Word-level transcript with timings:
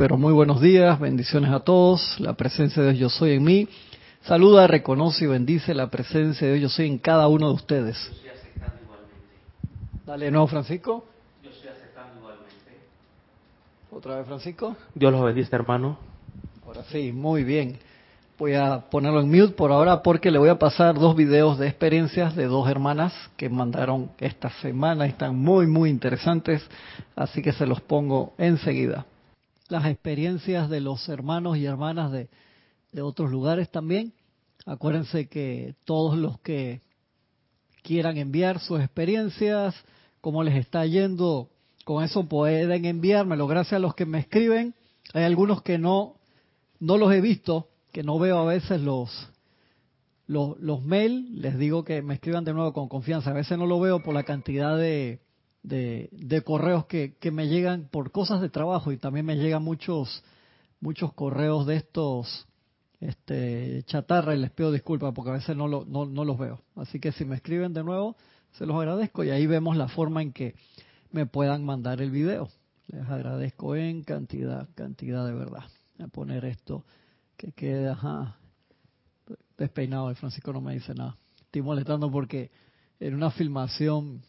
pero 0.00 0.16
muy 0.16 0.32
buenos 0.32 0.62
días, 0.62 0.98
bendiciones 0.98 1.50
a 1.50 1.60
todos, 1.60 2.18
la 2.20 2.32
presencia 2.32 2.82
de 2.82 2.94
Dios 2.94 3.00
yo 3.00 3.18
soy 3.18 3.32
en 3.32 3.44
mí. 3.44 3.68
Saluda, 4.22 4.66
reconoce 4.66 5.26
y 5.26 5.28
bendice 5.28 5.74
la 5.74 5.90
presencia 5.90 6.46
de 6.46 6.54
Dios 6.54 6.72
yo 6.72 6.74
soy 6.74 6.86
en 6.86 6.96
cada 6.96 7.28
uno 7.28 7.48
de 7.48 7.52
ustedes. 7.52 8.10
Dale, 10.06 10.30
nuevo 10.30 10.46
Francisco. 10.46 11.04
Yo 11.42 11.50
estoy 11.50 11.68
aceptando 11.68 12.18
igualmente. 12.18 12.78
Otra 13.90 14.16
vez 14.16 14.26
Francisco. 14.26 14.74
Dios 14.94 15.12
los 15.12 15.22
bendice, 15.22 15.54
hermano. 15.54 15.98
Ahora 16.64 16.82
sí, 16.84 17.12
muy 17.12 17.44
bien. 17.44 17.76
Voy 18.38 18.54
a 18.54 18.80
ponerlo 18.90 19.20
en 19.20 19.28
mute 19.28 19.52
por 19.52 19.70
ahora 19.70 20.02
porque 20.02 20.30
le 20.30 20.38
voy 20.38 20.48
a 20.48 20.58
pasar 20.58 20.94
dos 20.94 21.14
videos 21.14 21.58
de 21.58 21.68
experiencias 21.68 22.34
de 22.34 22.46
dos 22.46 22.70
hermanas 22.70 23.12
que 23.36 23.50
mandaron 23.50 24.12
esta 24.18 24.48
semana. 24.62 25.04
Están 25.04 25.36
muy, 25.36 25.66
muy 25.66 25.90
interesantes, 25.90 26.66
así 27.14 27.42
que 27.42 27.52
se 27.52 27.66
los 27.66 27.82
pongo 27.82 28.32
enseguida 28.38 29.04
las 29.70 29.86
experiencias 29.86 30.68
de 30.68 30.80
los 30.80 31.08
hermanos 31.08 31.56
y 31.56 31.64
hermanas 31.64 32.12
de, 32.12 32.28
otros 33.00 33.30
lugares 33.30 33.70
también. 33.70 34.12
Acuérdense 34.66 35.28
que 35.28 35.74
todos 35.84 36.18
los 36.18 36.40
que 36.40 36.80
quieran 37.82 38.18
enviar 38.18 38.58
sus 38.58 38.80
experiencias, 38.80 39.74
cómo 40.20 40.42
les 40.42 40.56
está 40.56 40.84
yendo, 40.86 41.48
con 41.84 42.04
eso 42.04 42.28
pueden 42.28 42.84
enviármelo. 42.84 43.46
Gracias 43.46 43.74
a 43.74 43.78
los 43.78 43.94
que 43.94 44.06
me 44.06 44.18
escriben. 44.18 44.74
Hay 45.14 45.24
algunos 45.24 45.62
que 45.62 45.78
no, 45.78 46.16
no 46.78 46.98
los 46.98 47.12
he 47.12 47.20
visto, 47.20 47.68
que 47.92 48.02
no 48.02 48.18
veo 48.18 48.38
a 48.38 48.44
veces 48.44 48.80
los, 48.80 49.28
los, 50.26 50.58
los 50.58 50.82
mails. 50.82 51.30
Les 51.30 51.56
digo 51.58 51.84
que 51.84 52.02
me 52.02 52.14
escriban 52.14 52.44
de 52.44 52.52
nuevo 52.52 52.72
con 52.72 52.88
confianza. 52.88 53.30
A 53.30 53.34
veces 53.34 53.56
no 53.56 53.66
lo 53.66 53.80
veo 53.80 54.02
por 54.02 54.14
la 54.14 54.24
cantidad 54.24 54.76
de, 54.76 55.20
de, 55.62 56.42
correos 56.44 56.86
que, 56.86 57.16
que, 57.20 57.30
me 57.30 57.48
llegan 57.48 57.88
por 57.90 58.12
cosas 58.12 58.40
de 58.40 58.48
trabajo 58.48 58.92
y 58.92 58.96
también 58.96 59.26
me 59.26 59.36
llegan 59.36 59.62
muchos 59.62 60.22
muchos 60.80 61.12
correos 61.12 61.66
de 61.66 61.76
estos 61.76 62.46
este 63.00 63.82
chatarra 63.84 64.34
y 64.34 64.38
les 64.38 64.50
pido 64.50 64.72
disculpas 64.72 65.12
porque 65.14 65.30
a 65.30 65.34
veces 65.34 65.56
no, 65.56 65.68
lo, 65.68 65.84
no, 65.86 66.04
no 66.04 66.24
los 66.24 66.38
veo. 66.38 66.60
Así 66.76 67.00
que 67.00 67.12
si 67.12 67.24
me 67.24 67.36
escriben 67.36 67.72
de 67.72 67.82
nuevo, 67.82 68.16
se 68.52 68.66
los 68.66 68.76
agradezco 68.76 69.24
y 69.24 69.30
ahí 69.30 69.46
vemos 69.46 69.76
la 69.76 69.88
forma 69.88 70.22
en 70.22 70.32
que 70.32 70.54
me 71.10 71.26
puedan 71.26 71.64
mandar 71.64 72.02
el 72.02 72.10
video. 72.10 72.48
Les 72.88 73.08
agradezco 73.08 73.74
en 73.74 74.02
cantidad, 74.02 74.68
cantidad 74.74 75.24
de 75.26 75.32
verdad. 75.32 75.64
Voy 75.96 76.06
a 76.06 76.08
poner 76.08 76.44
esto 76.44 76.84
que 77.36 77.52
quede, 77.52 77.94
despeinado. 79.56 80.10
El 80.10 80.16
Francisco 80.16 80.52
no 80.52 80.60
me 80.60 80.74
dice 80.74 80.92
nada. 80.94 81.16
Estoy 81.40 81.62
molestando 81.62 82.10
porque 82.10 82.50
en 82.98 83.14
una 83.14 83.30
filmación 83.30 84.22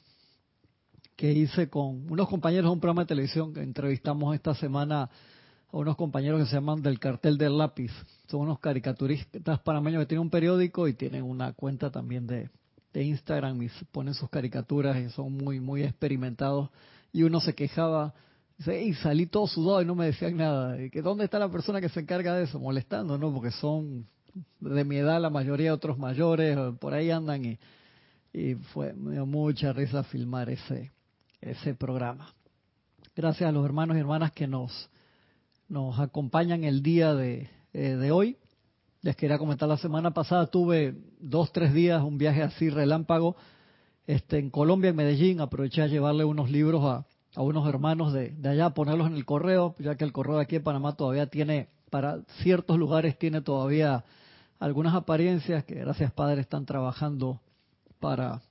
que 1.22 1.32
hice 1.32 1.70
con 1.70 2.12
unos 2.12 2.28
compañeros 2.28 2.66
de 2.66 2.74
un 2.74 2.80
programa 2.80 3.04
de 3.04 3.10
televisión 3.10 3.54
que 3.54 3.62
entrevistamos 3.62 4.34
esta 4.34 4.56
semana 4.56 5.04
a 5.04 5.78
unos 5.78 5.96
compañeros 5.96 6.40
que 6.40 6.48
se 6.48 6.56
llaman 6.56 6.82
del 6.82 6.98
cartel 6.98 7.38
del 7.38 7.60
lápiz. 7.60 7.92
Son 8.26 8.40
unos 8.40 8.58
caricaturistas 8.58 9.60
panameños 9.60 10.02
que 10.02 10.08
tienen 10.08 10.24
un 10.24 10.32
periódico 10.32 10.88
y 10.88 10.96
tienen 10.96 11.22
una 11.22 11.54
cuenta 11.54 11.92
también 11.92 12.26
de, 12.26 12.50
Instagram 12.96 13.62
y 13.62 13.70
ponen 13.92 14.16
sus 14.16 14.32
caricaturas 14.32 14.98
y 14.98 15.10
son 15.12 15.34
muy, 15.34 15.60
muy 15.60 15.84
experimentados. 15.84 16.72
Y 17.14 17.22
uno 17.22 17.40
se 17.40 17.54
quejaba, 17.54 18.16
y 18.58 18.96
salí 18.96 19.28
todo 19.28 19.46
sudado 19.46 19.84
y 19.84 19.86
no 19.86 19.94
me 19.94 20.08
decían 20.08 20.38
nada. 20.38 20.76
que 20.90 21.04
¿Dónde 21.04 21.26
está 21.26 21.38
la 21.38 21.52
persona 21.52 21.80
que 21.80 21.90
se 21.90 22.00
encarga 22.00 22.34
de 22.34 22.46
eso? 22.46 22.60
Molestando, 22.60 23.20
¿no? 23.20 23.32
Porque 23.32 23.52
son 23.52 24.08
de 24.60 24.84
mi 24.84 24.98
edad 24.98 25.22
la 25.22 25.30
mayoría, 25.30 25.72
otros 25.72 26.00
mayores, 26.00 26.58
por 26.80 26.96
ahí 26.96 27.12
andan 27.12 27.46
y, 27.46 27.60
y 28.34 28.56
fue, 28.56 28.94
me 28.94 29.12
dio 29.12 29.28
mucha 29.28 29.72
risa 29.72 30.02
filmar 30.04 30.50
ese, 30.50 30.90
ese 31.42 31.74
programa. 31.74 32.34
Gracias 33.16 33.50
a 33.50 33.52
los 33.52 33.66
hermanos 33.66 33.98
y 33.98 34.00
hermanas 34.00 34.32
que 34.32 34.48
nos, 34.48 34.90
nos 35.68 36.00
acompañan 36.00 36.64
el 36.64 36.82
día 36.82 37.14
de, 37.14 37.50
eh, 37.74 37.96
de 37.96 38.12
hoy. 38.12 38.38
Les 39.02 39.16
quería 39.16 39.38
comentar, 39.38 39.68
la 39.68 39.78
semana 39.78 40.12
pasada 40.12 40.46
tuve 40.48 40.96
dos, 41.20 41.52
tres 41.52 41.74
días, 41.74 42.04
un 42.04 42.18
viaje 42.18 42.44
así 42.44 42.70
relámpago 42.70 43.36
este, 44.06 44.38
en 44.38 44.50
Colombia, 44.52 44.92
en 44.92 44.96
Medellín. 44.96 45.42
Aproveché 45.42 45.82
a 45.82 45.88
llevarle 45.88 46.24
unos 46.24 46.52
libros 46.52 46.84
a, 46.86 47.06
a 47.36 47.42
unos 47.42 47.68
hermanos 47.68 48.14
de, 48.14 48.30
de 48.30 48.50
allá, 48.50 48.70
ponerlos 48.70 49.08
en 49.08 49.16
el 49.16 49.26
correo, 49.26 49.76
ya 49.80 49.96
que 49.96 50.04
el 50.04 50.14
correo 50.14 50.38
de 50.38 50.44
aquí 50.44 50.58
en 50.58 50.64
Panamá 50.64 50.96
todavía 50.96 51.26
tiene, 51.26 51.70
para 51.90 52.22
ciertos 52.44 52.78
lugares 52.78 53.18
tiene 53.18 53.42
todavía 53.42 54.06
algunas 54.60 54.94
apariencias 54.94 55.66
que 55.66 55.76
gracias 55.76 56.12
Padre 56.12 56.42
están 56.42 56.68
trabajando 56.68 57.42
para 58.00 58.42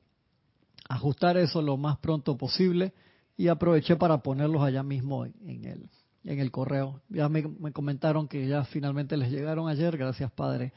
ajustar 0.91 1.37
eso 1.37 1.63
lo 1.63 1.77
más 1.77 1.99
pronto 1.99 2.37
posible 2.37 2.93
y 3.37 3.47
aproveché 3.47 3.95
para 3.97 4.19
ponerlos 4.19 4.61
allá 4.61 4.83
mismo 4.83 5.25
en, 5.25 5.65
el, 5.65 5.89
en 6.25 6.41
el 6.41 6.51
correo. 6.51 7.01
Ya 7.09 7.29
me, 7.29 7.45
comentaron 7.73 8.27
que 8.27 8.47
ya 8.49 8.65
finalmente 8.65 9.17
les 9.17 9.31
llegaron 9.31 9.69
ayer, 9.69 9.97
gracias 9.97 10.33
Padre, 10.33 10.73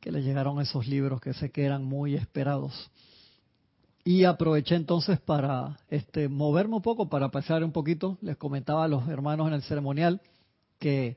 que 0.00 0.10
les 0.10 0.24
llegaron 0.24 0.60
esos 0.60 0.88
libros 0.88 1.20
que 1.20 1.32
sé 1.34 1.50
que 1.50 1.64
eran 1.64 1.84
muy 1.84 2.16
esperados. 2.16 2.90
Y 4.02 4.24
aproveché 4.24 4.74
entonces 4.74 5.20
para 5.20 5.78
este, 5.88 6.28
moverme 6.28 6.74
un 6.74 6.82
poco, 6.82 7.08
para 7.08 7.30
pasar 7.30 7.62
un 7.62 7.72
poquito. 7.72 8.18
Les 8.20 8.36
comentaba 8.36 8.84
a 8.84 8.88
los 8.88 9.08
hermanos 9.08 9.46
en 9.46 9.54
el 9.54 9.62
ceremonial 9.62 10.20
que 10.78 11.16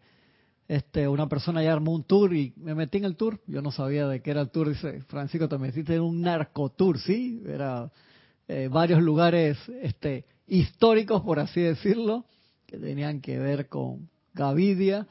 este, 0.67 1.07
una 1.07 1.27
persona 1.27 1.61
ya 1.63 1.73
armó 1.73 1.91
un 1.91 2.03
tour 2.03 2.33
y 2.33 2.53
me 2.55 2.75
metí 2.75 2.99
en 2.99 3.05
el 3.05 3.17
tour. 3.17 3.41
Yo 3.47 3.61
no 3.61 3.71
sabía 3.71 4.07
de 4.07 4.21
qué 4.21 4.29
era 4.29 4.41
el 4.41 4.51
tour. 4.51 4.69
Dice, 4.69 5.01
Francisco, 5.07 5.49
te 5.49 5.57
metiste 5.57 5.95
en 5.95 6.01
un 6.01 6.21
narcotour, 6.21 6.99
¿sí? 6.99 7.43
Era 7.45 7.91
eh, 8.47 8.69
varios 8.71 9.01
lugares 9.01 9.57
este, 9.81 10.25
históricos, 10.47 11.21
por 11.21 11.39
así 11.39 11.61
decirlo, 11.61 12.25
que 12.65 12.77
tenían 12.77 13.21
que 13.21 13.37
ver 13.37 13.67
con 13.67 14.09
Gavidia. 14.33 15.07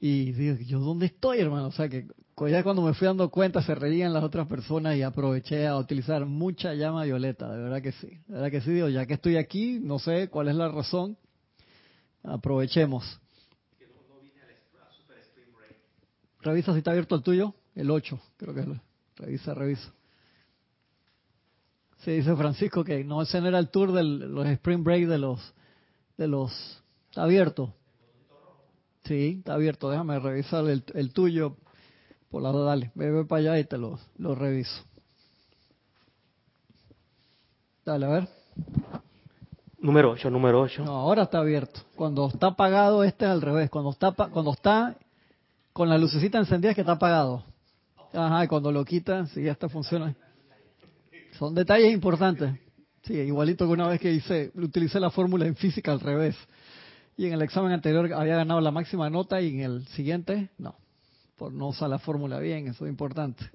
Y 0.00 0.32
digo, 0.32 0.56
¿yo 0.66 0.78
dónde 0.80 1.06
estoy, 1.06 1.40
hermano? 1.40 1.66
O 1.66 1.72
sea, 1.72 1.88
que 1.88 2.06
ya 2.46 2.62
cuando 2.62 2.82
me 2.82 2.94
fui 2.94 3.06
dando 3.06 3.28
cuenta 3.30 3.62
se 3.62 3.74
reían 3.74 4.12
las 4.12 4.22
otras 4.22 4.46
personas 4.46 4.96
y 4.96 5.02
aproveché 5.02 5.66
a 5.66 5.76
utilizar 5.76 6.24
mucha 6.24 6.74
llama 6.74 7.04
violeta, 7.04 7.50
de 7.50 7.60
verdad 7.60 7.82
que 7.82 7.92
sí. 7.92 8.06
De 8.06 8.34
verdad 8.34 8.50
que 8.50 8.60
sí, 8.60 8.70
digo, 8.70 8.88
ya 8.88 9.06
que 9.06 9.14
estoy 9.14 9.36
aquí, 9.36 9.80
no 9.82 9.98
sé 9.98 10.28
cuál 10.28 10.48
es 10.48 10.54
la 10.54 10.68
razón, 10.68 11.16
aprovechemos. 12.22 13.20
Revisa 16.40 16.72
si 16.72 16.78
está 16.78 16.92
abierto 16.92 17.16
el 17.16 17.22
tuyo, 17.22 17.54
el 17.74 17.90
8, 17.90 18.20
creo 18.36 18.54
que 18.54 18.60
es. 18.60 18.66
Revisa, 19.16 19.54
revisa. 19.54 19.92
Sí, 21.98 22.12
dice 22.12 22.34
Francisco 22.36 22.84
que 22.84 23.02
no, 23.04 23.22
ese 23.22 23.40
no 23.40 23.48
era 23.48 23.58
el 23.58 23.68
tour 23.70 23.92
de 23.92 24.02
los 24.02 24.46
Spring 24.46 24.84
Break 24.84 25.06
de 25.06 25.18
los... 25.18 25.54
de 26.16 26.28
los 26.28 26.82
Está 27.10 27.22
abierto. 27.22 27.74
Sí, 29.04 29.36
está 29.38 29.54
abierto. 29.54 29.90
Déjame 29.90 30.18
revisar 30.18 30.64
el, 30.66 31.12
tuyo. 31.12 31.56
Por 32.30 32.42
la 32.42 32.52
dale, 32.52 32.92
ve, 32.94 33.24
para 33.24 33.40
allá 33.40 33.58
y 33.58 33.64
te 33.64 33.78
lo, 33.78 33.98
lo 34.18 34.34
reviso. 34.34 34.84
Dale, 37.86 38.04
a 38.04 38.08
ver. 38.10 38.28
Número 39.78 40.10
8, 40.10 40.30
número 40.30 40.60
8. 40.60 40.84
No, 40.84 40.92
ahora 40.92 41.22
está 41.22 41.38
abierto. 41.38 41.80
Cuando 41.96 42.28
está 42.28 42.48
apagado, 42.48 43.02
este 43.02 43.24
es 43.24 43.30
al 43.30 43.40
revés. 43.40 43.70
Cuando 43.70 43.90
está, 43.90 44.12
cuando 44.12 44.52
está 44.52 44.96
con 45.72 45.88
la 45.88 45.96
lucecita 45.96 46.38
encendida 46.38 46.72
es 46.72 46.74
que 46.74 46.82
está 46.82 46.92
apagado. 46.92 47.44
Ajá, 48.12 48.44
y 48.44 48.48
cuando 48.48 48.70
lo 48.70 48.84
quitan, 48.84 49.26
sí, 49.28 49.42
ya 49.42 49.52
está 49.52 49.68
funcionando. 49.68 50.18
Son 51.38 51.54
detalles 51.54 51.92
importantes. 51.92 52.50
Sí, 53.04 53.14
igualito 53.14 53.64
que 53.64 53.72
una 53.72 53.86
vez 53.86 54.00
que 54.00 54.12
hice, 54.12 54.50
utilicé 54.56 54.98
la 54.98 55.10
fórmula 55.10 55.46
en 55.46 55.54
física 55.54 55.92
al 55.92 56.00
revés. 56.00 56.36
Y 57.16 57.26
en 57.26 57.32
el 57.32 57.42
examen 57.42 57.70
anterior 57.70 58.12
había 58.12 58.36
ganado 58.36 58.60
la 58.60 58.72
máxima 58.72 59.08
nota 59.08 59.40
y 59.40 59.54
en 59.54 59.60
el 59.60 59.86
siguiente, 59.88 60.50
no. 60.58 60.74
Por 61.36 61.52
no 61.52 61.68
usar 61.68 61.90
la 61.90 62.00
fórmula 62.00 62.40
bien, 62.40 62.66
eso 62.66 62.86
es 62.86 62.90
importante. 62.90 63.48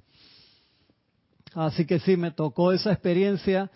Así 1.54 1.86
que 1.86 2.00
sí, 2.00 2.16
me 2.16 2.32
tocó 2.32 2.72
esa 2.72 2.94
experiencia, 2.94 3.70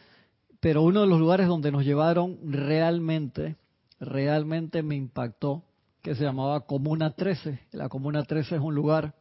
pero 0.62 0.84
uno 0.84 1.02
de 1.02 1.08
los 1.08 1.20
lugares 1.20 1.48
donde 1.48 1.72
nos 1.72 1.84
llevaron 1.84 2.40
realmente, 2.46 3.58
realmente 4.00 4.84
me 4.84 4.96
impactó, 4.96 5.64
que 6.02 6.16
se 6.16 6.24
llamaba 6.24 6.62
Comuna 6.62 7.12
13. 7.12 7.60
La 7.74 7.90
Comuna 7.90 8.24
13 8.24 8.56
es 8.56 8.62
un 8.62 8.74
lugar 8.74 9.16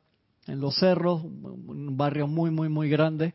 en 0.47 0.61
los 0.61 0.77
cerros, 0.77 1.25
un 1.25 1.97
barrio 1.97 2.29
muy, 2.29 2.53
muy, 2.53 2.69
muy 2.69 2.89
grande 2.89 3.35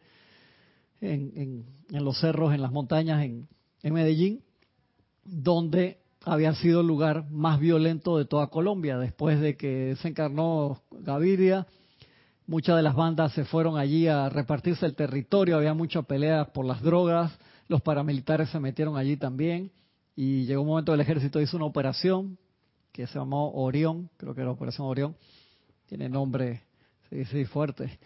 en, 1.02 1.66
los 1.90 2.20
cerros, 2.20 2.54
en 2.54 2.62
las 2.62 2.72
montañas 2.72 3.24
en, 3.24 3.48
Medellín, 3.84 4.44
donde 5.24 5.98
había 6.24 6.54
sido 6.54 6.82
el 6.82 6.88
lugar 6.88 7.30
más 7.32 7.60
violento 7.60 8.18
de 8.18 8.26
toda 8.26 8.48
Colombia. 8.48 8.98
Después 8.98 9.40
de 9.42 9.58
que 9.58 9.96
se 10.02 10.10
encarnó 10.10 10.82
Gaviria, 10.92 11.68
muchas 12.46 12.78
de 12.78 12.84
las 12.84 12.96
bandas 12.96 13.34
se 13.34 13.44
fueron 13.44 13.78
allí 13.78 14.08
a 14.08 14.30
repartirse 14.30 14.86
el 14.86 14.96
territorio, 14.96 15.58
había 15.58 15.74
mucha 15.74 16.04
pelea 16.04 16.46
por 16.54 16.66
las 16.66 16.82
drogas, 16.82 17.32
los 17.68 17.82
paramilitares 17.82 18.50
se 18.50 18.60
metieron 18.60 18.98
allí 18.98 19.18
también. 19.18 19.72
Y 20.16 20.46
llegó 20.46 20.62
un 20.62 20.68
momento 20.68 20.94
el 20.94 21.00
ejército 21.00 21.42
hizo 21.42 21.58
una 21.58 21.66
operación 21.66 22.38
que 22.92 23.08
se 23.08 23.18
llamó 23.18 23.52
Orión, 23.54 24.10
creo 24.18 24.36
que 24.36 24.42
era 24.42 24.52
Operación 24.52 24.86
Orión, 24.88 25.16
tiene 25.88 26.10
nombre, 26.10 26.62
sí, 27.10 27.26
sí, 27.26 27.46
fuerte, 27.46 27.98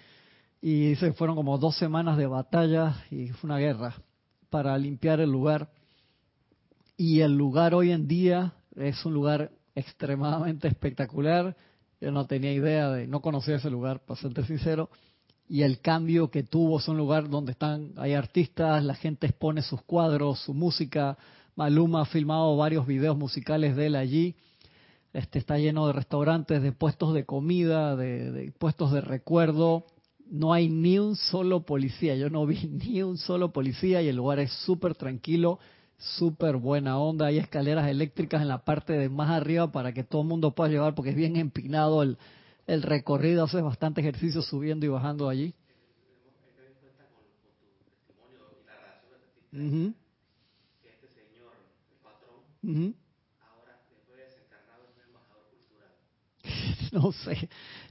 y 0.67 0.95
se 0.95 1.13
fueron 1.13 1.35
como 1.35 1.59
dos 1.59 1.77
semanas 1.77 2.17
de 2.17 2.25
batalla 2.25 2.95
y 3.11 3.27
fue 3.27 3.49
una 3.49 3.59
guerra 3.59 3.93
para 4.49 4.75
limpiar 4.79 5.19
el 5.19 5.29
lugar. 5.29 5.69
Y 6.97 7.19
el 7.19 7.37
lugar 7.37 7.75
hoy 7.75 7.91
en 7.91 8.07
día 8.07 8.55
es 8.75 9.05
un 9.05 9.13
lugar 9.13 9.51
extremadamente 9.75 10.67
espectacular. 10.67 11.55
Yo 12.01 12.09
no 12.09 12.25
tenía 12.25 12.51
idea 12.51 12.89
de, 12.89 13.05
no 13.05 13.21
conocía 13.21 13.57
ese 13.57 13.69
lugar, 13.69 13.99
para 14.07 14.19
serte 14.19 14.43
sincero. 14.43 14.89
Y 15.47 15.61
el 15.61 15.81
cambio 15.81 16.31
que 16.31 16.41
tuvo 16.41 16.79
es 16.79 16.87
un 16.87 16.97
lugar 16.97 17.29
donde 17.29 17.51
están, 17.51 17.91
hay 17.97 18.13
artistas, 18.13 18.83
la 18.83 18.95
gente 18.95 19.27
expone 19.27 19.61
sus 19.61 19.83
cuadros, 19.83 20.39
su 20.39 20.55
música. 20.55 21.15
Maluma 21.55 22.01
ha 22.01 22.05
filmado 22.05 22.57
varios 22.57 22.87
videos 22.87 23.15
musicales 23.15 23.75
de 23.75 23.85
él 23.85 23.95
allí. 23.95 24.35
Este 25.13 25.37
está 25.37 25.59
lleno 25.59 25.85
de 25.85 25.93
restaurantes, 25.93 26.63
de 26.63 26.71
puestos 26.71 27.13
de 27.13 27.23
comida, 27.23 27.95
de 27.95 28.51
puestos 28.57 28.91
de 28.93 29.01
recuerdo. 29.01 29.85
No 30.29 30.53
hay 30.53 30.69
ni 30.69 30.99
un 30.99 31.15
solo 31.15 31.65
policía. 31.65 32.15
Yo 32.15 32.29
no 32.29 32.45
vi 32.45 32.67
ni 32.67 33.03
un 33.03 33.17
solo 33.17 33.51
policía 33.51 34.01
y 34.01 34.07
el 34.07 34.15
lugar 34.15 34.39
es 34.39 34.51
súper 34.51 34.95
tranquilo 34.95 35.59
súper 35.97 36.57
buena 36.57 36.97
onda. 36.99 37.27
Hay 37.27 37.37
escaleras 37.37 37.87
eléctricas 37.89 38.41
en 38.41 38.47
la 38.47 38.63
parte 38.63 38.93
de 38.93 39.09
más 39.09 39.29
arriba 39.29 39.71
para 39.71 39.93
que 39.93 40.03
todo 40.03 40.21
el 40.21 40.27
mundo 40.27 40.51
pueda 40.51 40.69
llevar 40.69 40.95
porque 40.95 41.11
es 41.11 41.15
bien 41.15 41.35
empinado 41.35 42.03
el, 42.03 42.17
el 42.67 42.81
recorrido. 42.81 43.43
Haces 43.43 43.63
bastante 43.63 44.01
ejercicio 44.01 44.41
subiendo 44.41 44.85
y 44.85 44.89
bajando 44.89 45.29
allí. 45.29 45.53
Uh 49.53 49.93
Este 50.83 51.07
señor, 51.07 51.53
el 51.89 51.97
patrón, 52.03 52.95
ahora 53.39 53.79
después 53.89 54.17
de 54.17 54.23
desencarnado 54.25 54.83
es 54.83 54.91
un 54.97 55.03
embajador 55.07 55.45
cultural. 55.49 55.93
no 56.91 57.11
sé, 57.13 57.49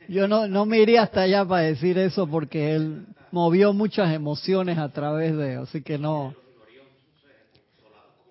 yo 0.08 0.28
no, 0.28 0.48
no 0.48 0.66
me 0.66 0.80
iría 0.80 1.02
hasta 1.02 1.22
allá 1.22 1.44
para 1.44 1.62
decir 1.62 1.98
eso 1.98 2.26
porque 2.26 2.74
él 2.74 3.06
movió 3.30 3.72
muchas 3.72 4.14
emociones 4.14 4.78
a 4.78 4.90
través 4.90 5.36
de, 5.36 5.56
así 5.56 5.82
que 5.82 5.98
no. 5.98 6.34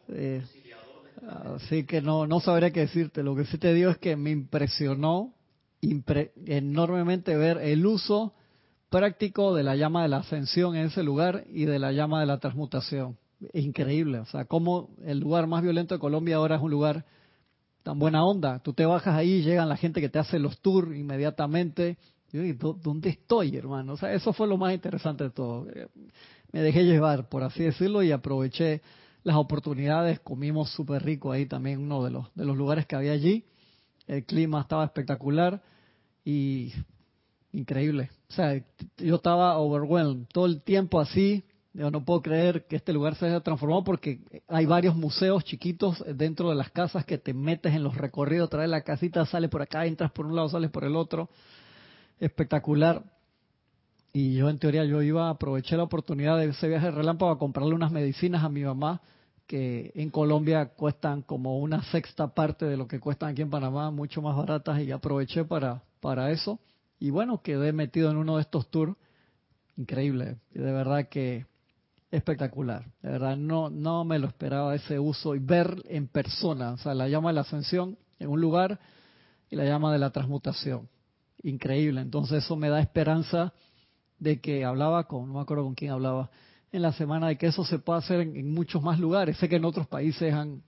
Eh, 0.10 0.44
así 1.56 1.86
que 1.86 2.02
no, 2.02 2.28
no 2.28 2.40
sabría 2.40 2.72
qué 2.72 2.82
decirte. 2.82 3.24
Lo 3.24 3.36
que 3.36 3.46
sí 3.46 3.58
te 3.58 3.74
digo 3.74 3.92
es 3.92 3.98
que 3.98 4.16
me 4.16 4.32
impresionó 4.32 5.34
enormemente 6.46 7.36
ver 7.36 7.58
el 7.58 7.86
uso 7.86 8.34
práctico 8.90 9.54
de 9.56 9.64
la 9.64 9.76
llama 9.76 10.04
de 10.04 10.10
la 10.10 10.18
ascensión 10.18 10.76
en 10.76 10.86
ese 10.86 11.04
lugar 11.04 11.44
y 11.50 11.66
de 11.66 11.80
la 11.80 11.92
llama 11.92 12.20
de 12.20 12.28
la 12.28 12.38
transmutación. 12.40 13.18
Increíble, 13.54 14.20
o 14.20 14.26
sea, 14.26 14.46
como 14.46 14.92
el 15.04 15.20
lugar 15.20 15.48
más 15.48 15.64
violento 15.64 15.96
de 15.96 16.00
Colombia 16.00 16.38
ahora 16.38 16.56
es 16.56 16.62
un 16.62 16.72
lugar 16.72 17.06
tan 17.84 18.00
buena 18.00 18.26
onda. 18.26 18.60
Tú 18.60 18.74
te 18.74 18.86
bajas 18.86 19.16
ahí, 19.16 19.42
llegan 19.44 19.70
la 19.70 19.78
gente 19.78 20.02
que 20.02 20.10
te 20.10 20.20
hace 20.20 20.40
los 20.40 20.60
tours 20.60 20.96
inmediatamente. 20.96 21.98
Y 22.32 22.54
¿dónde 22.54 23.10
estoy, 23.10 23.56
hermano? 23.56 23.94
O 23.94 23.98
sea, 23.98 24.12
eso 24.14 24.34
fue 24.34 24.48
lo 24.48 24.58
más 24.58 24.74
interesante 24.74 25.26
de 25.26 25.30
todo. 25.30 25.68
Me 26.52 26.62
dejé 26.62 26.84
llevar, 26.84 27.30
por 27.30 27.44
así 27.44 27.64
decirlo, 27.64 28.02
y 28.02 28.12
aproveché 28.12 28.82
las 29.24 29.36
oportunidades. 29.36 30.20
Comimos 30.22 30.72
súper 30.72 31.04
rico 31.04 31.32
ahí 31.32 31.46
también, 31.46 31.80
uno 31.80 32.04
de 32.04 32.12
los, 32.12 32.34
de 32.34 32.46
los 32.46 32.58
lugares 32.58 32.88
que 32.88 32.96
había 32.96 33.12
allí. 33.12 33.46
El 34.08 34.26
clima 34.26 34.62
estaba 34.62 34.84
espectacular 34.86 35.62
y 36.26 36.74
increíble. 37.52 38.10
O 38.30 38.34
sea, 38.34 38.64
yo 38.98 39.16
estaba 39.16 39.58
overwhelmed 39.58 40.26
todo 40.34 40.48
el 40.48 40.62
tiempo 40.64 41.00
así. 41.00 41.44
Yo 41.74 41.90
no 41.90 42.06
puedo 42.06 42.22
creer 42.22 42.68
que 42.68 42.76
este 42.76 42.94
lugar 42.94 43.16
se 43.16 43.26
haya 43.26 43.40
transformado 43.40 43.84
porque 43.84 44.20
hay 44.48 44.68
varios 44.68 44.96
museos 44.96 45.44
chiquitos 45.44 46.04
dentro 46.16 46.50
de 46.50 46.56
las 46.56 46.70
casas 46.70 47.04
que 47.04 47.18
te 47.18 47.34
metes 47.34 47.74
en 47.74 47.84
los 47.84 47.98
recorridos, 47.98 48.52
traes 48.52 48.70
la 48.70 48.82
casita, 48.82 49.26
sales 49.26 49.50
por 49.50 49.64
acá, 49.64 49.88
entras 49.88 50.12
por 50.12 50.28
un 50.28 50.36
lado, 50.36 50.50
sales 50.50 50.70
por 50.70 50.84
el 50.84 50.96
otro. 50.96 51.30
Espectacular. 52.20 53.04
Y 54.14 54.36
yo 54.36 54.50
en 54.50 54.60
teoría 54.60 54.86
yo 54.86 55.02
iba 55.02 55.28
a 55.28 55.32
aprovechar 55.32 55.80
la 55.80 55.86
oportunidad 55.86 56.38
de 56.38 56.46
ese 56.46 56.68
viaje 56.68 56.92
relámpago 56.92 57.32
a 57.32 57.40
comprarle 57.40 57.74
unas 57.74 57.92
medicinas 57.92 58.44
a 58.44 58.50
mi 58.50 58.64
mamá 58.64 59.02
que 59.48 59.92
en 59.96 60.12
Colombia 60.12 60.68
cuestan 60.76 61.24
como 61.24 61.58
una 61.58 61.84
sexta 61.86 62.28
parte 62.28 62.66
de 62.66 62.78
lo 62.78 62.88
que 62.88 63.00
cuestan 63.00 63.30
aquí 63.30 63.42
en 63.42 63.50
Panamá, 63.50 63.90
mucho 63.90 64.22
más 64.22 64.38
baratas 64.38 64.80
y 64.82 64.92
aproveché 64.92 65.44
para, 65.44 65.82
para 66.00 66.30
eso. 66.30 66.60
Y 67.00 67.10
bueno, 67.10 67.42
quedé 67.42 67.74
metido 67.74 68.12
en 68.12 68.18
uno 68.18 68.36
de 68.36 68.44
estos 68.44 68.70
tours, 68.70 68.96
increíble, 69.76 70.38
de 70.54 70.72
verdad 70.72 71.10
que 71.10 71.48
espectacular, 72.16 72.86
de 73.02 73.10
verdad 73.10 73.36
no, 73.36 73.70
no 73.70 74.06
me 74.06 74.20
lo 74.20 74.28
esperaba 74.28 74.76
ese 74.76 75.00
uso 75.00 75.36
y 75.36 75.40
ver 75.40 75.82
en 75.90 76.08
persona, 76.08 76.74
o 76.74 76.78
sea, 76.78 76.94
la 76.94 77.08
llama 77.08 77.30
de 77.30 77.36
la 77.36 77.42
ascensión 77.42 77.98
en 78.20 78.30
un 78.30 78.40
lugar 78.40 78.80
y 79.50 79.56
la 79.56 79.66
llama 79.66 79.92
de 79.92 80.00
la 80.00 80.12
transmutación, 80.12 80.88
increíble, 81.42 82.02
entonces 82.02 82.44
eso 82.44 82.56
me 82.56 82.70
da 82.70 82.80
esperanza 82.80 83.54
de 84.20 84.40
que 84.40 84.64
hablaba 84.64 85.06
con, 85.06 85.28
no 85.28 85.34
me 85.34 85.42
acuerdo 85.42 85.64
con 85.64 85.76
quién 85.76 85.92
hablaba, 85.92 86.30
en 86.72 86.82
la 86.82 86.92
semana 86.94 87.28
de 87.28 87.38
que 87.38 87.48
eso 87.48 87.64
se 87.64 87.80
puede 87.80 88.00
hacer 88.00 88.22
en, 88.22 88.52
muchos 88.54 88.82
más 88.82 89.00
lugares. 89.00 89.38
Sé 89.38 89.48
que 89.48 89.58
en 89.58 89.66
otros 89.66 89.88
países 89.88 90.34
han 90.34 90.64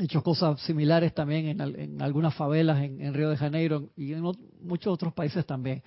hecho 0.00 0.22
cosas 0.22 0.60
similares 0.62 1.14
también 1.14 1.60
en, 1.60 2.00
algunas 2.00 2.34
favelas 2.34 2.82
en, 2.82 3.12
Río 3.12 3.28
de 3.28 3.36
Janeiro 3.36 3.90
y 3.96 4.12
en 4.12 4.22
muchos 4.60 4.92
otros 4.92 5.12
países 5.12 5.44
también, 5.44 5.82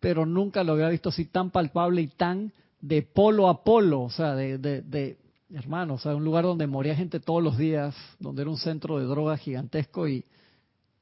pero 0.00 0.26
nunca 0.26 0.64
lo 0.64 0.72
había 0.72 0.88
visto 0.88 1.10
así 1.10 1.26
tan 1.26 1.50
palpable 1.50 2.02
y 2.02 2.08
tan 2.08 2.52
de 2.80 3.02
polo 3.02 3.48
a 3.48 3.64
polo, 3.64 4.02
o 4.02 4.10
sea, 4.10 4.34
de, 4.34 4.58
de, 4.58 4.82
de 4.82 5.18
hermano, 5.50 5.94
o 5.94 5.98
sea, 5.98 6.14
un 6.14 6.24
lugar 6.24 6.44
donde 6.44 6.66
moría 6.66 6.94
gente 6.96 7.20
todos 7.20 7.42
los 7.42 7.56
días, 7.56 7.94
donde 8.18 8.42
era 8.42 8.50
un 8.50 8.58
centro 8.58 8.98
de 8.98 9.04
drogas 9.06 9.40
gigantesco 9.40 10.08
y 10.08 10.24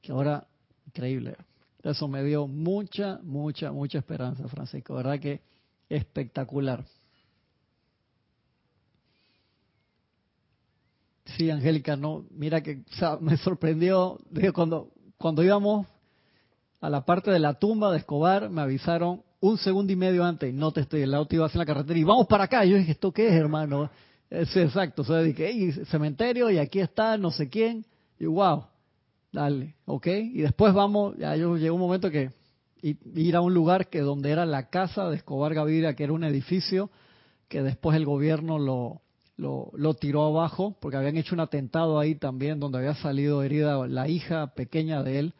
que 0.01 0.11
ahora 0.11 0.47
increíble. 0.85 1.35
Eso 1.83 2.07
me 2.07 2.23
dio 2.23 2.47
mucha, 2.47 3.19
mucha, 3.23 3.71
mucha 3.71 3.99
esperanza, 3.99 4.47
Francisco, 4.47 4.95
verdad 4.95 5.19
que 5.19 5.41
espectacular. 5.89 6.83
Sí, 11.25 11.49
Angélica, 11.49 11.95
no, 11.95 12.25
mira 12.31 12.61
que 12.61 12.83
me 13.19 13.37
sorprendió, 13.37 14.19
cuando, 14.53 14.91
cuando 15.17 15.43
íbamos 15.43 15.87
a 16.81 16.89
la 16.89 17.03
parte 17.03 17.31
de 17.31 17.39
la 17.39 17.55
tumba 17.55 17.91
de 17.91 17.97
Escobar, 17.97 18.49
me 18.49 18.61
avisaron 18.61 19.23
un 19.49 19.57
segundo 19.57 19.93
y 19.93 19.95
medio 19.95 20.23
antes, 20.23 20.53
no 20.53 20.71
te 20.71 20.81
estoy, 20.81 21.01
el 21.01 21.13
auto 21.13 21.35
iba 21.35 21.45
hacia 21.45 21.59
la 21.59 21.65
carretera 21.65 21.99
y 21.99 22.03
vamos 22.03 22.27
para 22.27 22.45
acá. 22.45 22.65
Yo 22.65 22.77
dije, 22.77 22.91
¿esto 22.91 23.11
qué 23.11 23.27
es, 23.27 23.33
hermano? 23.33 23.89
Es 24.29 24.55
exacto, 24.57 25.03
o 25.03 25.05
sea, 25.05 25.21
dije, 25.21 25.85
cementerio 25.85 26.49
y 26.49 26.57
aquí 26.57 26.79
está 26.79 27.17
no 27.17 27.31
sé 27.31 27.47
quién. 27.49 27.85
Y 28.19 28.25
wow, 28.25 28.65
dale, 29.31 29.75
ok. 29.85 30.07
Y 30.07 30.41
después 30.41 30.73
vamos, 30.73 31.15
ya 31.17 31.35
yo 31.35 31.57
llegó 31.57 31.75
un 31.75 31.81
momento 31.81 32.09
que 32.09 32.31
ir 32.81 33.35
a 33.35 33.41
un 33.41 33.53
lugar 33.53 33.89
que 33.89 34.01
donde 34.01 34.31
era 34.31 34.45
la 34.45 34.69
casa 34.69 35.09
de 35.09 35.17
Escobar 35.17 35.53
Gaviria, 35.53 35.95
que 35.95 36.03
era 36.03 36.13
un 36.13 36.23
edificio 36.23 36.89
que 37.47 37.61
después 37.61 37.95
el 37.95 38.05
gobierno 38.05 38.57
lo, 38.57 39.01
lo, 39.37 39.71
lo, 39.73 39.93
tiró 39.93 40.23
abajo 40.23 40.75
porque 40.79 40.97
habían 40.97 41.17
hecho 41.17 41.35
un 41.35 41.41
atentado 41.41 41.99
ahí 41.99 42.15
también 42.15 42.59
donde 42.59 42.79
había 42.79 42.95
salido 42.95 43.43
herida 43.43 43.87
la 43.87 44.07
hija 44.07 44.47
pequeña 44.55 45.03
de 45.03 45.19
él 45.19 45.33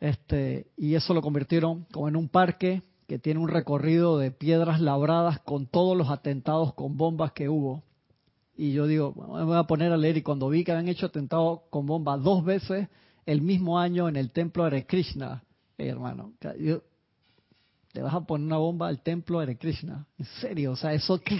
este 0.00 0.68
y 0.76 0.94
eso 0.94 1.12
lo 1.12 1.20
convirtieron 1.20 1.84
como 1.92 2.08
en 2.08 2.16
un 2.16 2.28
parque 2.28 2.82
que 3.08 3.18
tiene 3.18 3.40
un 3.40 3.48
recorrido 3.48 4.18
de 4.18 4.30
piedras 4.30 4.80
labradas 4.80 5.40
con 5.40 5.66
todos 5.66 5.96
los 5.96 6.10
atentados 6.10 6.74
con 6.74 6.96
bombas 6.96 7.32
que 7.32 7.48
hubo. 7.48 7.82
Y 8.54 8.72
yo 8.72 8.86
digo 8.86 9.14
me 9.34 9.44
voy 9.44 9.56
a 9.56 9.64
poner 9.64 9.90
a 9.92 9.96
leer 9.96 10.18
y 10.18 10.22
cuando 10.22 10.48
vi 10.48 10.62
que 10.62 10.72
habían 10.72 10.88
hecho 10.88 11.06
atentado 11.06 11.64
con 11.70 11.86
bombas 11.86 12.22
dos 12.22 12.44
veces 12.44 12.88
el 13.24 13.42
mismo 13.42 13.78
año 13.78 14.08
en 14.08 14.16
el 14.16 14.30
templo 14.30 14.68
de 14.68 14.86
Krishna 14.86 15.42
hermano 15.76 16.32
te 16.40 18.02
vas 18.02 18.14
a 18.14 18.20
poner 18.22 18.46
una 18.46 18.56
bomba 18.56 18.88
al 18.88 19.00
templo 19.00 19.40
de 19.40 19.56
Krishna 19.56 20.06
en 20.18 20.24
serio 20.40 20.72
o 20.72 20.76
sea 20.76 20.92
eso 20.92 21.20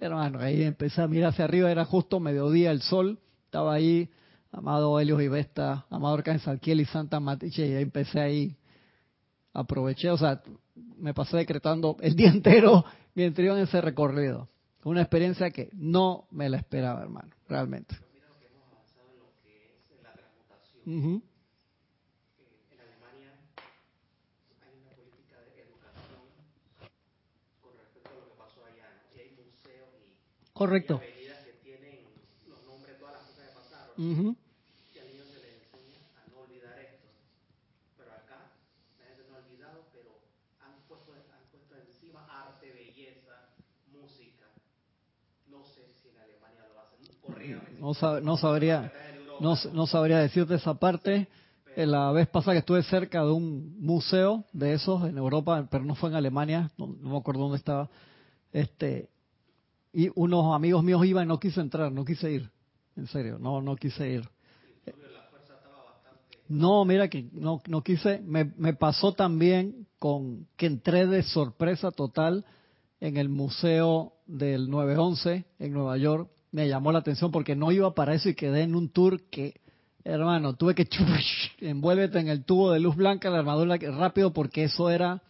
Hermano, 0.00 0.40
ahí 0.40 0.62
empecé 0.62 1.00
a 1.00 1.06
mirar 1.06 1.30
hacia 1.30 1.44
arriba, 1.44 1.70
era 1.70 1.84
justo 1.84 2.20
mediodía, 2.20 2.72
el 2.72 2.82
sol, 2.82 3.18
estaba 3.44 3.72
ahí, 3.72 4.10
amado 4.50 4.98
Helios 4.98 5.22
y 5.22 5.28
Vesta, 5.28 5.86
amado 5.88 6.14
Arcángel 6.14 6.42
Salquiel 6.42 6.80
y 6.80 6.84
Santa 6.84 7.20
Matiche, 7.20 7.66
y 7.66 7.74
ahí 7.74 7.82
empecé 7.82 8.20
ahí, 8.20 8.56
aproveché, 9.54 10.10
o 10.10 10.18
sea, 10.18 10.42
me 10.98 11.14
pasé 11.14 11.38
decretando 11.38 11.96
el 12.00 12.14
día 12.14 12.28
entero 12.32 12.84
mientras 13.14 13.44
iba 13.44 13.56
en 13.56 13.64
ese 13.64 13.80
recorrido. 13.80 14.48
Una 14.84 15.00
experiencia 15.00 15.50
que 15.50 15.70
no 15.72 16.26
me 16.30 16.50
la 16.50 16.58
esperaba, 16.58 17.00
hermano, 17.00 17.30
realmente. 17.48 17.96
Mira 18.12 18.28
lo 18.28 18.38
que 18.38 18.46
hemos 18.46 18.66
avanzado 18.70 19.08
en 19.10 19.18
lo 19.18 19.32
que 19.42 19.78
es 19.96 20.02
la 20.02 20.12
transmutación. 20.12 21.22
Correcto. 30.54 31.00
que 31.00 31.52
tienen 31.64 32.06
los 32.46 32.64
nombres 32.64 32.94
de 32.94 33.00
todas 33.00 33.14
las 33.14 33.26
cosas 33.26 33.48
que 33.48 33.54
pasaron. 33.58 33.90
Uh 33.98 34.36
Y 34.94 34.98
al 34.98 35.08
niño 35.10 35.24
se 35.26 35.40
le 35.42 35.50
enseña 35.58 35.98
a 36.14 36.30
no 36.30 36.46
olvidar 36.46 36.78
esto. 36.78 37.08
Pero 37.98 38.12
acá, 38.12 38.54
la 39.00 39.04
gente 39.04 39.24
no 39.28 39.34
ha 39.34 39.40
olvidado, 39.42 39.88
pero 39.90 40.22
han 40.62 40.86
puesto, 40.86 41.10
han 41.12 41.50
puesto 41.50 41.74
encima 41.74 42.22
arte, 42.30 42.70
belleza, 42.70 43.50
música. 43.90 44.46
No 45.48 45.64
sé 45.64 45.90
si 45.90 46.10
en 46.10 46.18
Alemania 46.18 46.68
lo 46.72 46.80
hacen. 46.80 47.02
No, 47.84 47.92
sab 47.92 48.22
no 48.22 48.38
sabría. 48.38 48.90
No, 49.40 49.86
sabría 49.86 50.18
decirte 50.18 50.54
esa 50.54 50.72
parte. 50.72 51.28
La 51.76 52.12
vez 52.12 52.26
pasada 52.28 52.54
que 52.54 52.60
estuve 52.60 52.82
cerca 52.82 53.22
de 53.22 53.30
un 53.30 53.78
museo 53.78 54.44
de 54.54 54.72
esos 54.72 55.04
en 55.06 55.18
Europa, 55.18 55.68
pero 55.70 55.84
no 55.84 55.94
fue 55.94 56.08
en 56.08 56.16
Alemania, 56.16 56.70
no, 56.78 56.86
no 56.86 57.10
me 57.10 57.18
acuerdo 57.18 57.42
dónde 57.42 57.58
estaba. 57.58 57.90
Este, 58.52 59.10
y 59.92 60.10
unos 60.14 60.54
amigos 60.54 60.82
míos 60.82 61.04
iban 61.04 61.24
y 61.24 61.28
no 61.28 61.38
quise 61.38 61.60
entrar, 61.60 61.92
no 61.92 62.06
quise 62.06 62.32
ir. 62.32 62.50
En 62.96 63.06
serio, 63.06 63.38
no, 63.38 63.60
no 63.60 63.76
quise 63.76 64.08
ir. 64.08 64.28
No, 66.48 66.86
mira 66.86 67.08
que 67.08 67.28
no, 67.32 67.60
no 67.66 67.82
quise, 67.82 68.20
me, 68.20 68.44
me 68.56 68.72
pasó 68.72 69.12
también 69.12 69.86
con 69.98 70.46
que 70.56 70.66
entré 70.66 71.06
de 71.06 71.22
sorpresa 71.22 71.90
total 71.90 72.46
en 73.00 73.18
el 73.18 73.28
Museo 73.28 74.14
del 74.26 74.70
911 74.70 75.44
en 75.58 75.72
Nueva 75.72 75.98
York. 75.98 76.30
Me 76.54 76.68
llamó 76.68 76.92
la 76.92 77.00
atención 77.00 77.32
porque 77.32 77.56
no 77.56 77.72
iba 77.72 77.96
para 77.96 78.14
eso 78.14 78.28
y 78.28 78.36
quedé 78.36 78.62
en 78.62 78.76
un 78.76 78.88
tour 78.88 79.20
que, 79.28 79.60
hermano, 80.04 80.54
tuve 80.54 80.76
que 80.76 80.86
envuélvete 81.60 82.20
en 82.20 82.28
el 82.28 82.44
tubo 82.44 82.70
de 82.70 82.78
luz 82.78 82.94
blanca, 82.94 83.28
la 83.28 83.40
armadura 83.40 83.76
rápido 83.76 84.32
porque 84.32 84.62
eso 84.62 84.88
era, 84.88 85.20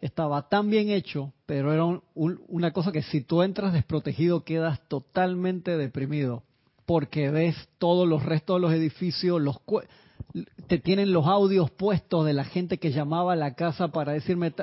estaba 0.00 0.48
tan 0.48 0.70
bien 0.70 0.90
hecho, 0.90 1.32
pero 1.44 1.72
era 1.72 2.00
una 2.14 2.70
cosa 2.70 2.92
que 2.92 3.02
si 3.02 3.20
tú 3.20 3.42
entras 3.42 3.72
desprotegido 3.72 4.44
quedas 4.44 4.78
totalmente 4.86 5.76
deprimido 5.76 6.44
porque 6.86 7.30
ves 7.30 7.56
todos 7.78 8.06
los 8.06 8.22
restos 8.22 8.54
de 8.54 8.60
los 8.60 8.72
edificios, 8.72 9.42
los 9.42 9.58
te 10.68 10.78
tienen 10.78 11.12
los 11.12 11.26
audios 11.26 11.68
puestos 11.72 12.24
de 12.26 12.32
la 12.32 12.44
gente 12.44 12.78
que 12.78 12.92
llamaba 12.92 13.32
a 13.32 13.36
la 13.36 13.56
casa 13.56 13.88
para 13.88 14.12
decirme, 14.12 14.54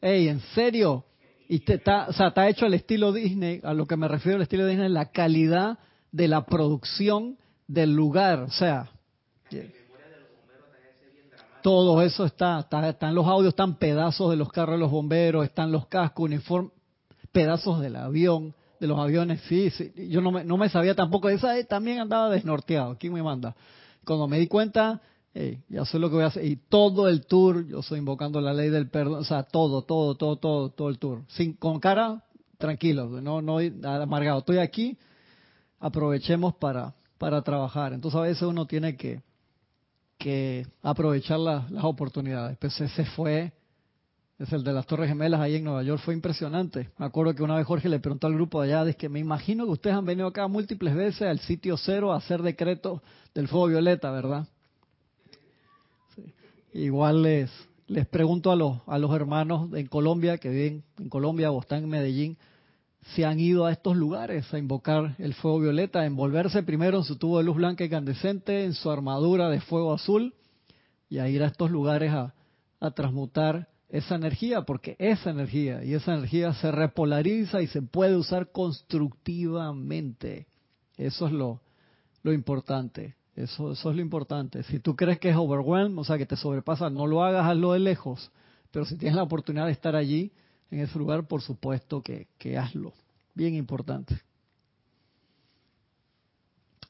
hey, 0.00 0.28
¿en 0.28 0.40
serio? 0.54 1.04
Y 1.48 1.60
te, 1.60 1.74
está, 1.74 2.06
o 2.08 2.12
sea, 2.12 2.28
está 2.28 2.48
hecho 2.48 2.66
al 2.66 2.74
estilo 2.74 3.12
Disney, 3.12 3.60
a 3.62 3.74
lo 3.74 3.86
que 3.86 3.96
me 3.96 4.08
refiero 4.08 4.36
al 4.36 4.42
estilo 4.42 4.66
Disney, 4.66 4.88
la 4.88 5.10
calidad 5.10 5.78
de 6.10 6.28
la 6.28 6.46
producción 6.46 7.36
del 7.66 7.94
lugar, 7.94 8.40
o 8.40 8.50
sea, 8.50 8.90
todo 11.62 12.02
eso 12.02 12.24
está, 12.24 12.60
está, 12.60 12.88
están 12.88 13.14
los 13.14 13.26
audios, 13.26 13.52
están 13.52 13.76
pedazos 13.76 14.30
de 14.30 14.36
los 14.36 14.50
carros 14.50 14.76
de 14.76 14.80
los 14.80 14.90
bomberos, 14.90 15.44
están 15.44 15.72
los 15.72 15.86
cascos, 15.86 16.26
uniformes, 16.26 16.72
pedazos 17.32 17.80
del 17.80 17.96
avión, 17.96 18.54
de 18.80 18.86
los 18.86 18.98
aviones, 18.98 19.40
sí, 19.48 19.70
sí. 19.70 19.92
Yo 20.10 20.20
no 20.20 20.30
me, 20.30 20.44
no 20.44 20.56
me 20.56 20.68
sabía 20.68 20.94
tampoco, 20.94 21.28
esa 21.28 21.58
eh, 21.58 21.64
también 21.64 22.00
andaba 22.00 22.30
desnorteado, 22.30 22.96
¿quién 22.98 23.12
me 23.12 23.22
manda? 23.22 23.56
Cuando 24.04 24.28
me 24.28 24.38
di 24.38 24.46
cuenta, 24.46 25.00
ya 25.68 25.84
sé 25.84 25.98
lo 25.98 26.08
que 26.08 26.14
voy 26.14 26.24
a 26.24 26.28
hacer. 26.28 26.44
Y 26.44 26.56
todo 26.56 27.08
el 27.08 27.26
tour, 27.26 27.66
yo 27.66 27.80
estoy 27.80 27.98
invocando 27.98 28.40
la 28.40 28.52
ley 28.52 28.70
del 28.70 28.88
perdón, 28.88 29.20
o 29.20 29.24
sea, 29.24 29.42
todo, 29.42 29.82
todo, 29.82 30.14
todo, 30.14 30.36
todo, 30.36 30.70
todo 30.70 30.88
el 30.88 30.98
tour. 30.98 31.22
Sin, 31.28 31.54
con 31.54 31.80
cara, 31.80 32.24
tranquilo, 32.58 33.20
no, 33.20 33.42
no 33.42 33.58
amargado. 33.82 34.38
Estoy 34.38 34.58
aquí, 34.58 34.96
aprovechemos 35.80 36.54
para, 36.54 36.94
para 37.18 37.42
trabajar. 37.42 37.92
Entonces 37.92 38.18
a 38.18 38.22
veces 38.22 38.42
uno 38.42 38.66
tiene 38.66 38.96
que, 38.96 39.22
que 40.18 40.66
aprovechar 40.82 41.40
las 41.40 41.64
oportunidades. 41.82 42.56
Pues 42.58 42.80
ese 42.80 43.04
fue, 43.04 43.52
es 44.38 44.52
el 44.52 44.62
de 44.62 44.72
las 44.72 44.86
Torres 44.86 45.08
Gemelas 45.08 45.40
ahí 45.40 45.56
en 45.56 45.64
Nueva 45.64 45.82
York, 45.82 46.00
fue 46.04 46.14
impresionante. 46.14 46.90
Me 46.96 47.06
acuerdo 47.06 47.34
que 47.34 47.42
una 47.42 47.56
vez 47.56 47.66
Jorge 47.66 47.88
le 47.88 47.98
preguntó 47.98 48.28
al 48.28 48.34
grupo 48.34 48.62
de 48.62 48.72
allá, 48.72 48.88
es 48.88 48.96
que 48.96 49.08
me 49.08 49.18
imagino 49.18 49.64
que 49.64 49.72
ustedes 49.72 49.96
han 49.96 50.04
venido 50.04 50.28
acá 50.28 50.46
múltiples 50.46 50.94
veces 50.94 51.22
al 51.22 51.40
sitio 51.40 51.76
cero 51.76 52.12
a 52.12 52.18
hacer 52.18 52.40
decretos 52.40 53.00
del 53.34 53.48
fuego 53.48 53.66
violeta, 53.66 54.12
¿verdad? 54.12 54.46
Igual 56.74 57.22
les, 57.22 57.50
les 57.86 58.04
pregunto 58.04 58.50
a 58.50 58.56
los, 58.56 58.78
a 58.88 58.98
los 58.98 59.14
hermanos 59.14 59.72
en 59.74 59.86
Colombia, 59.86 60.38
que 60.38 60.48
viven 60.48 60.82
en 60.98 61.08
Colombia 61.08 61.52
o 61.52 61.60
están 61.60 61.84
en 61.84 61.88
Medellín, 61.88 62.36
si 63.14 63.22
han 63.22 63.38
ido 63.38 63.64
a 63.64 63.70
estos 63.70 63.96
lugares 63.96 64.52
a 64.52 64.58
invocar 64.58 65.14
el 65.18 65.34
fuego 65.34 65.60
violeta, 65.60 66.00
a 66.00 66.06
envolverse 66.06 66.64
primero 66.64 66.98
en 66.98 67.04
su 67.04 67.14
tubo 67.16 67.38
de 67.38 67.44
luz 67.44 67.54
blanca 67.56 67.84
incandescente, 67.84 68.64
en 68.64 68.74
su 68.74 68.90
armadura 68.90 69.50
de 69.50 69.60
fuego 69.60 69.94
azul, 69.94 70.34
y 71.08 71.18
a 71.18 71.28
ir 71.28 71.44
a 71.44 71.46
estos 71.46 71.70
lugares 71.70 72.10
a, 72.12 72.34
a 72.80 72.90
transmutar 72.90 73.68
esa 73.88 74.16
energía, 74.16 74.62
porque 74.62 74.96
esa 74.98 75.30
energía 75.30 75.84
y 75.84 75.94
esa 75.94 76.14
energía 76.14 76.54
se 76.54 76.72
repolariza 76.72 77.62
y 77.62 77.68
se 77.68 77.82
puede 77.82 78.16
usar 78.16 78.50
constructivamente. 78.50 80.48
Eso 80.96 81.28
es 81.28 81.32
lo, 81.32 81.60
lo 82.24 82.32
importante. 82.32 83.14
Eso, 83.36 83.72
eso 83.72 83.90
es 83.90 83.96
lo 83.96 84.02
importante. 84.02 84.62
Si 84.64 84.78
tú 84.78 84.94
crees 84.94 85.18
que 85.18 85.30
es 85.30 85.36
overwhelm, 85.36 85.98
o 85.98 86.04
sea, 86.04 86.18
que 86.18 86.26
te 86.26 86.36
sobrepasa, 86.36 86.88
no 86.88 87.06
lo 87.06 87.24
hagas, 87.24 87.46
hazlo 87.46 87.72
de 87.72 87.80
lejos. 87.80 88.30
Pero 88.70 88.84
si 88.84 88.96
tienes 88.96 89.16
la 89.16 89.24
oportunidad 89.24 89.66
de 89.66 89.72
estar 89.72 89.96
allí, 89.96 90.32
en 90.70 90.80
ese 90.80 90.98
lugar, 90.98 91.26
por 91.26 91.42
supuesto 91.42 92.02
que, 92.02 92.28
que 92.38 92.58
hazlo. 92.58 92.92
Bien 93.34 93.54
importante. 93.54 94.20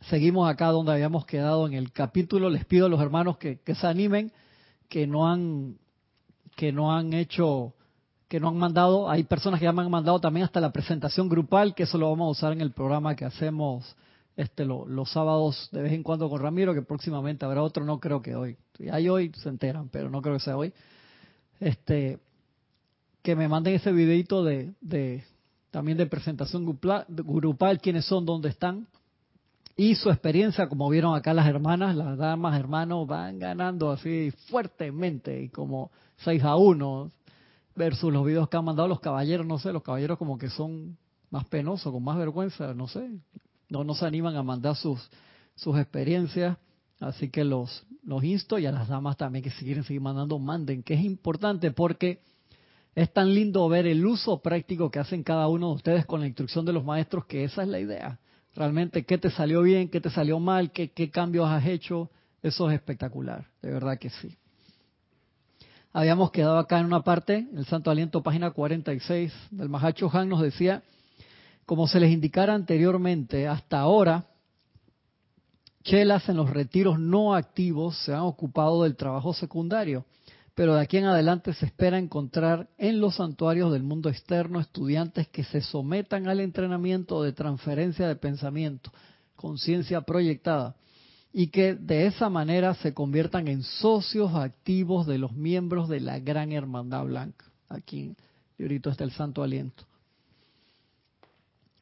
Seguimos 0.09 0.49
acá 0.49 0.67
donde 0.69 0.93
habíamos 0.93 1.25
quedado 1.25 1.67
en 1.67 1.73
el 1.73 1.93
capítulo. 1.93 2.51
Les 2.51 2.67
pido 2.67 2.87
a 2.87 2.89
los 2.91 3.01
hermanos 3.01 3.39
que, 3.39 3.61
que 3.61 3.75
se 3.75 3.87
animen, 3.87 4.31
que 4.89 5.07
no 5.07 5.27
han, 5.27 5.79
que 6.57 6.73
no 6.73 6.95
han 6.95 7.15
hecho, 7.15 7.73
que 8.29 8.39
no 8.39 8.49
han 8.49 8.59
mandado. 8.59 9.09
Hay 9.09 9.25
personas 9.25 9.61
que 9.61 9.65
ya 9.65 9.73
me 9.73 9.81
han 9.81 9.91
mandado 9.91 10.21
también 10.21 10.45
hasta 10.45 10.61
la 10.61 10.73
presentación 10.73 11.31
grupal, 11.31 11.75
que 11.75 11.85
eso 11.85 11.97
lo 11.97 12.11
vamos 12.11 12.27
a 12.27 12.31
usar 12.33 12.53
en 12.53 12.61
el 12.61 12.73
programa 12.73 13.17
que 13.17 13.25
hacemos 13.25 13.97
este 14.37 14.65
los 14.65 15.11
sábados 15.11 15.69
de 15.73 15.83
vez 15.83 15.93
en 15.93 16.03
cuando 16.03 16.29
con 16.29 16.41
Ramiro, 16.41 16.75
que 16.75 16.83
próximamente 16.83 17.45
habrá 17.45 17.63
otro, 17.63 17.85
no 17.85 18.01
creo 18.01 18.21
que 18.23 18.35
hoy. 18.35 18.57
Si 18.77 18.89
hay 18.89 19.09
hoy, 19.09 19.33
se 19.35 19.49
enteran, 19.49 19.89
pero 19.89 20.11
no 20.11 20.21
creo 20.23 20.35
que 20.35 20.41
sea 20.41 20.57
hoy. 20.57 20.73
Este, 21.61 22.19
que 23.23 23.37
me 23.37 23.49
manden 23.49 23.75
ese 23.75 23.93
videito 23.93 24.45
de, 24.45 24.75
de 24.81 25.25
también 25.71 25.99
de 25.99 26.07
presentación 26.07 26.67
grupal, 27.09 27.81
quiénes 27.81 28.05
son, 28.05 28.25
dónde 28.25 28.49
están, 28.49 28.87
y 29.77 29.97
su 29.97 30.09
experiencia, 30.09 30.69
como 30.69 30.89
vieron 30.89 31.17
acá 31.17 31.35
las 31.35 31.49
hermanas, 31.49 31.97
las 31.97 32.17
damas, 32.17 32.59
hermanos, 32.59 33.09
van 33.09 33.41
ganando 33.41 33.91
así 33.91 34.33
fuertemente, 34.49 35.43
y 35.43 35.49
como 35.49 35.91
6 36.19 36.45
a 36.45 36.55
1, 36.55 37.11
versus 37.75 38.13
los 38.13 38.25
videos 38.25 38.49
que 38.49 38.57
han 38.57 38.65
mandado 38.65 38.87
los 38.89 39.01
caballeros, 39.01 39.47
no 39.47 39.59
sé, 39.59 39.73
los 39.73 39.83
caballeros 39.83 40.17
como 40.17 40.39
que 40.39 40.49
son 40.49 40.97
más 41.31 41.45
penosos, 41.47 41.93
con 41.93 42.05
más 42.05 42.19
vergüenza, 42.19 42.73
no 42.73 42.87
sé, 42.87 43.11
no, 43.69 43.85
no 43.85 43.95
se 43.95 44.07
animan 44.07 44.37
a 44.37 44.43
mandar 44.43 44.77
sus, 44.77 45.01
sus 45.55 45.79
experiencias. 45.79 46.57
Así 47.01 47.29
que 47.29 47.45
los, 47.45 47.85
los 48.05 48.23
insto 48.23 48.59
y 48.59 48.67
a 48.67 48.73
las 48.73 48.89
damas 48.89 49.17
también 49.17 49.43
que 49.43 49.51
si 49.51 49.65
quieren 49.65 49.85
seguir 49.85 50.01
mandando, 50.01 50.39
manden, 50.39 50.83
que 50.83 50.95
es 50.95 51.05
importante 51.05 51.71
porque 51.71 52.21
es 52.95 53.13
tan 53.13 53.35
lindo 53.35 53.69
ver 53.69 53.87
el 53.87 54.07
uso 54.07 54.41
práctico 54.41 54.91
que 54.91 55.01
hacen 55.01 55.23
cada 55.23 55.49
uno 55.49 55.69
de 55.69 55.75
ustedes 55.75 56.07
con 56.07 56.21
la 56.21 56.27
instrucción 56.27 56.65
de 56.65 56.73
los 56.73 56.85
maestros, 56.85 57.27
que 57.27 57.45
esa 57.45 57.63
es 57.63 57.69
la 57.69 57.81
idea. 57.81 58.19
Realmente, 58.55 59.05
qué 59.05 59.19
te 59.19 59.31
salió 59.31 59.63
bien, 59.63 59.89
qué 59.89 60.01
te 60.01 60.11
salió 60.11 60.39
mal, 60.39 60.71
qué, 60.71 60.91
qué 60.91 61.11
cambios 61.11 61.49
has 61.49 61.67
hecho, 61.67 62.09
eso 62.41 62.71
es 62.71 62.77
espectacular, 62.77 63.49
de 63.63 63.73
verdad 63.73 63.99
que 63.99 64.11
sí. 64.11 64.37
Habíamos 65.93 66.31
quedado 66.31 66.59
acá 66.59 66.79
en 66.79 66.87
una 66.87 67.03
parte, 67.03 67.49
el 67.55 67.67
Santo 67.67 67.91
Aliento, 67.91 68.23
página 68.23 68.51
46 68.53 69.33
del 69.51 69.69
Mahacho 69.69 70.09
Han 70.13 70.29
nos 70.29 70.41
decía 70.41 70.83
como 71.67 71.89
se 71.89 72.01
les 72.01 72.13
indicara 72.13 72.55
anteriormente, 72.55 73.49
hasta 73.49 73.81
ahora, 73.81 74.27
chelas 75.83 76.29
en 76.29 76.37
los 76.37 76.51
retiros 76.51 76.99
no 76.99 77.35
activos 77.35 77.97
se 78.05 78.13
han 78.13 78.21
ocupado 78.21 78.83
del 78.83 78.97
trabajo 78.97 79.33
secundario, 79.33 80.05
pero 80.55 80.75
de 80.75 80.83
aquí 80.83 80.99
en 80.99 81.07
adelante 81.07 81.53
se 81.55 81.67
espera 81.67 81.99
encontrar 81.99 82.69
en 82.79 83.01
los 83.01 83.17
santuarios 83.17 83.73
del 83.73 83.83
mundo 83.83 84.09
externo 84.09 84.61
estudiantes 84.61 85.29
que 85.29 85.45
se 85.45 85.61
sometan 85.61 86.29
al 86.29 86.41
entrenamiento 86.41 87.23
de 87.23 87.33
transferencia 87.33 88.07
de 88.07 88.17
pensamiento, 88.17 88.93
conciencia 89.35 90.03
proyectada, 90.03 90.77
y 91.33 91.49
que 91.49 91.75
de 91.75 92.07
esa 92.07 92.29
manera 92.29 92.75
se 92.75 92.95
conviertan 92.95 93.49
en 93.49 93.63
socios 93.63 94.35
activos 94.35 95.07
de 95.07 95.19
los 95.19 95.33
miembros 95.33 95.89
de 95.89 95.99
la 95.99 96.21
Gran 96.21 96.53
Hermandad 96.53 97.05
Blanca. 97.07 97.47
Aquí, 97.69 98.15
ahorita 98.61 98.91
está 98.91 99.03
el 99.03 99.11
Santo 99.11 99.43
Aliento 99.43 99.85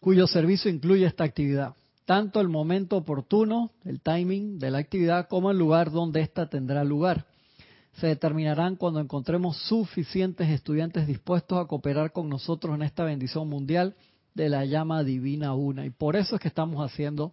cuyo 0.03 0.27
servicio 0.27 0.69
incluye 0.69 1.07
esta 1.07 1.23
actividad, 1.23 1.77
tanto 2.07 2.41
el 2.41 2.49
momento 2.49 2.97
oportuno, 2.97 3.71
el 3.85 4.01
timing 4.01 4.59
de 4.59 4.73
la 4.73 4.79
actividad, 4.79 5.29
como 5.29 5.53
el 5.53 5.59
lugar 5.59 5.93
donde 5.93 6.23
ésta 6.23 6.49
tendrá 6.49 6.83
lugar. 6.83 7.25
Se 7.93 8.09
determinarán 8.09 8.75
cuando 8.75 8.99
encontremos 8.99 9.57
suficientes 9.59 10.51
estudiantes 10.51 11.07
dispuestos 11.07 11.57
a 11.57 11.67
cooperar 11.67 12.11
con 12.11 12.29
nosotros 12.29 12.75
en 12.75 12.83
esta 12.83 13.05
bendición 13.05 13.49
mundial 13.49 13.95
de 14.35 14.49
la 14.49 14.65
llama 14.65 15.05
divina 15.05 15.55
una. 15.55 15.87
Y 15.87 15.91
por 15.91 16.17
eso 16.17 16.35
es 16.35 16.43
que 16.43 16.49
estamos 16.49 16.85
haciendo 16.85 17.33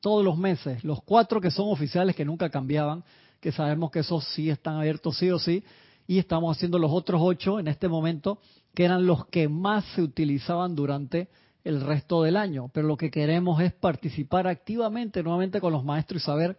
todos 0.00 0.22
los 0.22 0.36
meses, 0.36 0.84
los 0.84 1.02
cuatro 1.02 1.40
que 1.40 1.50
son 1.50 1.70
oficiales 1.70 2.14
que 2.14 2.26
nunca 2.26 2.50
cambiaban, 2.50 3.04
que 3.40 3.52
sabemos 3.52 3.90
que 3.90 4.00
esos 4.00 4.22
sí 4.34 4.50
están 4.50 4.76
abiertos 4.76 5.16
sí 5.16 5.30
o 5.30 5.38
sí, 5.38 5.64
y 6.06 6.18
estamos 6.18 6.54
haciendo 6.54 6.78
los 6.78 6.92
otros 6.92 7.22
ocho 7.24 7.58
en 7.58 7.68
este 7.68 7.88
momento, 7.88 8.38
que 8.74 8.84
eran 8.84 9.06
los 9.06 9.24
que 9.28 9.48
más 9.48 9.86
se 9.94 10.02
utilizaban 10.02 10.74
durante 10.74 11.28
el 11.64 11.80
resto 11.80 12.22
del 12.22 12.36
año. 12.36 12.70
Pero 12.72 12.86
lo 12.86 12.96
que 12.96 13.10
queremos 13.10 13.60
es 13.60 13.72
participar 13.72 14.46
activamente 14.46 15.22
nuevamente 15.22 15.60
con 15.60 15.72
los 15.72 15.84
maestros 15.84 16.22
y 16.22 16.24
saber 16.24 16.58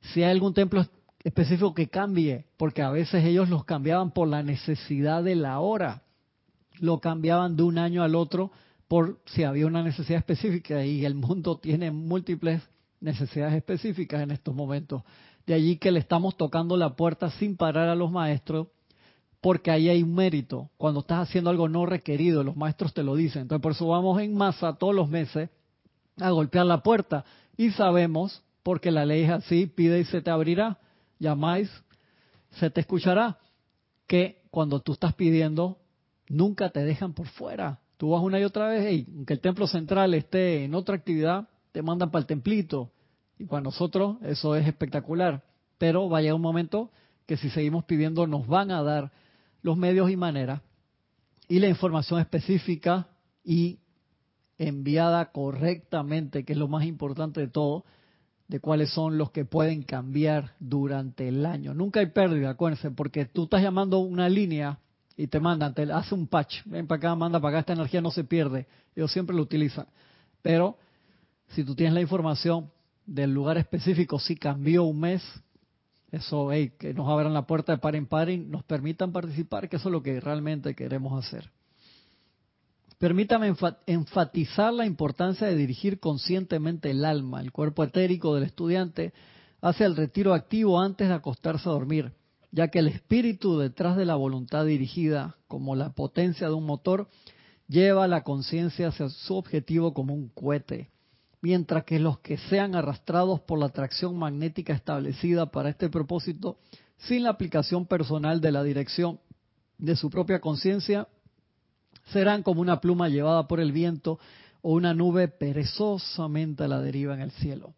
si 0.00 0.22
hay 0.22 0.30
algún 0.30 0.54
templo 0.54 0.84
específico 1.22 1.74
que 1.74 1.88
cambie, 1.88 2.46
porque 2.56 2.82
a 2.82 2.90
veces 2.90 3.24
ellos 3.24 3.48
los 3.48 3.64
cambiaban 3.64 4.10
por 4.10 4.28
la 4.28 4.42
necesidad 4.42 5.22
de 5.22 5.36
la 5.36 5.60
hora, 5.60 6.02
lo 6.80 7.00
cambiaban 7.00 7.56
de 7.56 7.62
un 7.62 7.78
año 7.78 8.02
al 8.02 8.14
otro 8.14 8.50
por 8.88 9.20
si 9.26 9.44
había 9.44 9.66
una 9.66 9.82
necesidad 9.82 10.18
específica 10.18 10.84
y 10.84 11.04
el 11.04 11.14
mundo 11.14 11.58
tiene 11.58 11.90
múltiples 11.90 12.62
necesidades 13.00 13.54
específicas 13.54 14.20
en 14.22 14.32
estos 14.32 14.54
momentos. 14.54 15.02
De 15.46 15.54
allí 15.54 15.76
que 15.76 15.90
le 15.90 16.00
estamos 16.00 16.36
tocando 16.36 16.76
la 16.76 16.94
puerta 16.94 17.30
sin 17.30 17.56
parar 17.56 17.88
a 17.88 17.94
los 17.94 18.10
maestros 18.10 18.68
porque 19.42 19.72
ahí 19.72 19.88
hay 19.88 20.04
un 20.04 20.14
mérito. 20.14 20.70
Cuando 20.78 21.00
estás 21.00 21.28
haciendo 21.28 21.50
algo 21.50 21.68
no 21.68 21.84
requerido, 21.84 22.44
los 22.44 22.56
maestros 22.56 22.94
te 22.94 23.02
lo 23.02 23.16
dicen. 23.16 23.42
Entonces, 23.42 23.60
por 23.60 23.72
eso 23.72 23.88
vamos 23.88 24.22
en 24.22 24.34
masa 24.34 24.74
todos 24.74 24.94
los 24.94 25.10
meses 25.10 25.50
a 26.18 26.30
golpear 26.30 26.64
la 26.64 26.82
puerta. 26.82 27.24
Y 27.56 27.72
sabemos, 27.72 28.44
porque 28.62 28.92
la 28.92 29.04
ley 29.04 29.24
es 29.24 29.30
así, 29.30 29.66
pide 29.66 29.98
y 29.98 30.04
se 30.04 30.22
te 30.22 30.30
abrirá. 30.30 30.78
llamáis, 31.18 31.68
se 32.52 32.70
te 32.70 32.82
escuchará 32.82 33.38
que 34.06 34.42
cuando 34.52 34.78
tú 34.78 34.92
estás 34.92 35.12
pidiendo, 35.14 35.78
nunca 36.28 36.70
te 36.70 36.84
dejan 36.84 37.12
por 37.12 37.26
fuera. 37.26 37.80
Tú 37.96 38.10
vas 38.10 38.22
una 38.22 38.38
y 38.38 38.44
otra 38.44 38.68
vez, 38.68 38.92
y 38.92 39.06
aunque 39.12 39.34
el 39.34 39.40
templo 39.40 39.66
central 39.66 40.14
esté 40.14 40.64
en 40.64 40.74
otra 40.76 40.94
actividad, 40.94 41.48
te 41.72 41.82
mandan 41.82 42.12
para 42.12 42.20
el 42.20 42.26
templito. 42.26 42.92
Y 43.40 43.46
para 43.46 43.62
nosotros 43.62 44.18
eso 44.22 44.54
es 44.54 44.68
espectacular. 44.68 45.42
Pero 45.78 46.08
va 46.08 46.18
a 46.18 46.20
llegar 46.20 46.36
un 46.36 46.42
momento 46.42 46.90
que 47.26 47.36
si 47.36 47.50
seguimos 47.50 47.84
pidiendo 47.84 48.28
nos 48.28 48.46
van 48.46 48.70
a 48.70 48.84
dar 48.84 49.10
los 49.62 49.76
medios 49.76 50.10
y 50.10 50.16
maneras 50.16 50.60
y 51.48 51.58
la 51.58 51.68
información 51.68 52.20
específica 52.20 53.08
y 53.44 53.78
enviada 54.58 55.32
correctamente, 55.32 56.44
que 56.44 56.52
es 56.52 56.58
lo 56.58 56.68
más 56.68 56.84
importante 56.84 57.40
de 57.40 57.48
todo, 57.48 57.84
de 58.48 58.60
cuáles 58.60 58.90
son 58.90 59.18
los 59.18 59.30
que 59.30 59.44
pueden 59.44 59.82
cambiar 59.82 60.54
durante 60.60 61.28
el 61.28 61.46
año. 61.46 61.74
Nunca 61.74 62.00
hay 62.00 62.06
pérdida, 62.06 62.50
acuérdense, 62.50 62.90
porque 62.90 63.24
tú 63.24 63.44
estás 63.44 63.62
llamando 63.62 63.98
una 63.98 64.28
línea 64.28 64.78
y 65.16 65.26
te 65.26 65.40
mandan, 65.40 65.74
te 65.74 65.90
hace 65.90 66.14
un 66.14 66.26
patch, 66.26 66.62
ven 66.64 66.86
para 66.86 66.98
acá, 66.98 67.14
manda 67.14 67.40
para 67.40 67.50
acá, 67.50 67.60
esta 67.60 67.72
energía 67.74 68.00
no 68.00 68.10
se 68.10 68.24
pierde. 68.24 68.66
Ellos 68.94 69.12
siempre 69.12 69.34
lo 69.34 69.42
utilizan. 69.42 69.86
Pero 70.42 70.76
si 71.48 71.64
tú 71.64 71.74
tienes 71.74 71.94
la 71.94 72.00
información 72.00 72.70
del 73.06 73.32
lugar 73.32 73.58
específico, 73.58 74.18
si 74.18 74.36
cambió 74.36 74.84
un 74.84 75.00
mes, 75.00 75.22
eso, 76.12 76.50
que 76.78 76.92
nos 76.94 77.08
abran 77.08 77.32
la 77.32 77.46
puerta 77.46 77.72
de 77.72 77.78
par 77.78 77.96
en 77.96 78.06
par 78.06 78.28
nos 78.28 78.62
permitan 78.64 79.12
participar, 79.12 79.68
que 79.68 79.76
eso 79.76 79.88
es 79.88 79.92
lo 79.92 80.02
que 80.02 80.20
realmente 80.20 80.74
queremos 80.74 81.24
hacer. 81.24 81.50
Permítame 82.98 83.52
enfatizar 83.86 84.72
la 84.72 84.86
importancia 84.86 85.46
de 85.46 85.56
dirigir 85.56 85.98
conscientemente 85.98 86.90
el 86.90 87.04
alma, 87.04 87.40
el 87.40 87.50
cuerpo 87.50 87.82
etérico 87.82 88.34
del 88.34 88.44
estudiante, 88.44 89.12
hacia 89.62 89.86
el 89.86 89.96
retiro 89.96 90.34
activo 90.34 90.78
antes 90.78 91.08
de 91.08 91.14
acostarse 91.14 91.68
a 91.68 91.72
dormir, 91.72 92.12
ya 92.50 92.68
que 92.68 92.80
el 92.80 92.88
espíritu 92.88 93.58
detrás 93.58 93.96
de 93.96 94.04
la 94.04 94.14
voluntad 94.14 94.66
dirigida, 94.66 95.36
como 95.48 95.74
la 95.74 95.94
potencia 95.94 96.46
de 96.46 96.54
un 96.54 96.66
motor, 96.66 97.08
lleva 97.68 98.06
la 98.06 98.22
conciencia 98.22 98.88
hacia 98.88 99.08
su 99.08 99.34
objetivo 99.34 99.94
como 99.94 100.14
un 100.14 100.28
cohete, 100.28 100.90
mientras 101.42 101.84
que 101.84 101.98
los 101.98 102.20
que 102.20 102.38
sean 102.38 102.74
arrastrados 102.74 103.40
por 103.40 103.58
la 103.58 103.66
atracción 103.66 104.16
magnética 104.16 104.72
establecida 104.72 105.46
para 105.46 105.68
este 105.68 105.90
propósito, 105.90 106.56
sin 106.96 107.24
la 107.24 107.30
aplicación 107.30 107.84
personal 107.86 108.40
de 108.40 108.52
la 108.52 108.62
dirección 108.62 109.20
de 109.76 109.96
su 109.96 110.08
propia 110.08 110.40
conciencia, 110.40 111.08
serán 112.12 112.44
como 112.44 112.60
una 112.60 112.80
pluma 112.80 113.08
llevada 113.08 113.48
por 113.48 113.58
el 113.60 113.72
viento 113.72 114.20
o 114.62 114.72
una 114.72 114.94
nube 114.94 115.26
perezosamente 115.26 116.62
a 116.64 116.68
la 116.68 116.80
deriva 116.80 117.14
en 117.14 117.20
el 117.20 117.32
cielo. 117.32 117.74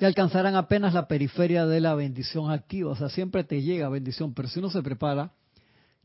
Y 0.00 0.04
alcanzarán 0.04 0.56
apenas 0.56 0.94
la 0.94 1.06
periferia 1.06 1.66
de 1.66 1.80
la 1.80 1.94
bendición 1.94 2.50
activa. 2.50 2.90
O 2.90 2.96
sea, 2.96 3.08
siempre 3.08 3.44
te 3.44 3.62
llega 3.62 3.88
bendición, 3.88 4.34
pero 4.34 4.48
si 4.48 4.58
uno 4.58 4.70
se 4.70 4.82
prepara, 4.82 5.32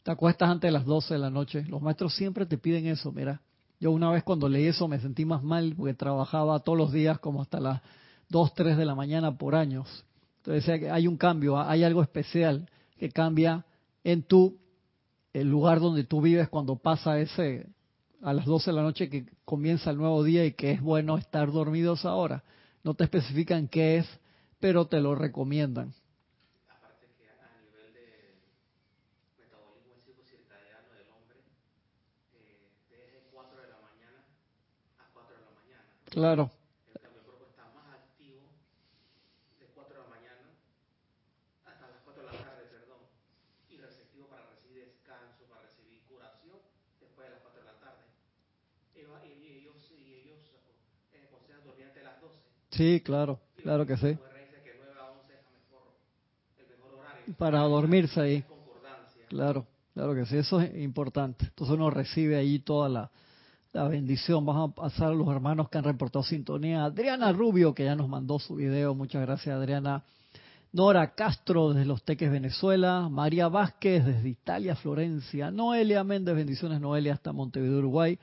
te 0.04 0.12
acuestas 0.12 0.50
antes 0.50 0.68
de 0.68 0.72
las 0.72 0.86
12 0.86 1.16
de 1.16 1.20
la 1.20 1.30
noche. 1.30 1.64
Los 1.68 1.82
maestros 1.82 2.16
siempre 2.16 2.46
te 2.46 2.58
piden 2.58 2.88
eso, 2.88 3.12
mira. 3.12 3.42
Yo 3.84 3.92
una 3.92 4.10
vez 4.12 4.24
cuando 4.24 4.48
leí 4.48 4.68
eso 4.68 4.88
me 4.88 4.98
sentí 5.02 5.26
más 5.26 5.44
mal 5.44 5.74
porque 5.76 5.94
trabajaba 5.94 6.58
todos 6.62 6.78
los 6.78 6.94
días 6.94 7.20
como 7.20 7.42
hasta 7.42 7.60
las 7.60 7.82
2, 8.30 8.54
3 8.54 8.78
de 8.78 8.86
la 8.86 8.96
mañana 8.96 9.38
por 9.38 9.56
años. 9.56 10.06
Entonces 10.38 10.90
hay 10.90 11.06
un 11.06 11.18
cambio, 11.18 11.60
hay 11.60 11.84
algo 11.84 12.02
especial 12.02 12.70
que 12.98 13.10
cambia 13.10 13.66
en 14.06 14.24
tu 14.24 14.58
el 15.34 15.50
lugar 15.50 15.82
donde 15.82 16.06
tú 16.06 16.22
vives 16.22 16.48
cuando 16.48 16.78
pasa 16.78 17.20
ese 17.20 17.68
a 18.22 18.32
las 18.32 18.46
12 18.46 18.72
de 18.72 18.76
la 18.78 18.84
noche 18.84 19.10
que 19.10 19.26
comienza 19.44 19.90
el 19.90 19.98
nuevo 19.98 20.24
día 20.24 20.46
y 20.46 20.54
que 20.54 20.72
es 20.72 20.82
bueno 20.82 21.18
estar 21.18 21.52
dormidos 21.52 22.06
ahora. 22.06 22.42
No 22.84 22.94
te 22.94 23.04
especifican 23.04 23.68
qué 23.68 23.98
es, 23.98 24.08
pero 24.62 24.86
te 24.86 25.02
lo 25.02 25.14
recomiendan. 25.14 25.94
Aparte 26.70 27.08
que 27.18 27.28
a 27.28 27.60
nivel 27.62 27.94
de 27.94 28.40
metabolismo 29.38 29.96
circadiano 30.30 30.88
del 30.96 31.10
hombre, 31.10 31.40
eh, 32.40 32.64
desde 32.90 33.28
4 33.32 33.62
de 33.62 33.68
la 33.68 33.80
mañana 33.82 34.24
a 35.00 35.10
4 35.14 35.36
de 35.36 35.42
la 35.42 35.50
Claro. 36.14 36.52
Sí, 52.72 53.02
claro, 53.02 53.40
claro 53.62 53.86
que 53.86 53.96
sí. 53.98 54.20
Para 57.38 57.60
dormirse 57.62 58.20
ahí. 58.22 58.46
Claro, 59.28 59.68
claro 59.94 60.16
que 60.16 60.26
sí, 60.26 60.38
eso 60.38 60.62
es 60.62 60.76
importante. 60.84 61.46
Entonces 61.46 61.76
uno 61.76 61.90
recibe 61.90 62.38
ahí 62.38 62.60
toda 62.60 62.90
la, 62.90 63.12
bendición. 63.82 64.46
Vamos 64.46 64.72
a 64.72 64.76
pasar 64.76 65.10
a 65.10 65.14
los 65.14 65.28
hermanos 65.30 65.70
que 65.70 65.80
han 65.80 65.84
reportado 65.84 66.24
sintonía. 66.24 66.86
Adriana 66.86 67.32
Rubio, 67.34 67.74
que 67.74 67.86
ya 67.86 67.96
nos 67.96 68.08
mandó 68.08 68.38
su 68.38 68.56
video. 68.56 68.94
Muchas 68.94 69.24
gracias, 69.24 69.56
Adriana. 69.56 70.04
Nora 70.72 71.14
Castro 71.16 71.74
desde 71.74 71.86
Los 71.86 72.04
Teques, 72.04 72.32
Venezuela. 72.32 73.10
María 73.10 73.48
Vázquez 73.48 74.06
desde 74.06 74.30
Italia, 74.30 74.76
Florencia. 74.76 75.50
Noelia 75.50 76.04
Méndez, 76.04 76.36
bendiciones 76.36 76.80
Noelia 76.80 77.14
hasta 77.14 77.34
Montevideo, 77.34 77.80
Uruguay. 77.80 78.20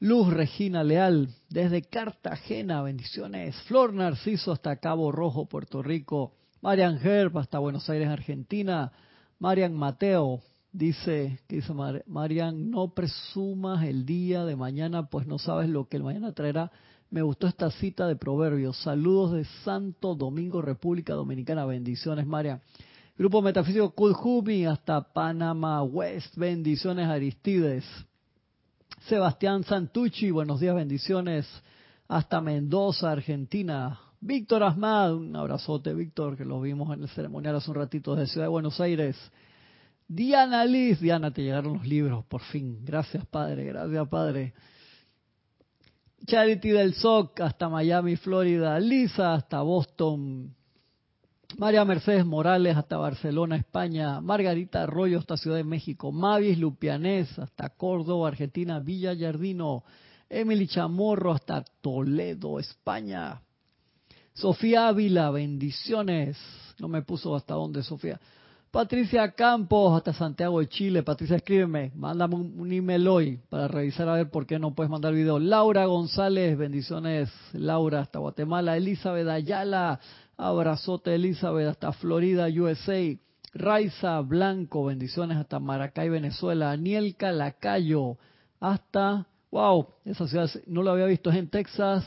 Luz 0.00 0.32
Regina 0.32 0.84
Leal, 0.84 1.28
desde 1.50 1.82
Cartagena, 1.82 2.82
bendiciones. 2.82 3.60
Flor 3.62 3.92
Narciso 3.92 4.52
hasta 4.52 4.76
Cabo 4.76 5.10
Rojo, 5.10 5.46
Puerto 5.46 5.82
Rico. 5.82 6.34
Marian 6.62 7.04
Herb 7.04 7.36
hasta 7.38 7.58
Buenos 7.58 7.90
Aires, 7.90 8.08
Argentina. 8.08 8.92
Marian 9.40 9.74
Mateo 9.74 10.40
dice, 10.72 11.40
que 11.48 11.56
dice 11.56 11.72
Marian, 12.06 12.70
no 12.70 12.94
presumas 12.94 13.84
el 13.84 14.04
día 14.04 14.44
de 14.44 14.56
mañana, 14.56 15.08
pues 15.08 15.26
no 15.26 15.38
sabes 15.38 15.68
lo 15.68 15.88
que 15.88 15.96
el 15.96 16.04
mañana 16.04 16.32
traerá. 16.32 16.70
Me 17.10 17.22
gustó 17.22 17.46
esta 17.46 17.70
cita 17.70 18.06
de 18.06 18.16
Proverbios. 18.16 18.76
Saludos 18.82 19.32
de 19.32 19.44
Santo 19.64 20.14
Domingo, 20.14 20.60
República 20.60 21.14
Dominicana. 21.14 21.64
Bendiciones, 21.64 22.26
Marian. 22.26 22.60
Grupo 23.16 23.40
Metafísico 23.42 23.90
Kulhumi 23.90 24.66
hasta 24.66 25.00
Panamá 25.00 25.82
West. 25.82 26.36
Bendiciones, 26.36 27.08
Aristides. 27.08 27.84
Sebastián 29.08 29.64
Santucci, 29.64 30.30
buenos 30.30 30.60
días, 30.60 30.74
bendiciones. 30.74 31.48
Hasta 32.08 32.40
Mendoza, 32.40 33.10
Argentina. 33.10 33.98
Víctor 34.20 34.62
Asmad, 34.64 35.14
un 35.14 35.34
abrazote, 35.34 35.94
Víctor, 35.94 36.36
que 36.36 36.44
lo 36.44 36.60
vimos 36.60 36.92
en 36.92 37.02
el 37.02 37.08
ceremonial 37.08 37.56
hace 37.56 37.70
un 37.70 37.76
ratito 37.76 38.14
desde 38.14 38.32
Ciudad 38.32 38.46
de 38.46 38.50
Buenos 38.50 38.80
Aires. 38.80 39.16
Diana 40.08 40.64
Liz, 40.64 41.00
Diana, 41.00 41.30
te 41.30 41.42
llegaron 41.42 41.74
los 41.74 41.86
libros, 41.86 42.24
por 42.24 42.40
fin. 42.40 42.84
Gracias, 42.84 43.26
Padre, 43.26 43.66
gracias, 43.66 44.08
Padre. 44.08 44.54
Charity 46.26 46.70
del 46.70 46.94
SOC 46.94 47.40
hasta 47.40 47.68
Miami, 47.68 48.16
Florida. 48.16 48.80
Lisa 48.80 49.34
hasta 49.34 49.60
Boston, 49.60 50.54
María 51.56 51.84
Mercedes 51.84 52.26
Morales 52.26 52.76
hasta 52.76 52.96
Barcelona, 52.98 53.56
España. 53.56 54.20
Margarita 54.20 54.82
Arroyo 54.82 55.18
hasta 55.18 55.36
Ciudad 55.36 55.56
de 55.56 55.64
México. 55.64 56.12
Mavis 56.12 56.58
Lupianés 56.58 57.38
hasta 57.38 57.70
Córdoba, 57.70 58.28
Argentina. 58.28 58.80
Villa 58.80 59.12
Yardino. 59.14 59.84
Emily 60.28 60.66
Chamorro 60.68 61.32
hasta 61.32 61.64
Toledo, 61.80 62.58
España. 62.58 63.40
Sofía 64.34 64.88
Ávila, 64.88 65.30
bendiciones. 65.30 66.38
No 66.78 66.88
me 66.88 67.02
puso 67.02 67.34
hasta 67.34 67.54
dónde, 67.54 67.82
Sofía. 67.82 68.20
Patricia 68.78 69.32
Campos, 69.32 69.96
hasta 69.96 70.12
Santiago 70.12 70.60
de 70.60 70.68
Chile. 70.68 71.02
Patricia, 71.02 71.34
escríbeme, 71.34 71.90
mándame 71.96 72.36
un, 72.36 72.72
email 72.72 73.08
hoy 73.08 73.40
para 73.50 73.66
revisar 73.66 74.08
a 74.08 74.12
ver 74.12 74.30
por 74.30 74.46
qué 74.46 74.60
no 74.60 74.72
puedes 74.72 74.88
mandar 74.88 75.12
video. 75.12 75.40
Laura 75.40 75.84
González, 75.86 76.56
bendiciones, 76.56 77.28
Laura, 77.54 78.02
hasta 78.02 78.20
Guatemala. 78.20 78.76
Elizabeth 78.76 79.26
Ayala, 79.26 79.98
Abrazote 80.36 81.12
Elizabeth 81.12 81.66
hasta 81.66 81.90
Florida, 81.90 82.46
USA. 82.46 83.18
Raiza 83.52 84.20
Blanco, 84.20 84.84
bendiciones 84.84 85.38
hasta 85.38 85.58
Maracay, 85.58 86.08
Venezuela. 86.08 86.70
Aniel 86.70 87.16
Calacayo 87.16 88.16
hasta, 88.60 89.26
wow, 89.50 89.88
esa 90.04 90.28
ciudad 90.28 90.48
no 90.68 90.84
lo 90.84 90.92
había 90.92 91.06
visto, 91.06 91.30
es 91.30 91.36
en 91.36 91.50
Texas. 91.50 92.04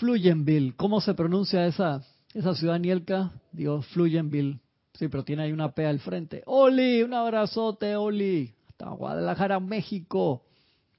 Fluyenville, 0.00 0.74
¿cómo 0.74 1.02
se 1.02 1.12
pronuncia 1.12 1.66
esa, 1.66 2.02
esa 2.32 2.54
ciudad, 2.54 2.76
Anielka? 2.76 3.30
Dios, 3.52 3.84
Fluyenville. 3.88 4.61
Sí, 4.94 5.08
pero 5.08 5.24
tiene 5.24 5.44
ahí 5.44 5.52
una 5.52 5.72
P 5.72 5.86
al 5.86 6.00
frente. 6.00 6.42
Oli, 6.46 7.02
un 7.02 7.14
abrazote, 7.14 7.96
Oli. 7.96 8.54
Hasta 8.68 8.90
Guadalajara, 8.90 9.58
México. 9.60 10.42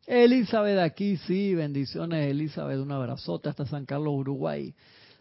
Elizabeth 0.06 0.80
aquí, 0.80 1.18
sí, 1.18 1.56
bendiciones, 1.56 2.30
Elizabeth, 2.30 2.80
un 2.80 2.92
abrazote 2.92 3.50
hasta 3.50 3.66
San 3.66 3.86
Carlos, 3.86 4.14
Uruguay. 4.14 4.74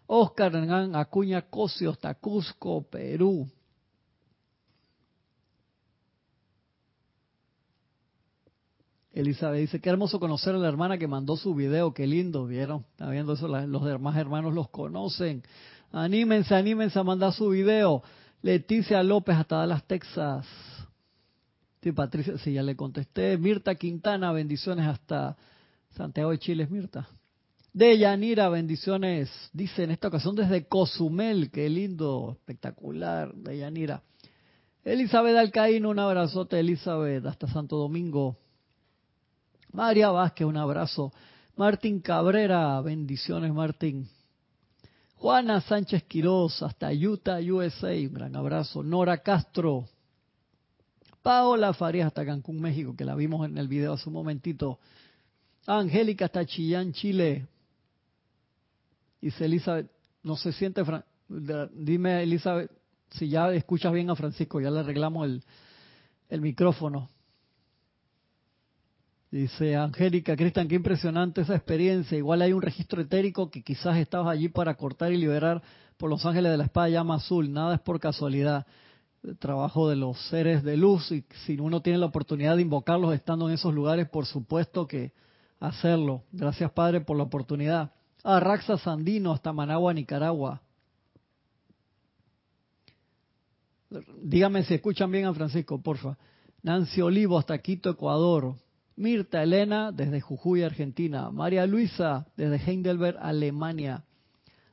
Oscar 0.06 0.54
Hernán 0.54 0.96
Acuña 0.96 1.42
Cosio 1.42 1.90
hasta 1.90 2.14
Cusco, 2.14 2.82
Perú. 2.82 3.48
Elizabeth 9.12 9.61
dice, 9.61 9.80
qué 9.80 9.90
hermoso 9.90 10.18
conocer 10.18 10.54
a 10.54 10.58
la 10.58 10.68
hermana 10.68 10.96
que 10.96 11.06
mandó 11.06 11.37
su 11.37 11.54
video, 11.54 11.92
qué 11.92 12.06
lindo, 12.06 12.46
¿vieron? 12.46 12.87
Está 12.92 13.11
viendo 13.11 13.35
eso, 13.35 13.46
los 13.46 13.85
demás 13.85 14.16
hermanos 14.16 14.54
los 14.54 14.70
conocen. 14.70 15.42
Anímense, 15.92 16.54
anímense 16.54 16.98
a 16.98 17.02
mandar 17.02 17.35
su 17.35 17.50
video. 17.50 18.02
Leticia 18.42 19.02
López 19.05 19.37
hasta 19.37 19.57
Dallas, 19.57 19.87
Texas. 19.87 20.46
Sí, 21.81 21.92
Patricia, 21.92 22.37
sí, 22.38 22.52
ya 22.52 22.62
le 22.62 22.74
contesté. 22.76 23.38
Mirta 23.38 23.76
Quintana, 23.76 24.33
bendiciones 24.33 24.87
hasta 24.87 25.37
Santiago 25.90 26.33
de 26.33 26.38
Chile, 26.38 26.66
Mirta. 26.68 27.09
De 27.72 27.96
Yanira, 27.96 28.48
bendiciones. 28.48 29.31
Dice 29.52 29.85
en 29.85 29.92
esta 29.92 30.09
ocasión 30.09 30.35
desde 30.35 30.66
Cozumel, 30.66 31.50
qué 31.50 31.68
lindo, 31.68 32.37
espectacular, 32.38 33.33
de 33.33 33.59
Yanira. 33.59 34.02
Elizabeth 34.85 35.37
Alcaíno, 35.37 35.90
un 35.90 36.00
abrazote, 36.00 36.59
Elizabeth, 36.59 37.24
hasta 37.24 37.46
Santo 37.46 37.76
Domingo. 37.76 38.37
María 39.72 40.11
Vázquez, 40.11 40.46
un 40.46 40.57
abrazo. 40.57 41.12
Martín 41.57 42.00
Cabrera, 42.00 42.81
bendiciones, 42.81 43.52
Martín. 43.52 44.09
Juana 45.22 45.61
Sánchez 45.61 46.02
Quiroz, 46.02 46.64
hasta 46.64 46.92
Utah, 46.92 47.38
USA, 47.38 47.92
un 47.92 48.12
gran 48.12 48.35
abrazo. 48.35 48.82
Nora 48.82 49.18
Castro. 49.18 49.88
Paola 51.22 51.72
Farías, 51.72 52.08
hasta 52.08 52.26
Cancún, 52.26 52.61
México, 52.61 52.96
que 52.96 53.04
la 53.04 53.14
vimos 53.14 53.46
en 53.46 53.56
el 53.56 53.68
video 53.68 53.92
hace 53.92 54.08
un 54.08 54.14
momentito. 54.14 54.80
Angélica, 55.64 56.24
hasta 56.24 56.44
Chillán, 56.44 56.92
Chile. 56.92 57.46
Dice 59.20 59.44
Elizabeth, 59.44 59.92
no 60.24 60.35
se 60.35 60.50
siente. 60.52 60.82
Dime, 61.28 62.24
Elizabeth, 62.24 62.72
si 63.11 63.28
ya 63.28 63.52
escuchas 63.52 63.92
bien 63.92 64.11
a 64.11 64.16
Francisco, 64.16 64.61
ya 64.61 64.72
le 64.72 64.80
arreglamos 64.80 65.40
el 66.30 66.40
micrófono. 66.40 67.11
Dice 69.33 69.77
Angélica, 69.77 70.37
Cristian, 70.37 70.68
qué 70.68 70.75
impresionante 70.75 71.40
esa 71.40 71.57
experiencia. 71.57 72.18
Igual 72.18 72.42
hay 72.42 72.53
un 72.53 72.61
registro 72.61 73.01
etérico 73.01 73.51
que 73.51 73.62
quizás 73.62 73.97
estabas 73.97 74.35
allí 74.35 74.51
para 74.51 74.75
cortar 74.75 75.11
y 75.11 75.16
liberar 75.16 75.62
por 75.97 76.11
los 76.11 76.27
ángeles 76.27 76.53
de 76.53 76.59
la 76.59 76.64
espada 76.64 76.90
llama 76.90 77.14
azul. 77.14 77.51
Nada 77.51 77.77
es 77.77 77.81
por 77.81 77.99
casualidad. 77.99 78.66
El 79.23 79.38
trabajo 79.38 79.88
de 79.88 79.97
los 79.97 80.21
seres 80.29 80.62
de 80.62 80.77
luz 80.77 81.11
y 81.12 81.25
si 81.47 81.59
uno 81.59 81.81
tiene 81.81 81.99
la 81.99 82.07
oportunidad 82.07 82.57
de 82.57 82.62
invocarlos 82.62 83.14
estando 83.14 83.49
en 83.49 83.55
esos 83.55 83.73
lugares, 83.73 84.07
por 84.07 84.27
supuesto 84.27 84.87
que 84.87 85.14
hacerlo. 85.61 86.25
Gracias 86.31 86.71
Padre 86.73 87.01
por 87.01 87.16
la 87.16 87.23
oportunidad. 87.23 87.90
Ah, 88.23 88.38
Raxa 88.38 88.77
Sandino 88.77 89.33
hasta 89.33 89.51
Managua, 89.51 89.95
Nicaragua. 89.95 90.61
Dígame 94.23 94.62
si 94.64 94.75
escuchan 94.75 95.11
bien 95.11 95.25
a 95.25 95.33
Francisco, 95.33 95.81
porfa. 95.81 96.18
Nancy 96.62 97.01
Olivo 97.01 97.38
hasta 97.38 97.57
Quito, 97.57 97.88
Ecuador. 97.88 98.57
Mirta 98.96 99.42
Elena 99.42 99.92
desde 99.92 100.20
Jujuy, 100.20 100.62
Argentina. 100.62 101.31
María 101.31 101.66
Luisa 101.66 102.26
desde 102.37 102.57
Heidelberg, 102.57 103.16
Alemania. 103.20 104.05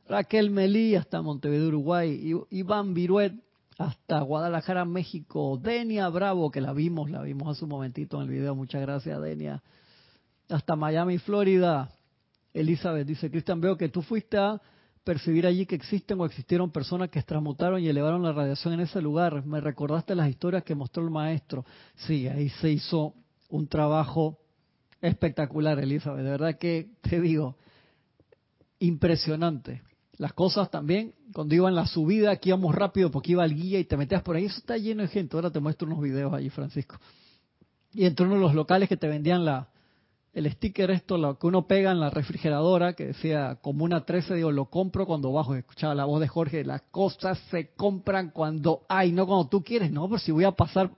Raquel 0.07 0.51
Melí 0.51 0.95
hasta 0.95 1.21
Montevideo, 1.21 1.67
Uruguay. 1.67 2.33
Iván 2.49 2.93
Viruet 2.93 3.33
hasta 3.77 4.19
Guadalajara, 4.21 4.83
México. 4.85 5.57
Denia 5.61 6.09
Bravo, 6.09 6.51
que 6.51 6.61
la 6.61 6.73
vimos, 6.73 7.09
la 7.09 7.21
vimos 7.21 7.47
hace 7.49 7.63
un 7.63 7.71
momentito 7.71 8.17
en 8.17 8.23
el 8.23 8.29
video. 8.29 8.55
Muchas 8.55 8.81
gracias, 8.81 9.21
Denia. 9.21 9.63
Hasta 10.49 10.75
Miami, 10.75 11.17
Florida. 11.19 11.89
Elizabeth 12.53 13.07
dice, 13.07 13.29
Cristian, 13.29 13.61
veo 13.61 13.77
que 13.77 13.89
tú 13.89 14.01
fuiste 14.01 14.37
a 14.37 14.59
percibir 15.03 15.47
allí 15.47 15.65
que 15.65 15.75
existen 15.75 16.19
o 16.19 16.25
existieron 16.25 16.71
personas 16.71 17.09
que 17.09 17.21
transmutaron 17.23 17.81
y 17.81 17.87
elevaron 17.87 18.21
la 18.21 18.33
radiación 18.33 18.73
en 18.73 18.81
ese 18.81 19.01
lugar. 19.01 19.45
Me 19.45 19.61
recordaste 19.61 20.13
las 20.13 20.29
historias 20.29 20.63
que 20.63 20.75
mostró 20.75 21.03
el 21.03 21.09
maestro. 21.09 21.65
Sí, 21.95 22.27
ahí 22.27 22.49
se 22.49 22.69
hizo 22.69 23.13
un 23.49 23.67
trabajo 23.67 24.39
espectacular, 25.01 25.79
Elizabeth. 25.79 26.23
De 26.23 26.29
verdad 26.29 26.57
que 26.57 26.91
te 27.01 27.19
digo, 27.19 27.57
impresionante. 28.79 29.81
Las 30.17 30.33
cosas 30.33 30.69
también, 30.69 31.13
cuando 31.33 31.55
iba 31.55 31.69
en 31.69 31.75
la 31.75 31.87
subida, 31.87 32.31
aquí 32.31 32.49
íbamos 32.49 32.75
rápido 32.75 33.09
porque 33.09 33.31
iba 33.31 33.45
el 33.45 33.55
guía 33.55 33.79
y 33.79 33.85
te 33.85 33.97
metías 33.97 34.21
por 34.21 34.35
ahí, 34.35 34.45
eso 34.45 34.57
está 34.57 34.77
lleno 34.77 35.01
de 35.01 35.07
gente. 35.07 35.35
Ahora 35.35 35.51
te 35.51 35.59
muestro 35.59 35.87
unos 35.87 36.01
videos 36.01 36.33
allí, 36.33 36.49
Francisco. 36.49 36.97
Y 37.93 38.05
entre 38.05 38.25
uno 38.25 38.35
de 38.35 38.41
los 38.41 38.53
locales 38.53 38.89
que 38.89 38.97
te 38.97 39.07
vendían 39.07 39.45
la, 39.45 39.69
el 40.33 40.51
sticker, 40.51 40.91
esto, 40.91 41.17
lo 41.17 41.39
que 41.39 41.47
uno 41.47 41.67
pega 41.67 41.91
en 41.91 41.99
la 41.99 42.09
refrigeradora, 42.09 42.93
que 42.93 43.07
decía 43.07 43.59
Comuna 43.61 44.05
13, 44.05 44.35
digo, 44.35 44.51
lo 44.51 44.65
compro 44.65 45.05
cuando 45.05 45.31
bajo. 45.31 45.55
Escuchaba 45.55 45.95
la 45.95 46.05
voz 46.05 46.19
de 46.19 46.27
Jorge, 46.27 46.63
las 46.65 46.81
cosas 46.91 47.39
se 47.49 47.73
compran 47.73 48.31
cuando 48.31 48.83
hay, 48.89 49.11
no 49.11 49.25
cuando 49.25 49.47
tú 49.47 49.63
quieres. 49.63 49.91
No, 49.91 50.07
pero 50.07 50.19
si 50.19 50.31
voy 50.31 50.43
a 50.43 50.51
pasar 50.51 50.91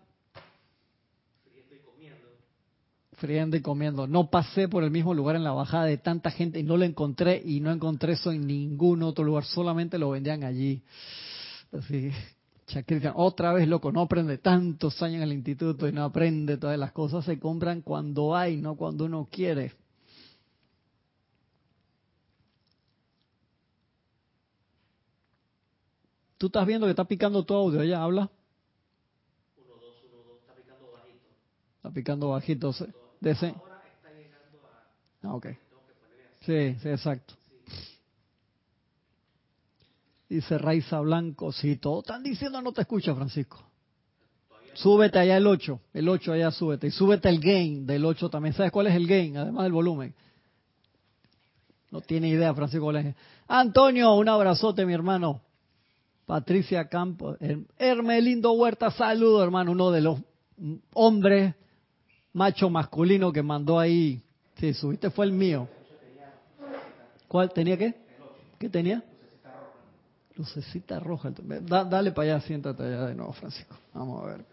friendo 3.21 3.55
y 3.55 3.61
comiendo. 3.61 4.07
No 4.07 4.31
pasé 4.31 4.67
por 4.67 4.83
el 4.83 4.89
mismo 4.89 5.13
lugar 5.13 5.35
en 5.35 5.43
la 5.43 5.51
bajada 5.51 5.85
de 5.85 5.99
tanta 5.99 6.31
gente 6.31 6.59
y 6.59 6.63
no 6.63 6.75
lo 6.75 6.85
encontré 6.85 7.39
y 7.45 7.59
no 7.59 7.71
encontré 7.71 8.13
eso 8.13 8.31
en 8.31 8.47
ningún 8.47 9.03
otro 9.03 9.23
lugar, 9.23 9.45
solamente 9.45 9.99
lo 9.99 10.09
vendían 10.09 10.43
allí. 10.43 10.81
Así, 11.71 12.11
otra 13.13 13.53
vez 13.53 13.67
loco, 13.67 13.91
no 13.91 14.01
aprende 14.01 14.39
tantos 14.39 15.01
años 15.03 15.17
en 15.17 15.23
el 15.23 15.33
instituto 15.33 15.87
y 15.87 15.91
no 15.91 16.03
aprende 16.03 16.57
todas 16.57 16.79
las 16.79 16.91
cosas, 16.93 17.23
se 17.23 17.39
compran 17.39 17.81
cuando 17.81 18.35
hay, 18.35 18.57
no 18.57 18.75
cuando 18.75 19.05
uno 19.05 19.27
quiere. 19.31 19.73
Tú 26.39 26.47
estás 26.47 26.65
viendo 26.65 26.87
que 26.87 26.91
está 26.91 27.05
picando 27.05 27.45
tu 27.45 27.53
audio, 27.53 27.83
ya 27.83 28.01
habla. 28.01 28.31
Uno, 29.57 29.75
dos, 29.79 30.03
uno, 30.09 30.23
dos, 30.23 30.39
está 30.39 30.55
picando 30.55 30.91
bajito. 30.91 31.27
Está 31.77 31.91
picando 31.91 32.29
bajito. 32.29 32.73
De 33.21 33.31
ese... 33.31 33.55
Ah, 35.23 35.35
ok. 35.35 35.47
Sí, 36.41 36.75
sí, 36.81 36.89
exacto. 36.89 37.35
Dice 40.27 40.57
Raiza 40.57 40.99
Blanco, 41.01 41.51
sí, 41.51 41.75
todos 41.75 42.03
están 42.03 42.23
diciendo 42.23 42.61
no 42.61 42.71
te 42.71 42.81
escucha, 42.81 43.13
Francisco. 43.13 43.61
Súbete 44.73 45.19
allá 45.19 45.37
el 45.37 45.45
8, 45.45 45.79
el 45.93 46.09
8 46.09 46.33
allá 46.33 46.51
súbete. 46.51 46.87
Y 46.87 46.91
súbete 46.91 47.29
el 47.29 47.39
gain 47.39 47.85
del 47.85 48.05
8 48.05 48.29
también. 48.29 48.55
¿Sabes 48.55 48.71
cuál 48.71 48.87
es 48.87 48.95
el 48.95 49.05
gain? 49.05 49.37
Además 49.37 49.63
del 49.63 49.73
volumen. 49.73 50.15
No 51.91 52.01
tiene 52.01 52.29
idea, 52.29 52.53
Francisco. 52.53 52.91
Antonio, 53.47 54.13
un 54.13 54.29
abrazote, 54.29 54.85
mi 54.85 54.93
hermano. 54.93 55.41
Patricia 56.25 56.87
Campos. 56.87 57.37
Hermelindo 57.77 58.53
Huerta, 58.53 58.89
saludo, 58.91 59.43
hermano. 59.43 59.73
Uno 59.73 59.91
de 59.91 60.01
los 60.01 60.19
hombres 60.93 61.53
macho 62.33 62.69
masculino 62.69 63.31
que 63.31 63.41
mandó 63.41 63.79
ahí. 63.79 64.21
Sí, 64.57 64.73
subiste 64.73 65.09
fue 65.09 65.25
el 65.25 65.31
mío. 65.31 65.67
¿Cuál? 67.27 67.51
¿Tenía 67.51 67.77
qué? 67.77 67.95
¿Qué 68.59 68.69
tenía? 68.69 69.03
Lucecita 70.35 70.99
roja. 70.99 71.31
dale 71.31 72.11
para 72.11 72.35
allá, 72.35 72.41
siéntate 72.45 72.83
allá 72.83 73.07
de 73.07 73.15
nuevo, 73.15 73.33
Francisco. 73.33 73.75
Vamos 73.93 74.23
a 74.23 74.25
ver. 74.27 74.45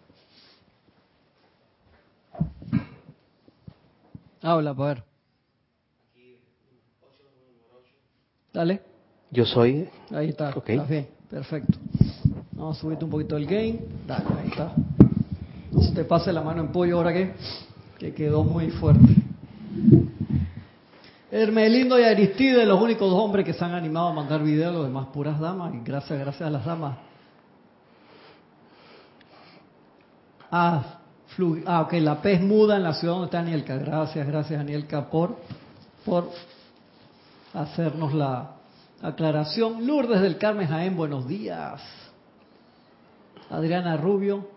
Habla, 4.43 4.75
para 4.75 4.95
ver. 4.95 5.05
Dale. 8.53 8.83
Yo 9.31 9.45
soy. 9.45 9.89
Ahí 10.11 10.31
está. 10.31 10.55
bien. 10.89 11.09
Perfecto. 11.29 11.79
Vamos 12.53 12.79
a 12.79 12.81
subirte 12.81 13.05
un 13.05 13.11
poquito 13.11 13.37
el 13.37 13.47
gain. 13.47 13.81
Dale, 14.07 14.25
ahí 14.41 14.49
está. 14.49 14.75
Se 15.73 15.95
te 15.95 16.05
pase 16.05 16.33
la 16.33 16.43
mano 16.43 16.63
en 16.63 16.69
pollo 16.69 16.97
ahora 16.97 17.13
que 17.13 17.35
que 17.99 18.15
quedó 18.15 18.45
muy 18.45 18.71
fuerte. 18.71 19.15
Hermelindo 21.31 21.99
y 21.99 22.05
Aristide, 22.05 22.65
los 22.65 22.81
únicos 22.81 23.11
dos 23.11 23.21
hombres 23.21 23.45
que 23.45 23.53
se 23.53 23.65
han 23.65 23.75
animado 23.75 24.09
a 24.09 24.13
mandar 24.15 24.43
videos, 24.43 24.73
los 24.73 24.87
demás 24.87 25.09
puras 25.13 25.39
damas, 25.39 25.75
y 25.75 25.81
gracias, 25.85 26.19
gracias 26.19 26.47
a 26.47 26.51
las 26.51 26.65
damas. 26.65 26.97
Ah, 30.51 31.01
ah, 31.67 31.83
ok, 31.83 31.93
la 31.95 32.23
pez 32.23 32.41
muda 32.41 32.77
en 32.77 32.85
la 32.85 32.95
ciudad 32.95 33.15
donde 33.15 33.27
está 33.27 33.41
Anielka. 33.41 33.77
Gracias, 33.77 34.27
gracias 34.27 34.59
Anielka 34.59 35.11
por, 35.11 35.37
por 36.05 36.31
hacernos 37.53 38.15
la 38.15 38.53
aclaración. 39.03 39.87
Lourdes 39.87 40.23
del 40.23 40.39
Carmen 40.39 40.69
Jaén, 40.69 40.97
buenos 40.97 41.29
días. 41.29 41.83
Adriana 43.51 43.97
Rubio, 43.97 44.49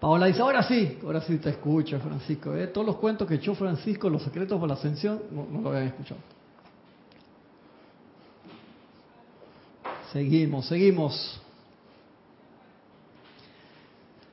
Paola 0.00 0.26
dice, 0.26 0.40
ahora 0.42 0.62
sí, 0.62 0.98
ahora 1.02 1.20
sí 1.22 1.38
te 1.38 1.50
escucho, 1.50 1.98
Francisco. 2.00 2.54
¿eh? 2.54 2.66
Todos 2.66 2.86
los 2.86 2.96
cuentos 2.96 3.26
que 3.26 3.36
echó 3.36 3.54
Francisco, 3.54 4.10
los 4.10 4.22
secretos 4.22 4.60
de 4.60 4.66
la 4.66 4.74
ascensión, 4.74 5.22
no, 5.30 5.60
lo 5.60 5.70
habían 5.70 5.84
escuchado. 5.84 6.20
Seguimos, 10.12 10.66
seguimos. 10.66 11.40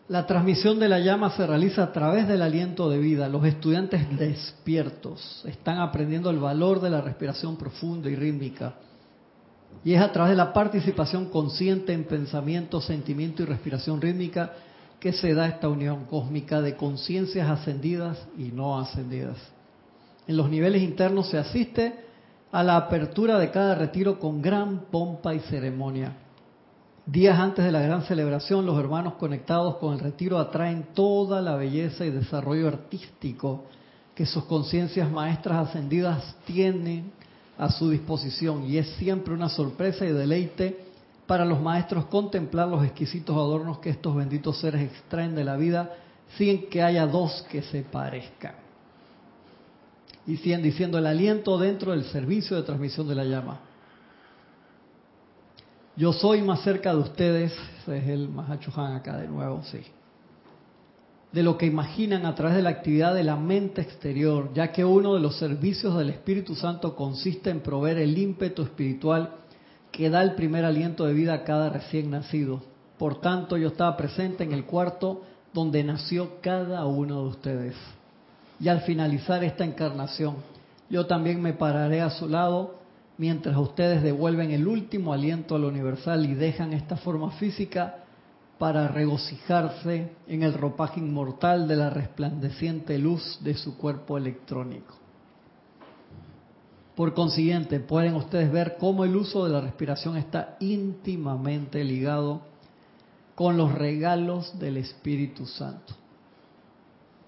La 0.08 0.28
transmisión 0.28 0.78
de 0.78 0.90
la 0.90 1.00
llama 1.00 1.30
se 1.32 1.48
realiza 1.48 1.84
a 1.84 1.94
través 1.94 2.28
del 2.28 2.42
aliento 2.42 2.90
de 2.90 2.98
vida. 2.98 3.30
Los 3.30 3.46
estudiantes 3.46 4.18
despiertos 4.20 5.42
están 5.46 5.80
aprendiendo 5.80 6.30
el 6.30 6.40
valor 6.40 6.82
de 6.82 6.90
la 6.90 7.00
respiración 7.00 7.56
profunda 7.56 8.10
y 8.10 8.16
rítmica. 8.16 8.74
Y 9.86 9.94
es 9.94 10.02
a 10.02 10.12
través 10.12 10.32
de 10.32 10.36
la 10.38 10.52
participación 10.52 11.30
consciente 11.30 11.94
en 11.94 12.04
pensamiento, 12.04 12.82
sentimiento 12.82 13.42
y 13.42 13.46
respiración 13.46 14.02
rítmica 14.02 14.52
que 15.02 15.14
se 15.14 15.34
da 15.34 15.48
esta 15.48 15.68
unión 15.68 16.06
cósmica 16.06 16.62
de 16.62 16.76
conciencias 16.76 17.50
ascendidas 17.50 18.20
y 18.38 18.52
no 18.52 18.80
ascendidas. 18.80 19.38
En 20.28 20.38
los 20.38 20.48
niveles 20.48 20.84
internos 20.84 21.28
se 21.28 21.40
asiste 21.40 21.96
a 22.52 22.62
la 22.62 22.78
apertura 22.78 23.40
de 23.40 23.50
cada 23.50 23.74
retiro 23.74 24.20
con 24.20 24.44
gran 24.44 24.86
pompa 24.92 25.34
y 25.34 25.40
ceremonia. 25.40 26.16
Días 27.04 27.40
antes 27.40 27.66
de 27.66 27.72
la 27.72 27.82
gran 27.82 28.04
celebración, 28.04 28.64
los 28.68 28.78
hermanos 28.78 29.16
conectados 29.16 29.78
con 29.78 29.96
el 29.96 30.00
retiro 30.00 30.38
atraen 30.38 30.90
toda 30.94 31.42
la 31.42 31.56
belleza 31.56 32.06
y 32.06 32.12
desarrollo 32.12 32.68
artístico 32.68 33.64
que 34.14 34.28
sus 34.28 34.44
conciencias 34.44 35.10
maestras 35.10 35.70
ascendidas 35.70 36.36
tienen 36.46 37.12
a 37.58 37.72
su 37.72 37.90
disposición 37.90 38.66
y 38.66 38.78
es 38.78 38.88
siempre 38.98 39.34
una 39.34 39.50
sorpresa 39.50 40.06
y 40.06 40.12
deleite 40.12 40.91
para 41.32 41.46
los 41.46 41.62
maestros 41.62 42.08
contemplar 42.08 42.68
los 42.68 42.84
exquisitos 42.84 43.34
adornos 43.38 43.80
que 43.80 43.90
estos 43.90 44.14
benditos 44.14 44.60
seres 44.60 44.82
extraen 44.82 45.34
de 45.34 45.46
la 45.46 45.56
vida 45.56 45.96
sin 46.38 46.70
que 46.70 46.84
haya 46.84 47.08
dos 47.08 47.46
que 47.50 47.62
se 47.62 47.84
parezcan. 47.84 48.56
Y 50.28 50.36
siguen 50.36 50.62
diciendo 50.62 50.98
el 50.98 51.06
aliento 51.06 51.58
dentro 51.58 51.92
del 51.92 52.04
servicio 52.04 52.58
de 52.58 52.64
transmisión 52.64 53.08
de 53.08 53.16
la 53.16 53.24
llama. 53.24 53.62
Yo 55.96 56.12
soy 56.12 56.42
más 56.42 56.64
cerca 56.64 56.92
de 56.92 57.00
ustedes, 57.00 57.54
ese 57.80 58.00
es 58.00 58.10
el 58.10 58.28
Mahachohan 58.28 58.98
acá 58.98 59.16
de 59.16 59.30
nuevo, 59.30 59.64
sí. 59.64 59.80
De 61.32 61.44
lo 61.44 61.58
que 61.58 61.66
imaginan 61.66 62.26
a 62.26 62.36
través 62.36 62.58
de 62.58 62.64
la 62.64 62.72
actividad 62.72 63.16
de 63.16 63.24
la 63.24 63.38
mente 63.38 63.80
exterior, 63.80 64.52
ya 64.54 64.74
que 64.74 64.84
uno 64.84 65.14
de 65.14 65.22
los 65.22 65.38
servicios 65.38 65.98
del 65.98 66.10
Espíritu 66.10 66.56
Santo 66.56 66.94
consiste 66.94 67.50
en 67.50 67.62
proveer 67.62 68.00
el 68.00 68.18
ímpetu 68.18 68.64
espiritual 68.64 69.36
que 69.92 70.10
da 70.10 70.22
el 70.22 70.36
primer 70.36 70.66
aliento 70.66 71.06
de 71.06 71.14
vida 71.14 71.34
a 71.34 71.44
cada 71.44 71.70
recién 71.70 72.12
nacido. 72.12 72.62
Por 72.98 73.20
tanto, 73.20 73.58
yo 73.58 73.70
estaba 73.70 73.98
presente 73.98 74.44
en 74.44 74.54
el 74.54 74.66
cuarto 74.66 75.24
donde 75.54 75.84
nació 75.84 76.40
cada 76.42 76.86
uno 76.86 77.24
de 77.24 77.30
ustedes. 77.30 77.76
Y 78.60 78.70
al 78.70 78.82
finalizar 78.82 79.44
esta 79.44 79.66
encarnación, 79.66 80.36
yo 80.90 81.08
también 81.08 81.42
me 81.42 81.54
pararé 81.54 82.02
a 82.02 82.10
su 82.10 82.28
lado 82.28 82.76
mientras 83.18 83.58
ustedes 83.58 84.04
devuelven 84.04 84.52
el 84.52 84.68
último 84.68 85.14
aliento 85.14 85.56
al 85.56 85.66
universal 85.66 86.26
y 86.26 86.36
dejan 86.36 86.74
esta 86.74 86.96
forma 86.98 87.32
física 87.32 87.98
para 88.58 88.88
regocijarse 88.88 90.12
en 90.28 90.44
el 90.44 90.54
ropaje 90.54 91.00
inmortal 91.00 91.68
de 91.68 91.76
la 91.76 91.90
resplandeciente 91.90 93.00
luz 93.00 93.40
de 93.42 93.56
su 93.56 93.78
cuerpo 93.78 94.18
electrónico. 94.18 95.01
Por 96.96 97.14
consiguiente, 97.14 97.80
pueden 97.80 98.16
ustedes 98.16 98.52
ver 98.52 98.76
cómo 98.80 99.06
el 99.06 99.16
uso 99.16 99.46
de 99.46 99.52
la 99.52 99.62
respiración 99.62 100.18
está 100.18 100.58
íntimamente 100.60 101.84
ligado 101.84 102.42
con 103.36 103.58
los 103.58 103.74
regalos 103.74 104.60
del 104.60 104.78
Espíritu 104.78 105.46
Santo. 105.46 105.94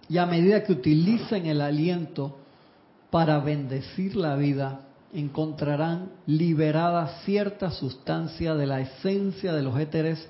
Y 0.10 0.18
a 0.18 0.26
medida 0.26 0.64
que 0.64 0.74
utilicen 0.74 1.46
el 1.46 1.62
aliento 1.62 2.38
para 3.10 3.40
bendecir 3.40 4.16
la 4.16 4.36
vida, 4.36 4.82
encontrarán 5.14 6.12
liberada 6.26 7.22
cierta 7.24 7.72
sustancia 7.72 8.56
de 8.56 8.68
la 8.68 8.82
esencia 8.82 9.54
de 9.54 9.62
los 9.62 9.80
éteres 9.80 10.28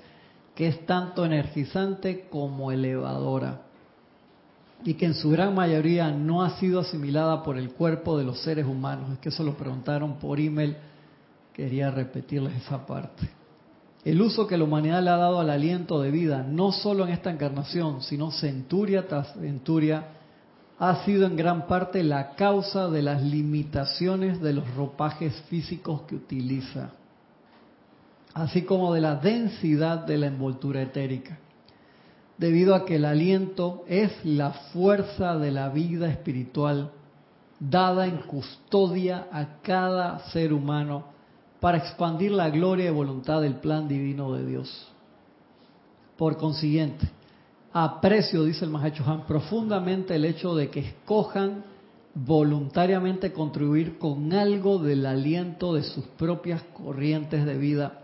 que 0.54 0.68
es 0.68 0.86
tanto 0.86 1.24
energizante 1.24 2.28
como 2.30 2.70
elevadora 2.70 3.62
y 4.84 4.94
que 4.94 5.06
en 5.06 5.14
su 5.14 5.30
gran 5.30 5.54
mayoría 5.54 6.10
no 6.10 6.42
ha 6.42 6.58
sido 6.58 6.80
asimilada 6.80 7.42
por 7.42 7.56
el 7.56 7.70
cuerpo 7.70 8.18
de 8.18 8.24
los 8.24 8.40
seres 8.40 8.66
humanos. 8.66 9.12
Es 9.12 9.18
que 9.18 9.30
eso 9.30 9.42
lo 9.42 9.56
preguntaron 9.56 10.18
por 10.18 10.38
email, 10.38 10.76
quería 11.54 11.90
repetirles 11.90 12.54
esa 12.56 12.84
parte. 12.86 13.30
El 14.04 14.20
uso 14.20 14.46
que 14.46 14.58
la 14.58 14.64
humanidad 14.64 15.02
le 15.02 15.08
ha 15.08 15.16
dado 15.16 15.40
al 15.40 15.48
aliento 15.48 16.02
de 16.02 16.10
vida, 16.10 16.42
no 16.46 16.72
solo 16.72 17.06
en 17.06 17.12
esta 17.12 17.30
encarnación, 17.30 18.02
sino 18.02 18.30
centuria 18.30 19.08
tras 19.08 19.32
centuria, 19.32 20.08
ha 20.78 21.04
sido 21.04 21.26
en 21.26 21.36
gran 21.36 21.66
parte 21.66 22.02
la 22.02 22.34
causa 22.34 22.90
de 22.90 23.00
las 23.00 23.22
limitaciones 23.22 24.42
de 24.42 24.52
los 24.52 24.74
ropajes 24.74 25.32
físicos 25.48 26.02
que 26.02 26.16
utiliza, 26.16 26.90
así 28.34 28.62
como 28.62 28.92
de 28.92 29.00
la 29.00 29.14
densidad 29.14 30.04
de 30.04 30.18
la 30.18 30.26
envoltura 30.26 30.82
etérica, 30.82 31.38
debido 32.38 32.74
a 32.74 32.84
que 32.84 32.96
el 32.96 33.04
aliento 33.04 33.84
es 33.86 34.12
la 34.24 34.52
fuerza 34.72 35.38
de 35.38 35.50
la 35.50 35.68
vida 35.68 36.08
espiritual 36.08 36.90
dada 37.60 38.06
en 38.06 38.18
custodia 38.18 39.28
a 39.32 39.60
cada 39.62 40.18
ser 40.30 40.52
humano 40.52 41.04
para 41.60 41.78
expandir 41.78 42.32
la 42.32 42.50
gloria 42.50 42.86
y 42.86 42.92
voluntad 42.92 43.40
del 43.40 43.54
plan 43.54 43.88
divino 43.88 44.32
de 44.32 44.44
Dios. 44.44 44.88
Por 46.16 46.36
consiguiente, 46.36 47.08
aprecio, 47.72 48.44
dice 48.44 48.64
el 48.64 48.70
Mahacho 48.70 49.04
Han, 49.06 49.26
profundamente 49.26 50.14
el 50.14 50.24
hecho 50.24 50.54
de 50.54 50.70
que 50.70 50.80
escojan 50.80 51.64
voluntariamente 52.14 53.32
contribuir 53.32 53.98
con 53.98 54.32
algo 54.32 54.78
del 54.78 55.06
aliento 55.06 55.74
de 55.74 55.82
sus 55.82 56.04
propias 56.04 56.62
corrientes 56.74 57.44
de 57.44 57.56
vida 57.56 58.03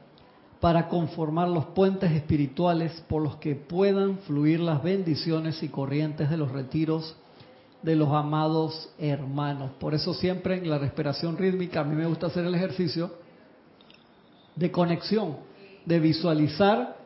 para 0.61 0.89
conformar 0.89 1.49
los 1.49 1.67
puentes 1.67 2.13
espirituales 2.13 2.93
por 3.09 3.23
los 3.23 3.37
que 3.37 3.55
puedan 3.55 4.19
fluir 4.19 4.61
las 4.61 4.83
bendiciones 4.83 5.63
y 5.63 5.69
corrientes 5.69 6.29
de 6.29 6.37
los 6.37 6.53
retiros 6.53 7.17
de 7.83 7.97
los 7.97 8.11
amados 8.11 8.91
hermanos. 8.99 9.71
Por 9.81 9.95
eso 9.95 10.13
siempre 10.13 10.59
en 10.59 10.69
la 10.69 10.79
respiración 10.79 11.39
rítmica 11.39 11.81
a 11.81 11.85
mí 11.85 11.97
me 11.97 12.07
gusta 12.07 12.27
hacer 12.27 12.45
el 12.45 12.55
ejercicio 12.55 13.11
de 14.55 14.71
conexión, 14.71 15.37
de 15.87 15.99
visualizar 15.99 16.97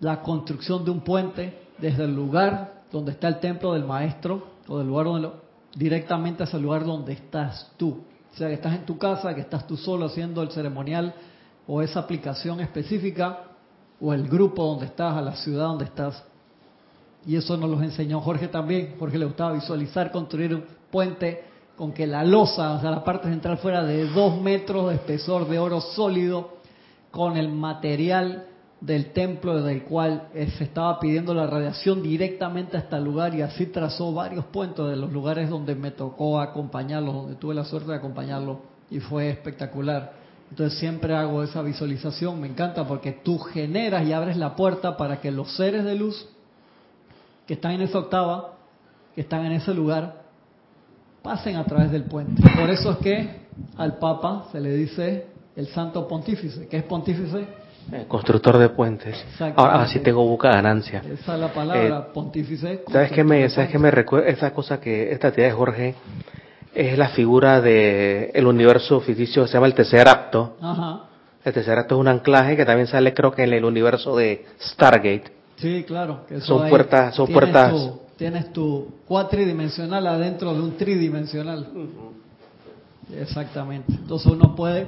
la 0.00 0.20
construcción 0.22 0.84
de 0.84 0.90
un 0.90 1.00
puente 1.00 1.58
desde 1.78 2.04
el 2.04 2.14
lugar 2.14 2.82
donde 2.90 3.12
está 3.12 3.28
el 3.28 3.38
templo 3.38 3.72
del 3.72 3.84
maestro 3.84 4.48
o 4.66 4.78
del 4.78 4.88
lugar 4.88 5.06
donde 5.06 5.30
directamente 5.76 6.42
hacia 6.42 6.56
el 6.56 6.64
lugar 6.64 6.84
donde 6.84 7.12
estás 7.12 7.70
tú. 7.76 8.02
O 8.32 8.36
sea, 8.36 8.48
que 8.48 8.54
estás 8.54 8.74
en 8.74 8.84
tu 8.84 8.98
casa, 8.98 9.34
que 9.34 9.42
estás 9.42 9.66
tú 9.66 9.76
solo 9.76 10.06
haciendo 10.06 10.42
el 10.42 10.50
ceremonial 10.50 11.14
o 11.68 11.82
esa 11.82 12.00
aplicación 12.00 12.60
específica 12.60 13.44
o 14.00 14.12
el 14.12 14.26
grupo 14.26 14.64
donde 14.64 14.86
estás, 14.86 15.14
a 15.14 15.20
la 15.20 15.36
ciudad 15.36 15.66
donde 15.66 15.84
estás. 15.84 16.24
Y 17.26 17.36
eso 17.36 17.56
nos 17.56 17.68
lo 17.68 17.80
enseñó 17.82 18.20
Jorge 18.20 18.48
también. 18.48 18.96
Jorge 18.98 19.18
le 19.18 19.26
gustaba 19.26 19.52
visualizar, 19.52 20.10
construir 20.10 20.54
un 20.54 20.64
puente 20.90 21.44
con 21.76 21.92
que 21.92 22.06
la 22.06 22.24
losa, 22.24 22.72
o 22.72 22.80
sea, 22.80 22.90
la 22.90 23.04
parte 23.04 23.28
central 23.28 23.58
fuera 23.58 23.84
de 23.84 24.08
dos 24.08 24.40
metros 24.40 24.88
de 24.88 24.96
espesor 24.96 25.46
de 25.46 25.58
oro 25.58 25.80
sólido, 25.80 26.58
con 27.10 27.36
el 27.36 27.48
material 27.50 28.46
del 28.80 29.12
templo 29.12 29.62
del 29.62 29.84
cual 29.84 30.28
se 30.32 30.64
estaba 30.64 30.98
pidiendo 31.00 31.34
la 31.34 31.46
radiación 31.46 32.02
directamente 32.02 32.76
hasta 32.76 32.96
el 32.96 33.04
lugar 33.04 33.34
y 33.34 33.42
así 33.42 33.66
trazó 33.66 34.12
varios 34.12 34.44
puentes 34.46 34.86
de 34.86 34.96
los 34.96 35.12
lugares 35.12 35.50
donde 35.50 35.74
me 35.74 35.90
tocó 35.90 36.40
acompañarlo, 36.40 37.12
donde 37.12 37.36
tuve 37.36 37.54
la 37.54 37.64
suerte 37.64 37.90
de 37.90 37.96
acompañarlo 37.96 38.60
y 38.90 39.00
fue 39.00 39.30
espectacular. 39.30 40.17
Entonces 40.50 40.78
siempre 40.78 41.14
hago 41.14 41.42
esa 41.42 41.62
visualización, 41.62 42.40
me 42.40 42.46
encanta 42.48 42.86
porque 42.86 43.12
tú 43.12 43.38
generas 43.38 44.06
y 44.06 44.12
abres 44.12 44.36
la 44.36 44.56
puerta 44.56 44.96
para 44.96 45.20
que 45.20 45.30
los 45.30 45.54
seres 45.56 45.84
de 45.84 45.94
luz 45.94 46.28
que 47.46 47.54
están 47.54 47.72
en 47.72 47.82
esa 47.82 47.98
octava, 47.98 48.54
que 49.14 49.20
están 49.22 49.44
en 49.44 49.52
ese 49.52 49.74
lugar, 49.74 50.22
pasen 51.22 51.56
a 51.56 51.64
través 51.64 51.90
del 51.90 52.04
puente. 52.04 52.42
Por 52.58 52.70
eso 52.70 52.92
es 52.92 52.98
que 52.98 53.48
al 53.76 53.98
Papa 53.98 54.46
se 54.52 54.60
le 54.60 54.74
dice 54.74 55.26
el 55.56 55.66
Santo 55.68 56.06
Pontífice. 56.06 56.68
¿Qué 56.68 56.78
es 56.78 56.84
Pontífice? 56.84 57.46
Eh, 57.90 58.04
constructor 58.06 58.58
de 58.58 58.68
puentes. 58.68 59.16
Ahora 59.56 59.86
sí 59.88 60.00
tengo 60.00 60.26
boca 60.26 60.50
ganancia. 60.50 61.02
Esa 61.10 61.34
es 61.34 61.40
la 61.40 61.52
palabra, 61.52 61.98
eh, 61.98 62.10
pontífice. 62.12 62.82
¿Sabes 62.92 63.12
qué 63.12 63.24
me, 63.24 63.48
sabes 63.48 63.70
que 63.70 63.78
me 63.78 63.90
recuerda? 63.90 64.28
Esa 64.28 64.52
cosa 64.52 64.78
que, 64.78 65.10
esta 65.10 65.32
tía 65.32 65.46
de 65.46 65.52
Jorge, 65.52 65.94
es 66.74 66.98
la 66.98 67.08
figura 67.10 67.60
de 67.60 68.30
el 68.34 68.46
universo 68.46 69.00
ficticio 69.00 69.42
que 69.42 69.48
se 69.48 69.54
llama 69.54 69.66
el 69.66 69.74
tercer 69.74 70.08
acto. 70.08 70.56
Ajá. 70.60 71.04
El 71.44 71.52
tercer 71.52 71.78
acto 71.78 71.94
es 71.94 72.00
un 72.00 72.08
anclaje 72.08 72.56
que 72.56 72.64
también 72.64 72.86
sale 72.86 73.14
creo 73.14 73.32
que 73.32 73.44
en 73.44 73.52
el 73.52 73.64
universo 73.64 74.16
de 74.16 74.44
Stargate. 74.60 75.32
Sí, 75.56 75.84
claro. 75.86 76.26
Que 76.28 76.40
son 76.40 76.68
puertas, 76.68 77.14
son 77.14 77.28
puertas. 77.28 77.72
Tu, 77.72 78.00
tienes 78.16 78.52
tu 78.52 78.88
cuatridimensional 79.06 80.06
adentro 80.06 80.52
de 80.54 80.60
un 80.60 80.76
tridimensional. 80.76 81.66
Exactamente. 83.16 83.92
Entonces 83.92 84.30
uno 84.30 84.54
puede 84.54 84.86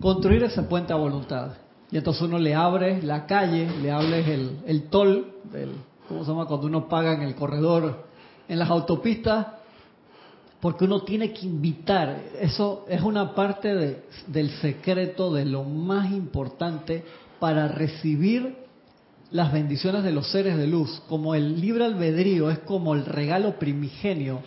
construir 0.00 0.44
ese 0.44 0.62
puente 0.62 0.92
a 0.92 0.96
voluntad. 0.96 1.52
Y 1.90 1.98
entonces 1.98 2.22
uno 2.22 2.38
le 2.38 2.54
abre 2.54 3.02
la 3.02 3.26
calle, 3.26 3.68
le 3.80 3.90
abre 3.90 4.32
el, 4.32 4.58
el 4.66 4.82
toll, 4.84 5.26
del, 5.52 5.70
¿cómo 6.08 6.24
se 6.24 6.30
llama? 6.30 6.46
Cuando 6.46 6.66
uno 6.66 6.88
paga 6.88 7.14
en 7.14 7.22
el 7.22 7.34
corredor, 7.34 8.04
en 8.48 8.58
las 8.58 8.70
autopistas, 8.70 9.46
porque 10.60 10.84
uno 10.84 11.02
tiene 11.02 11.32
que 11.32 11.46
invitar. 11.46 12.22
Eso 12.40 12.84
es 12.88 13.02
una 13.02 13.34
parte 13.34 13.74
de, 13.74 14.02
del 14.26 14.50
secreto, 14.60 15.32
de 15.32 15.44
lo 15.44 15.64
más 15.64 16.12
importante 16.12 17.04
para 17.38 17.68
recibir 17.68 18.56
las 19.30 19.52
bendiciones 19.52 20.02
de 20.04 20.12
los 20.12 20.30
seres 20.30 20.56
de 20.56 20.66
luz. 20.66 21.02
Como 21.08 21.34
el 21.34 21.60
libre 21.60 21.84
albedrío 21.84 22.50
es 22.50 22.60
como 22.60 22.94
el 22.94 23.04
regalo 23.04 23.58
primigenio 23.58 24.40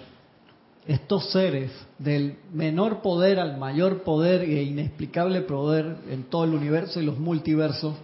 estos 0.87 1.29
seres 1.31 1.71
del 1.99 2.37
menor 2.51 3.03
poder 3.03 3.39
al 3.39 3.57
mayor 3.57 4.01
poder 4.01 4.41
e 4.41 4.63
inexplicable 4.63 5.41
poder 5.41 5.97
en 6.09 6.23
todo 6.23 6.45
el 6.45 6.55
universo 6.55 6.99
y 6.99 7.05
los 7.05 7.19
multiversos, 7.19 7.95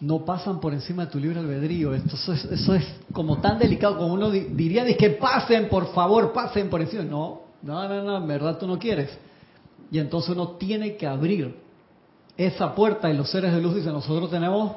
no 0.00 0.24
pasan 0.24 0.60
por 0.60 0.72
encima 0.72 1.04
de 1.06 1.12
tu 1.12 1.18
libre 1.18 1.40
albedrío. 1.40 1.94
Esto, 1.94 2.32
eso, 2.32 2.74
es, 2.74 2.84
como 3.12 3.40
tan 3.40 3.58
delicado 3.58 3.98
como 3.98 4.14
uno 4.14 4.30
diría, 4.30 4.84
que 4.96 5.10
pasen, 5.10 5.68
por 5.68 5.92
favor, 5.92 6.32
pasen 6.32 6.70
por 6.70 6.80
encima. 6.80 7.04
No, 7.04 7.42
no, 7.62 7.88
no, 7.88 8.02
no, 8.02 8.16
en 8.16 8.26
verdad 8.26 8.58
tú 8.58 8.66
no 8.66 8.78
quieres. 8.78 9.10
y 9.90 9.98
entonces 9.98 10.30
uno 10.30 10.52
tiene 10.52 10.96
que 10.96 11.06
abrir 11.06 11.54
esa 12.36 12.74
puerta 12.74 13.10
y 13.10 13.16
los 13.16 13.30
seres 13.30 13.52
de 13.52 13.60
luz 13.60 13.74
dicen, 13.74 13.92
nosotros 13.92 14.30
tenemos 14.30 14.72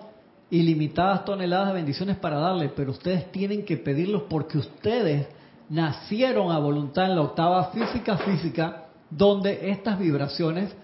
ilimitadas 0.50 1.24
toneladas 1.24 1.70
de 1.70 1.74
bendiciones 1.76 2.18
para 2.18 2.38
darle, 2.38 2.70
pero 2.76 2.92
ustedes 2.92 3.32
tienen 3.32 3.64
que 3.64 3.78
pedirlos 3.78 4.24
porque 4.30 4.58
ustedes 4.58 5.28
nacieron 5.70 6.52
a 6.52 6.60
voluntad 6.60 7.06
en 7.06 7.16
la 7.16 7.22
octava 7.22 7.72
física 7.72 8.18
física, 8.18 8.88
donde 9.10 9.72
estas 9.72 9.98
vibraciones 9.98 10.76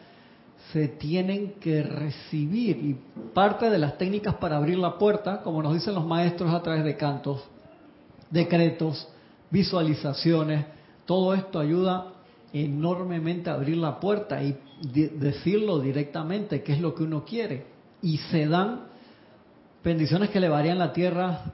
se 0.71 0.87
tienen 0.87 1.53
que 1.59 1.81
recibir. 1.83 2.77
Y 2.77 2.97
parte 3.33 3.69
de 3.69 3.77
las 3.77 3.97
técnicas 3.97 4.35
para 4.35 4.57
abrir 4.57 4.77
la 4.77 4.97
puerta, 4.97 5.41
como 5.41 5.61
nos 5.61 5.73
dicen 5.73 5.95
los 5.95 6.05
maestros 6.05 6.53
a 6.53 6.61
través 6.61 6.83
de 6.83 6.95
cantos, 6.95 7.43
decretos, 8.29 9.07
visualizaciones, 9.49 10.65
todo 11.05 11.33
esto 11.33 11.59
ayuda 11.59 12.13
enormemente 12.53 13.49
a 13.49 13.53
abrir 13.53 13.77
la 13.77 13.99
puerta 13.99 14.41
y 14.43 14.57
decirlo 14.81 15.79
directamente, 15.79 16.63
qué 16.63 16.73
es 16.73 16.79
lo 16.79 16.93
que 16.93 17.03
uno 17.03 17.25
quiere. 17.25 17.65
Y 18.01 18.17
se 18.17 18.47
dan 18.47 18.81
bendiciones 19.83 20.29
que 20.29 20.39
le 20.39 20.49
varían 20.49 20.77
la 20.77 20.93
tierra 20.93 21.53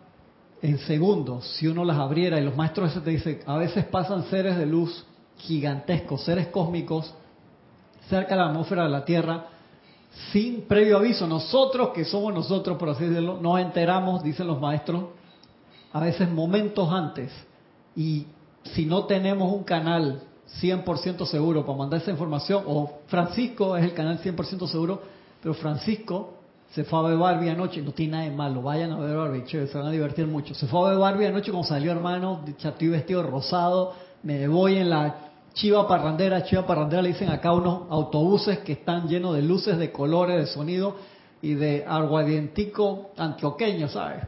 en 0.61 0.77
segundos, 0.79 1.47
si 1.57 1.67
uno 1.67 1.85
las 1.85 1.97
abriera. 1.97 2.39
Y 2.39 2.43
los 2.43 2.55
maestros 2.55 3.01
te 3.03 3.09
dicen, 3.09 3.39
a 3.45 3.57
veces 3.57 3.85
pasan 3.85 4.25
seres 4.25 4.57
de 4.57 4.65
luz 4.65 5.05
gigantescos, 5.37 6.23
seres 6.23 6.47
cósmicos, 6.47 7.13
cerca 8.09 8.35
de 8.35 8.41
la 8.41 8.47
atmósfera 8.47 8.83
de 8.83 8.89
la 8.89 9.05
Tierra, 9.05 9.45
sin 10.31 10.61
previo 10.61 10.97
aviso. 10.97 11.27
Nosotros, 11.27 11.89
que 11.89 12.05
somos 12.05 12.33
nosotros, 12.33 12.77
por 12.77 12.89
así 12.89 13.05
decirlo, 13.05 13.39
nos 13.41 13.59
enteramos, 13.59 14.23
dicen 14.23 14.47
los 14.47 14.59
maestros, 14.59 15.05
a 15.91 15.99
veces 15.99 16.29
momentos 16.29 16.91
antes. 16.91 17.31
Y 17.95 18.25
si 18.63 18.85
no 18.85 19.05
tenemos 19.05 19.51
un 19.51 19.63
canal 19.63 20.21
100% 20.61 21.25
seguro 21.25 21.65
para 21.65 21.77
mandar 21.77 22.01
esa 22.01 22.11
información, 22.11 22.63
o 22.67 22.99
Francisco 23.07 23.75
es 23.77 23.83
el 23.83 23.93
canal 23.93 24.19
100% 24.19 24.67
seguro, 24.67 25.01
pero 25.41 25.53
Francisco 25.53 26.33
se 26.71 26.83
fue 26.83 26.99
a 26.99 27.01
ver 27.03 27.17
Barbie 27.17 27.49
anoche, 27.49 27.81
no 27.81 27.91
tiene 27.91 28.13
nada 28.13 28.23
de 28.25 28.31
malo, 28.31 28.61
vayan 28.61 28.91
a 28.91 28.99
ver 28.99 29.15
Barbie, 29.15 29.45
chévere, 29.45 29.71
se 29.71 29.77
van 29.77 29.87
a 29.87 29.91
divertir 29.91 30.27
mucho. 30.27 30.53
Se 30.53 30.67
fue 30.67 30.81
a 30.81 30.89
ver 30.91 30.99
Barbie 30.99 31.27
anoche 31.27 31.51
cuando 31.51 31.67
salió 31.67 31.91
hermano, 31.91 32.41
estoy 32.57 32.87
vestido 32.89 33.23
rosado, 33.23 33.93
me 34.23 34.47
voy 34.47 34.77
en 34.77 34.89
la 34.89 35.15
chiva 35.55 35.87
parrandera, 35.87 36.43
chiva 36.43 36.65
parrandera 36.65 37.01
le 37.01 37.09
dicen 37.09 37.29
acá 37.29 37.53
unos 37.53 37.83
autobuses 37.89 38.59
que 38.59 38.73
están 38.73 39.07
llenos 39.07 39.33
de 39.35 39.41
luces, 39.41 39.77
de 39.77 39.91
colores, 39.91 40.37
de 40.37 40.47
sonido 40.47 40.97
y 41.41 41.53
de 41.53 41.85
aguardientico 41.87 43.11
antioqueño, 43.17 43.87
¿sabes? 43.87 44.23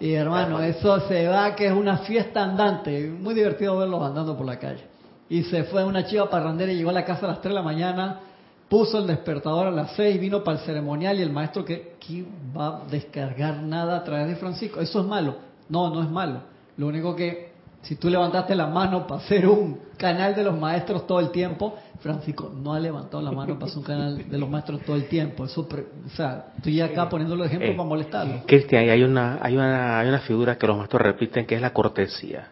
Y 0.00 0.14
hermano, 0.14 0.60
eso 0.60 1.00
se 1.06 1.28
va 1.28 1.54
que 1.54 1.66
es 1.66 1.72
una 1.72 1.98
fiesta 1.98 2.42
andante, 2.42 3.08
muy 3.08 3.34
divertido 3.34 3.76
verlos 3.76 4.02
andando 4.02 4.36
por 4.36 4.46
la 4.46 4.58
calle. 4.58 4.84
Y 5.28 5.42
se 5.44 5.64
fue 5.64 5.84
una 5.84 6.06
chiva 6.06 6.28
parrandera 6.28 6.72
y 6.72 6.76
llegó 6.76 6.90
a 6.90 6.94
la 6.94 7.04
casa 7.04 7.26
a 7.26 7.28
las 7.28 7.40
3 7.40 7.50
de 7.50 7.54
la 7.54 7.62
mañana, 7.62 8.20
puso 8.68 8.98
el 8.98 9.06
despertador 9.06 9.66
a 9.66 9.70
las 9.70 9.92
6, 9.92 10.18
vino 10.18 10.42
para 10.42 10.58
el 10.58 10.64
ceremonial 10.64 11.18
y 11.18 11.22
el 11.22 11.30
maestro 11.30 11.64
que, 11.64 11.96
que 12.00 12.24
va 12.56 12.78
a 12.78 12.84
descargar 12.90 13.62
nada 13.62 13.98
a 13.98 14.04
través 14.04 14.28
de 14.28 14.36
Francisco. 14.36 14.80
Eso 14.80 15.00
es 15.00 15.06
malo. 15.06 15.36
No, 15.68 15.90
no 15.90 16.02
es 16.02 16.10
malo. 16.10 16.40
Lo 16.76 16.86
único 16.86 17.14
que 17.14 17.49
si 17.82 17.96
tú 17.96 18.10
levantaste 18.10 18.54
la 18.54 18.66
mano 18.66 19.06
para 19.06 19.20
hacer 19.20 19.46
un 19.48 19.78
canal 19.96 20.34
de 20.34 20.44
los 20.44 20.58
maestros 20.58 21.06
todo 21.06 21.20
el 21.20 21.30
tiempo, 21.30 21.76
Francisco 22.00 22.52
no 22.54 22.74
ha 22.74 22.80
levantado 22.80 23.22
la 23.22 23.32
mano 23.32 23.54
para 23.54 23.66
hacer 23.66 23.78
un 23.78 23.84
canal 23.84 24.30
de 24.30 24.38
los 24.38 24.48
maestros 24.48 24.82
todo 24.82 24.96
el 24.96 25.08
tiempo. 25.08 25.44
Eso, 25.44 25.62
o 25.62 26.16
sea, 26.16 26.52
estoy 26.56 26.80
acá 26.80 27.08
poniéndolo 27.08 27.42
de 27.42 27.48
ejemplo 27.48 27.70
eh, 27.70 27.76
para 27.76 27.88
molestarlo. 27.88 28.42
Cristian, 28.46 28.88
hay 28.88 29.02
una, 29.02 29.38
hay, 29.40 29.54
una, 29.54 29.98
hay 29.98 30.08
una 30.08 30.20
figura 30.20 30.58
que 30.58 30.66
los 30.66 30.76
maestros 30.76 31.02
repiten 31.02 31.46
que 31.46 31.54
es 31.54 31.60
la 31.60 31.72
cortesía. 31.72 32.48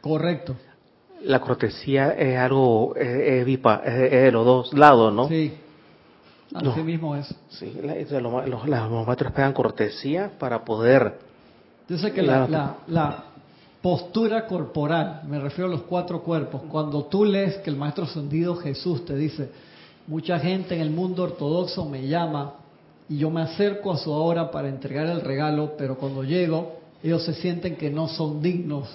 Correcto. 0.00 0.56
La 1.22 1.40
cortesía 1.40 2.12
es 2.12 2.36
algo, 2.38 2.94
es, 2.96 3.46
de 3.46 4.32
los 4.32 4.44
dos 4.44 4.72
lados, 4.72 5.12
¿no? 5.12 5.28
Sí. 5.28 5.54
Así 6.52 6.80
mismo 6.82 7.14
es. 7.14 7.32
Sí, 7.50 7.78
los, 7.82 8.48
los, 8.48 9.06
maestros 9.06 9.32
pegan 9.32 9.52
cortesía 9.52 10.32
para 10.38 10.64
poder... 10.64 11.18
Yo 11.88 11.98
sé 11.98 12.12
que 12.12 12.22
la, 12.22 12.76
la 12.86 13.24
Postura 13.82 14.46
corporal, 14.46 15.22
me 15.26 15.40
refiero 15.40 15.66
a 15.66 15.72
los 15.72 15.82
cuatro 15.82 16.22
cuerpos. 16.22 16.62
Cuando 16.68 17.04
tú 17.04 17.24
lees 17.24 17.56
que 17.58 17.70
el 17.70 17.76
Maestro 17.76 18.04
Ascendido 18.04 18.56
Jesús 18.56 19.06
te 19.06 19.16
dice, 19.16 19.50
mucha 20.06 20.38
gente 20.38 20.74
en 20.74 20.82
el 20.82 20.90
mundo 20.90 21.22
ortodoxo 21.22 21.86
me 21.86 22.06
llama 22.06 22.56
y 23.08 23.16
yo 23.16 23.30
me 23.30 23.40
acerco 23.40 23.90
a 23.90 23.96
su 23.96 24.12
hora 24.12 24.50
para 24.50 24.68
entregar 24.68 25.06
el 25.06 25.22
regalo, 25.22 25.72
pero 25.78 25.96
cuando 25.96 26.22
llego, 26.22 26.80
ellos 27.02 27.24
se 27.24 27.32
sienten 27.32 27.76
que 27.76 27.88
no 27.88 28.08
son 28.08 28.42
dignos 28.42 28.86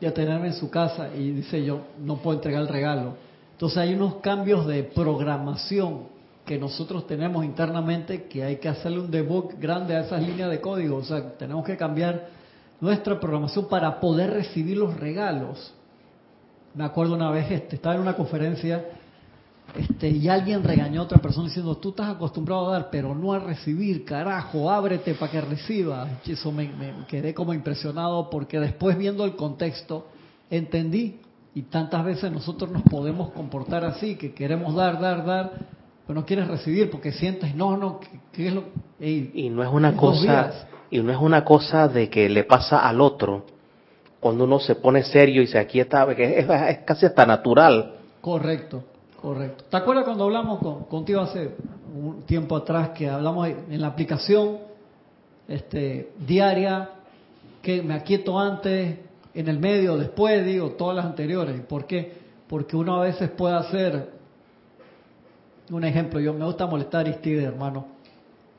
de 0.00 0.10
tenerme 0.12 0.48
en 0.48 0.54
su 0.54 0.70
casa 0.70 1.08
y 1.12 1.32
dice 1.32 1.64
yo, 1.64 1.80
no 1.98 2.18
puedo 2.18 2.36
entregar 2.36 2.62
el 2.62 2.68
regalo. 2.68 3.14
Entonces 3.52 3.78
hay 3.78 3.94
unos 3.94 4.16
cambios 4.16 4.68
de 4.68 4.84
programación 4.84 6.12
que 6.46 6.58
nosotros 6.58 7.08
tenemos 7.08 7.44
internamente 7.44 8.24
que 8.24 8.44
hay 8.44 8.56
que 8.56 8.68
hacerle 8.68 9.00
un 9.00 9.10
debug 9.10 9.58
grande 9.58 9.96
a 9.96 10.00
esas 10.00 10.22
líneas 10.22 10.50
de 10.50 10.60
código. 10.60 10.96
O 10.96 11.04
sea, 11.04 11.32
tenemos 11.32 11.64
que 11.64 11.76
cambiar 11.76 12.41
nuestra 12.82 13.20
programación 13.20 13.68
para 13.68 14.00
poder 14.00 14.30
recibir 14.30 14.76
los 14.76 14.98
regalos. 14.98 15.72
Me 16.74 16.82
acuerdo 16.82 17.14
una 17.14 17.30
vez, 17.30 17.48
este, 17.48 17.76
estaba 17.76 17.94
en 17.94 18.00
una 18.00 18.16
conferencia 18.16 18.84
este, 19.76 20.08
y 20.10 20.28
alguien 20.28 20.64
regañó 20.64 21.00
a 21.00 21.04
otra 21.04 21.18
persona 21.18 21.46
diciendo, 21.46 21.76
tú 21.76 21.90
estás 21.90 22.08
acostumbrado 22.08 22.68
a 22.68 22.72
dar, 22.72 22.90
pero 22.90 23.14
no 23.14 23.32
a 23.32 23.38
recibir, 23.38 24.04
carajo, 24.04 24.68
ábrete 24.68 25.14
para 25.14 25.30
que 25.30 25.40
recibas. 25.40 26.08
Y 26.26 26.32
eso 26.32 26.50
me 26.50 26.68
quedé 27.06 27.32
como 27.32 27.54
impresionado 27.54 28.28
porque 28.28 28.58
después 28.58 28.98
viendo 28.98 29.24
el 29.24 29.36
contexto 29.36 30.08
entendí 30.50 31.20
y 31.54 31.62
tantas 31.62 32.04
veces 32.04 32.32
nosotros 32.32 32.68
nos 32.72 32.82
podemos 32.82 33.30
comportar 33.30 33.84
así, 33.84 34.16
que 34.16 34.34
queremos 34.34 34.74
dar, 34.74 35.00
dar, 35.00 35.24
dar, 35.24 35.52
pero 36.06 36.20
no 36.20 36.26
quieres 36.26 36.48
recibir 36.48 36.90
porque 36.90 37.12
sientes, 37.12 37.54
no, 37.54 37.76
no, 37.76 38.00
¿qué, 38.32 38.48
es 38.48 38.54
lo? 38.54 38.64
y 39.00 39.50
no 39.50 39.62
es 39.62 39.70
una 39.70 39.96
cosa, 39.96 40.68
y 40.90 41.00
no 41.00 41.12
es 41.12 41.18
una 41.18 41.44
cosa 41.44 41.88
de 41.88 42.08
que 42.10 42.28
le 42.28 42.44
pasa 42.44 42.86
al 42.86 43.00
otro 43.00 43.44
cuando 44.22 44.44
uno 44.44 44.60
se 44.60 44.76
pone 44.76 45.02
serio 45.02 45.42
y 45.42 45.48
se 45.48 45.58
aquieta, 45.58 46.06
que 46.14 46.38
es, 46.38 46.46
casi 46.84 47.06
hasta 47.06 47.26
natural. 47.26 47.94
Correcto, 48.20 48.84
correcto. 49.20 49.64
¿Te 49.68 49.76
acuerdas 49.76 50.04
cuando 50.04 50.22
hablamos 50.22 50.60
contigo 50.86 51.22
hace 51.22 51.56
un 51.92 52.22
tiempo 52.22 52.54
atrás 52.54 52.90
que 52.90 53.08
hablamos 53.08 53.48
en 53.48 53.80
la 53.80 53.88
aplicación 53.88 54.58
este, 55.48 56.12
diaria, 56.24 56.90
que 57.60 57.82
me 57.82 57.94
aquieto 57.94 58.38
antes, 58.38 58.96
en 59.34 59.48
el 59.48 59.58
medio, 59.58 59.96
después, 59.96 60.46
digo, 60.46 60.70
todas 60.70 60.94
las 60.94 61.06
anteriores. 61.06 61.60
¿Por 61.62 61.86
qué? 61.86 62.12
Porque 62.48 62.76
uno 62.76 63.02
a 63.02 63.04
veces 63.04 63.28
puede 63.30 63.56
hacer, 63.56 64.10
un 65.76 65.84
ejemplo, 65.84 66.20
yo 66.20 66.34
me 66.34 66.44
gusta 66.44 66.66
molestar 66.66 67.06
a 67.06 67.10
Aristide, 67.10 67.44
hermano 67.44 68.02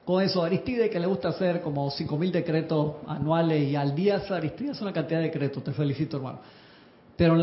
con 0.06 0.22
eso. 0.22 0.44
Aristide 0.44 0.90
que 0.90 1.00
le 1.00 1.08
gusta 1.08 1.30
hacer 1.30 1.62
como 1.62 1.90
5.000 1.90 2.32
decretos 2.32 2.96
anuales 3.08 3.70
y 3.70 3.76
al 3.76 3.96
día 3.96 4.22
Aristide 4.30 4.72
es 4.72 4.82
una 4.82 4.94
cantidad 4.94 5.20
de 5.20 5.26
decretos, 5.26 5.64
te 5.64 5.72
felicito 5.72 6.18
hermano. 6.18 6.40
Pero 7.16 7.38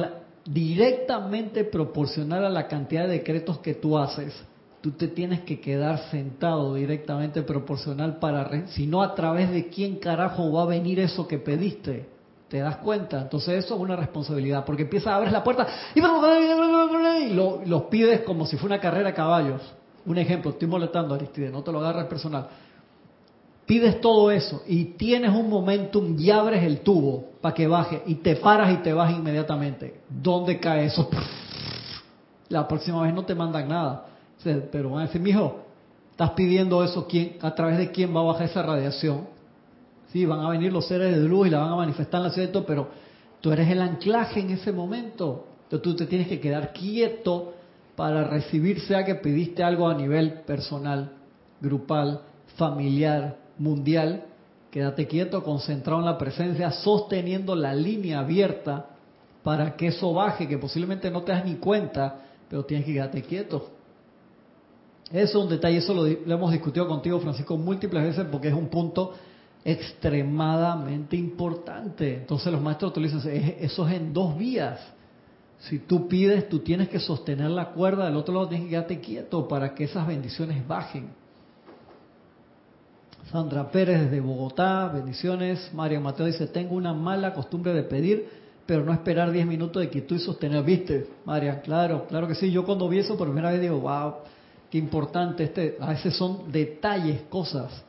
directamente 0.45 1.65
proporcional 1.65 2.45
a 2.45 2.51
la 2.51 2.67
cantidad 2.67 3.07
de 3.07 3.19
decretos 3.19 3.59
que 3.59 3.75
tú 3.75 3.99
haces, 3.99 4.35
tú 4.81 4.93
te 4.93 5.09
tienes 5.09 5.41
que 5.41 5.61
quedar 5.61 6.11
sentado 6.11 6.75
directamente 6.75 7.43
proporcional 7.43 8.19
para, 8.19 8.67
si 8.69 8.87
no 8.87 9.03
a 9.03 9.15
través 9.15 9.51
de 9.51 9.69
quién 9.69 9.97
carajo 9.97 10.51
va 10.53 10.63
a 10.63 10.67
venir 10.67 11.01
eso 11.01 11.27
que 11.29 11.39
pediste. 11.39 12.09
¿Te 12.49 12.59
das 12.59 12.79
cuenta? 12.79 13.21
Entonces 13.21 13.65
eso 13.65 13.77
es 13.77 13.81
una 13.81 13.95
responsabilidad, 13.95 14.65
porque 14.65 14.83
empiezas 14.83 15.13
a 15.13 15.17
abrir 15.17 15.31
la 15.31 15.45
puerta 15.45 15.69
y, 15.95 16.01
lo, 17.29 17.63
los 17.67 17.83
pides 17.85 18.23
como 18.23 18.47
si 18.47 18.57
fuera 18.57 18.77
una 18.77 18.83
carrera 18.83 19.11
a 19.11 19.15
caballos. 19.15 19.61
Un 20.07 20.19
ejemplo, 20.19 20.53
estoy 20.53 20.67
molestando 20.67 21.15
Aristide, 21.15 21.51
no 21.51 21.63
te 21.63 21.71
lo 21.71 21.81
agarres 21.81 22.07
personal. 22.07 22.49
Pides 23.67 24.01
todo 24.01 24.31
eso 24.31 24.63
y 24.67 24.85
tienes 24.97 25.31
un 25.31 25.49
momentum 25.49 26.17
y 26.19 26.31
abres 26.31 26.65
el 26.65 26.81
tubo 26.81 27.27
para 27.41 27.55
que 27.55 27.69
baje 27.69 28.03
y 28.07 28.17
te 28.17 28.37
paras 28.37 28.73
y 28.73 28.79
te 28.79 28.93
vas 28.93 29.13
inmediatamente. 29.13 30.01
¿Dónde 30.09 30.59
cae 30.59 30.87
eso? 30.87 31.09
La 32.49 32.67
próxima 32.67 33.03
vez 33.03 33.15
no 33.15 33.25
te 33.25 33.35
mandan 33.35 33.69
nada. 33.69 34.07
Pero 34.43 34.91
van 34.91 35.03
a 35.03 35.07
decir, 35.07 35.21
mijo, 35.21 35.61
estás 36.11 36.31
pidiendo 36.31 36.83
eso, 36.83 37.07
¿quién, 37.07 37.37
¿a 37.43 37.55
través 37.55 37.79
de 37.79 37.91
quién 37.91 38.15
va 38.15 38.21
a 38.21 38.25
bajar 38.25 38.47
esa 38.47 38.63
radiación? 38.63 39.29
Sí, 40.13 40.27
van 40.27 40.41
a 40.41 40.49
venir 40.49 40.73
los 40.73 40.87
seres 40.89 41.15
de 41.15 41.29
luz 41.29 41.47
y 41.47 41.51
la 41.51 41.61
van 41.61 41.73
a 41.73 41.77
manifestar 41.77 42.21
en 42.21 42.27
la 42.27 42.31
ciudad, 42.31 42.65
pero 42.67 42.89
tú 43.41 43.53
eres 43.53 43.69
el 43.69 43.81
anclaje 43.81 44.41
en 44.41 44.51
ese 44.51 44.73
momento. 44.73 45.47
Entonces 45.71 45.83
tú 45.85 45.95
te 45.95 46.07
tienes 46.07 46.27
que 46.27 46.41
quedar 46.41 46.73
quieto 46.73 47.55
para 47.95 48.25
recibir, 48.25 48.81
sea 48.81 49.05
que 49.05 49.15
pediste 49.15 49.63
algo 49.63 49.87
a 49.87 49.95
nivel 49.95 50.41
personal, 50.41 51.13
grupal, 51.61 52.23
familiar, 52.57 53.37
mundial, 53.57 54.25
quédate 54.73 55.07
quieto, 55.07 55.45
concentrado 55.45 56.01
en 56.01 56.07
la 56.07 56.19
presencia, 56.19 56.73
sosteniendo 56.73 57.55
la 57.55 57.73
línea 57.73 58.19
abierta 58.19 58.87
para 59.45 59.77
que 59.77 59.87
eso 59.87 60.13
baje, 60.13 60.49
que 60.49 60.59
posiblemente 60.59 61.09
no 61.09 61.23
te 61.23 61.31
das 61.31 61.45
ni 61.45 61.55
cuenta, 61.55 62.21
pero 62.49 62.65
tienes 62.65 62.85
que 62.85 62.95
quedarte 62.95 63.23
quieto. 63.23 63.71
Eso 65.13 65.39
es 65.39 65.45
un 65.45 65.51
detalle, 65.51 65.77
eso 65.77 65.95
lo, 65.95 66.05
hemos 66.05 66.51
discutido 66.51 66.89
contigo, 66.89 67.21
Francisco, 67.21 67.57
múltiples 67.57 68.03
veces 68.03 68.27
porque 68.29 68.49
es 68.49 68.55
un 68.55 68.67
punto 68.67 69.15
extremadamente 69.65 71.17
importante. 71.17 72.17
Entonces 72.17 72.53
los 72.53 72.61
maestros 72.61 72.93
dicen, 72.93 73.57
eso 73.61 73.87
es 73.87 73.95
en 73.95 74.13
dos 74.13 74.37
vías. 74.37 74.81
Si 75.61 75.79
tú 75.79 76.09
pides, 76.09 76.49
tú 76.49 76.61
tienes 76.61 76.89
que 76.89 76.99
sostener 76.99 77.51
la 77.51 77.71
cuerda, 77.71 78.07
del 78.07 78.17
otro 78.17 78.35
lado 78.35 78.49
tienes 78.49 78.67
que 78.67 78.71
quedarte 78.71 79.01
quieto 79.01 79.47
para 79.47 79.75
que 79.75 79.85
esas 79.85 80.07
bendiciones 80.07 80.67
bajen. 80.67 81.11
Sandra 83.31 83.71
Pérez 83.71 84.01
desde 84.03 84.21
Bogotá, 84.21 84.89
bendiciones. 84.89 85.71
María 85.73 86.01
Mateo 86.01 86.27
dice, 86.27 86.47
tengo 86.49 86.75
una 86.75 86.93
mala 86.93 87.33
costumbre 87.33 87.73
de 87.73 87.83
pedir, 87.83 88.27
pero 88.67 88.85
no 88.85 88.93
esperar 88.93 89.31
10 89.31 89.47
minutos 89.47 89.83
de 89.83 89.89
quietud 89.89 90.17
y 90.17 90.19
sostener. 90.19 90.65
¿Viste, 90.65 91.07
María? 91.25 91.61
Claro, 91.61 92.07
claro 92.09 92.27
que 92.27 92.35
sí. 92.35 92.51
Yo 92.51 92.65
cuando 92.65 92.89
vi 92.89 92.99
eso 92.99 93.17
por 93.17 93.29
primera 93.29 93.53
vez 93.53 93.61
digo, 93.61 93.79
wow, 93.81 94.15
qué 94.71 94.79
importante. 94.79 95.45
Este, 95.45 95.77
a 95.79 95.91
veces 95.91 96.17
son 96.17 96.51
detalles, 96.51 97.23
cosas. 97.29 97.85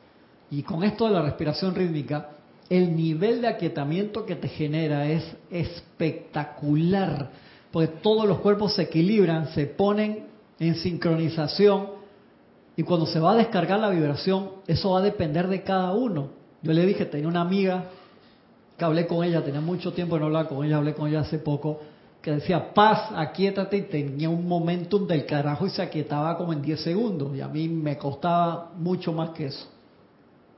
Y 0.50 0.62
con 0.62 0.84
esto 0.84 1.06
de 1.06 1.12
la 1.12 1.22
respiración 1.22 1.74
rítmica, 1.74 2.28
el 2.68 2.94
nivel 2.94 3.40
de 3.40 3.48
aquietamiento 3.48 4.24
que 4.24 4.36
te 4.36 4.48
genera 4.48 5.06
es 5.06 5.24
espectacular, 5.50 7.30
porque 7.72 7.88
todos 7.88 8.28
los 8.28 8.38
cuerpos 8.38 8.74
se 8.74 8.82
equilibran, 8.82 9.48
se 9.48 9.66
ponen 9.66 10.26
en 10.60 10.74
sincronización 10.76 12.02
y 12.76 12.82
cuando 12.82 13.06
se 13.06 13.18
va 13.18 13.32
a 13.32 13.36
descargar 13.36 13.80
la 13.80 13.90
vibración, 13.90 14.50
eso 14.66 14.90
va 14.90 15.00
a 15.00 15.02
depender 15.02 15.48
de 15.48 15.62
cada 15.62 15.92
uno. 15.92 16.30
Yo 16.62 16.72
le 16.72 16.86
dije, 16.86 17.06
tenía 17.06 17.28
una 17.28 17.40
amiga 17.40 17.84
que 18.76 18.84
hablé 18.84 19.06
con 19.06 19.24
ella, 19.24 19.42
tenía 19.42 19.60
mucho 19.60 19.92
tiempo 19.92 20.14
de 20.14 20.20
no 20.20 20.26
hablar 20.26 20.48
con 20.48 20.64
ella, 20.64 20.76
hablé 20.76 20.94
con 20.94 21.08
ella 21.08 21.20
hace 21.20 21.38
poco, 21.38 21.80
que 22.20 22.30
decía, 22.30 22.72
paz, 22.72 23.10
aquietate, 23.16 23.78
y 23.78 23.82
tenía 23.82 24.30
un 24.30 24.46
momentum 24.46 25.06
del 25.06 25.26
carajo 25.26 25.66
y 25.66 25.70
se 25.70 25.82
aquietaba 25.82 26.36
como 26.36 26.52
en 26.52 26.62
10 26.62 26.80
segundos. 26.80 27.36
Y 27.36 27.40
a 27.40 27.48
mí 27.48 27.68
me 27.68 27.98
costaba 27.98 28.70
mucho 28.76 29.12
más 29.12 29.30
que 29.30 29.46
eso. 29.46 29.66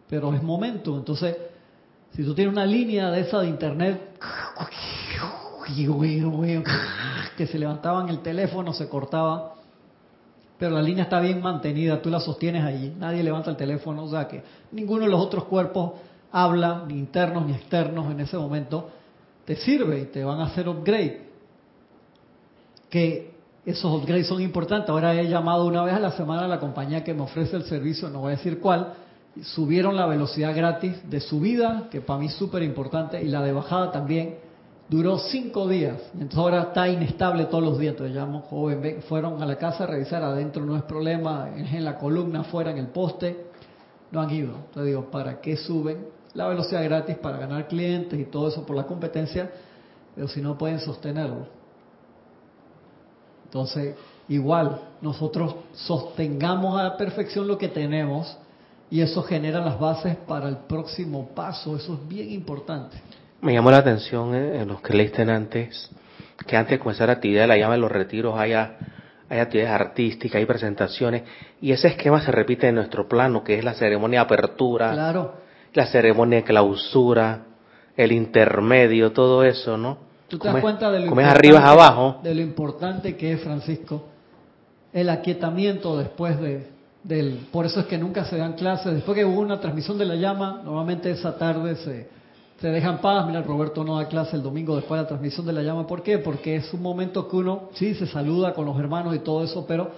Pero 0.08 0.34
es 0.34 0.42
momentum. 0.42 0.98
Entonces, 0.98 1.36
si 2.12 2.22
tú 2.22 2.34
tienes 2.34 2.52
una 2.52 2.66
línea 2.66 3.10
de 3.10 3.20
esa 3.20 3.40
de 3.40 3.48
internet, 3.48 3.98
que 7.36 7.46
se 7.46 7.58
levantaba 7.58 8.02
en 8.02 8.10
el 8.10 8.20
teléfono, 8.20 8.72
se 8.72 8.88
cortaba 8.88 9.54
pero 10.58 10.76
la 10.76 10.82
línea 10.82 11.04
está 11.04 11.20
bien 11.20 11.42
mantenida, 11.42 12.00
tú 12.00 12.10
la 12.10 12.20
sostienes 12.20 12.64
allí, 12.64 12.94
nadie 12.98 13.22
levanta 13.22 13.50
el 13.50 13.56
teléfono, 13.56 14.04
o 14.04 14.08
sea 14.08 14.28
que 14.28 14.42
ninguno 14.72 15.04
de 15.04 15.10
los 15.10 15.20
otros 15.20 15.44
cuerpos 15.44 15.92
habla, 16.30 16.84
ni 16.86 16.94
internos 16.94 17.44
ni 17.46 17.52
externos 17.52 18.10
en 18.10 18.20
ese 18.20 18.36
momento, 18.36 18.88
te 19.44 19.56
sirve 19.56 20.00
y 20.00 20.04
te 20.06 20.24
van 20.24 20.40
a 20.40 20.44
hacer 20.44 20.68
upgrade. 20.68 21.28
Que 22.88 23.34
esos 23.66 23.92
upgrades 23.92 24.26
son 24.26 24.40
importantes. 24.40 24.88
Ahora 24.88 25.14
he 25.14 25.28
llamado 25.28 25.66
una 25.66 25.82
vez 25.82 25.94
a 25.94 25.98
la 25.98 26.12
semana 26.12 26.44
a 26.44 26.48
la 26.48 26.60
compañía 26.60 27.02
que 27.02 27.14
me 27.14 27.22
ofrece 27.22 27.56
el 27.56 27.64
servicio, 27.64 28.08
no 28.08 28.20
voy 28.20 28.32
a 28.32 28.36
decir 28.36 28.60
cuál, 28.60 28.94
subieron 29.42 29.96
la 29.96 30.06
velocidad 30.06 30.54
gratis 30.54 31.10
de 31.10 31.20
subida, 31.20 31.88
que 31.90 32.00
para 32.00 32.20
mí 32.20 32.26
es 32.26 32.34
súper 32.34 32.62
importante, 32.62 33.20
y 33.22 33.28
la 33.28 33.42
de 33.42 33.52
bajada 33.52 33.90
también 33.90 34.36
duró 34.88 35.18
cinco 35.18 35.66
días, 35.66 36.00
entonces 36.12 36.38
ahora 36.38 36.62
está 36.62 36.88
inestable 36.88 37.46
todos 37.46 37.64
los 37.64 37.78
días, 37.78 37.92
entonces 37.92 38.14
llamo 38.14 38.42
joven, 38.42 39.02
fueron 39.08 39.42
a 39.42 39.46
la 39.46 39.56
casa 39.56 39.84
a 39.84 39.86
revisar, 39.86 40.22
adentro 40.22 40.64
no 40.64 40.76
es 40.76 40.82
problema, 40.82 41.50
es 41.56 41.72
en 41.72 41.84
la 41.84 41.98
columna, 41.98 42.40
afuera 42.40 42.70
en 42.70 42.78
el 42.78 42.88
poste, 42.88 43.46
no 44.10 44.20
han 44.20 44.30
ido. 44.30 44.54
Entonces 44.54 44.86
digo, 44.86 45.10
¿para 45.10 45.40
qué 45.40 45.56
suben 45.56 46.06
la 46.34 46.48
velocidad 46.48 46.84
gratis 46.84 47.16
para 47.16 47.38
ganar 47.38 47.66
clientes 47.66 48.18
y 48.18 48.24
todo 48.24 48.48
eso 48.48 48.64
por 48.66 48.76
la 48.76 48.84
competencia? 48.84 49.50
Pero 50.14 50.28
si 50.28 50.40
no 50.40 50.56
pueden 50.56 50.78
sostenerlo. 50.78 51.46
Entonces, 53.46 53.96
igual, 54.28 54.80
nosotros 55.00 55.54
sostengamos 55.72 56.78
a 56.78 56.84
la 56.84 56.96
perfección 56.96 57.48
lo 57.48 57.56
que 57.56 57.68
tenemos 57.68 58.36
y 58.90 59.00
eso 59.00 59.22
genera 59.22 59.60
las 59.60 59.78
bases 59.78 60.16
para 60.16 60.48
el 60.48 60.58
próximo 60.58 61.28
paso, 61.34 61.76
eso 61.76 61.94
es 61.94 62.08
bien 62.08 62.30
importante. 62.30 62.96
Me 63.44 63.52
llamó 63.52 63.70
la 63.70 63.76
atención 63.76 64.34
eh, 64.34 64.62
en 64.62 64.68
los 64.68 64.80
que 64.80 64.94
leíste 64.94 65.20
antes, 65.20 65.90
que 66.46 66.56
antes 66.56 66.70
de 66.70 66.78
comenzar 66.78 67.08
la 67.08 67.12
actividad 67.12 67.42
de 67.42 67.48
la 67.48 67.58
llama 67.58 67.74
de 67.74 67.80
los 67.80 67.92
retiros 67.92 68.38
haya, 68.38 68.78
hay 69.28 69.38
actividades 69.38 69.82
artísticas, 69.82 70.36
hay 70.36 70.46
presentaciones, 70.46 71.24
y 71.60 71.72
ese 71.72 71.88
esquema 71.88 72.22
se 72.22 72.32
repite 72.32 72.68
en 72.68 72.76
nuestro 72.76 73.06
plano, 73.06 73.44
que 73.44 73.58
es 73.58 73.62
la 73.62 73.74
ceremonia 73.74 74.20
de 74.20 74.24
apertura, 74.24 74.92
claro. 74.92 75.34
la 75.74 75.84
ceremonia 75.84 76.38
de 76.38 76.44
clausura, 76.44 77.42
el 77.94 78.12
intermedio, 78.12 79.12
todo 79.12 79.44
eso, 79.44 79.76
¿no? 79.76 79.98
¿Tú 80.28 80.38
te 80.38 80.48
das 80.48 80.62
cuenta 80.62 80.90
de 80.90 81.00
lo, 81.00 81.14
arriba 81.14 81.68
abajo? 81.68 82.20
de 82.22 82.34
lo 82.34 82.40
importante 82.40 83.14
que 83.14 83.32
es, 83.32 83.42
Francisco, 83.42 84.06
el 84.90 85.10
aquietamiento 85.10 85.98
después 85.98 86.40
de, 86.40 86.66
del... 87.02 87.46
Por 87.52 87.66
eso 87.66 87.80
es 87.80 87.86
que 87.86 87.98
nunca 87.98 88.24
se 88.24 88.38
dan 88.38 88.54
clases. 88.54 88.94
Después 88.94 89.18
que 89.18 89.26
hubo 89.26 89.42
una 89.42 89.60
transmisión 89.60 89.98
de 89.98 90.06
la 90.06 90.14
llama, 90.14 90.62
normalmente 90.64 91.10
esa 91.10 91.36
tarde 91.36 91.76
se 91.76 92.14
se 92.64 92.70
dejan 92.70 93.02
paz. 93.02 93.26
Mira, 93.26 93.42
Roberto 93.42 93.84
no 93.84 93.98
da 93.98 94.08
clase 94.08 94.36
el 94.36 94.42
domingo 94.42 94.74
después 94.74 94.96
de 94.96 95.02
la 95.02 95.08
transmisión 95.08 95.44
de 95.44 95.52
la 95.52 95.60
llama. 95.60 95.86
¿Por 95.86 96.02
qué? 96.02 96.16
Porque 96.16 96.56
es 96.56 96.72
un 96.72 96.80
momento 96.80 97.28
que 97.28 97.36
uno, 97.36 97.68
sí, 97.74 97.94
se 97.94 98.06
saluda 98.06 98.54
con 98.54 98.64
los 98.64 98.78
hermanos 98.78 99.14
y 99.14 99.18
todo 99.18 99.44
eso, 99.44 99.66
pero 99.68 99.90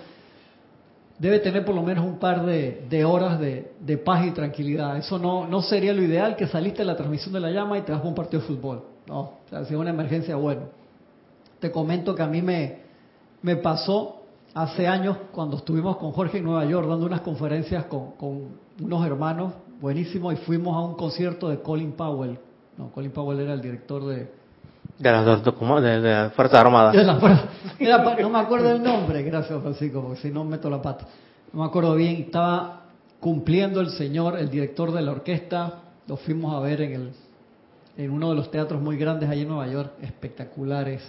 debe 1.16 1.38
tener 1.38 1.64
por 1.64 1.76
lo 1.76 1.84
menos 1.84 2.04
un 2.04 2.18
par 2.18 2.44
de, 2.44 3.04
horas 3.04 3.38
de, 3.38 3.98
paz 4.04 4.26
y 4.26 4.32
tranquilidad. 4.32 4.96
Eso 4.96 5.16
no, 5.16 5.46
no 5.46 5.62
sería 5.62 5.92
lo 5.92 6.02
ideal 6.02 6.34
que 6.34 6.48
saliste 6.48 6.78
de 6.78 6.86
la 6.86 6.96
transmisión 6.96 7.32
de 7.34 7.38
la 7.38 7.52
llama 7.52 7.78
y 7.78 7.82
te 7.82 7.92
vas 7.92 8.04
un 8.04 8.16
partido 8.16 8.40
de 8.40 8.48
fútbol. 8.48 8.82
No, 9.06 9.20
o 9.20 9.64
sea, 9.64 9.78
una 9.78 9.90
emergencia, 9.90 10.34
bueno. 10.34 10.62
Te 11.60 11.70
comento 11.70 12.16
que 12.16 12.22
a 12.24 12.26
mí 12.26 12.42
me, 12.42 12.80
me 13.42 13.54
pasó 13.54 14.22
hace 14.54 14.88
años 14.88 15.18
cuando 15.30 15.58
estuvimos 15.58 15.98
con 15.98 16.10
Jorge 16.10 16.38
en 16.38 16.44
Nueva 16.44 16.64
York 16.64 16.88
dando 16.88 17.06
unas 17.06 17.20
conferencias 17.20 17.84
con, 17.84 18.16
con 18.16 18.58
unos 18.82 19.06
hermanos 19.06 19.52
buenísimos 19.80 20.34
y 20.34 20.36
fuimos 20.38 20.74
a 20.74 20.80
un 20.80 20.94
concierto 20.94 21.48
de 21.48 21.60
Colin 21.60 21.92
Powell, 21.92 22.40
no, 22.78 22.90
Colin 22.90 23.10
Powell 23.10 23.40
era 23.40 23.54
el 23.54 23.60
director 23.60 24.04
de... 24.04 24.46
De 24.98 25.10
las 25.10 25.44
de, 25.44 26.00
de 26.00 26.30
Fuerzas 26.30 26.60
Armadas. 26.60 26.94
no 28.22 28.30
me 28.30 28.38
acuerdo 28.38 28.70
el 28.70 28.82
nombre, 28.82 29.22
gracias 29.22 29.60
Francisco, 29.60 30.02
porque 30.02 30.20
si 30.20 30.30
no 30.30 30.44
meto 30.44 30.70
la 30.70 30.80
pata. 30.80 31.06
No 31.52 31.60
me 31.60 31.66
acuerdo 31.66 31.94
bien, 31.94 32.16
estaba 32.16 32.82
cumpliendo 33.20 33.80
el 33.80 33.90
señor, 33.90 34.38
el 34.38 34.50
director 34.50 34.92
de 34.92 35.02
la 35.02 35.12
orquesta, 35.12 35.80
lo 36.06 36.16
fuimos 36.16 36.54
a 36.54 36.60
ver 36.60 36.80
en, 36.80 36.92
el, 36.92 37.12
en 37.96 38.10
uno 38.10 38.30
de 38.30 38.36
los 38.36 38.50
teatros 38.50 38.80
muy 38.80 38.96
grandes 38.96 39.28
allí 39.28 39.42
en 39.42 39.48
Nueva 39.48 39.66
York, 39.66 39.92
espectaculares, 40.02 41.02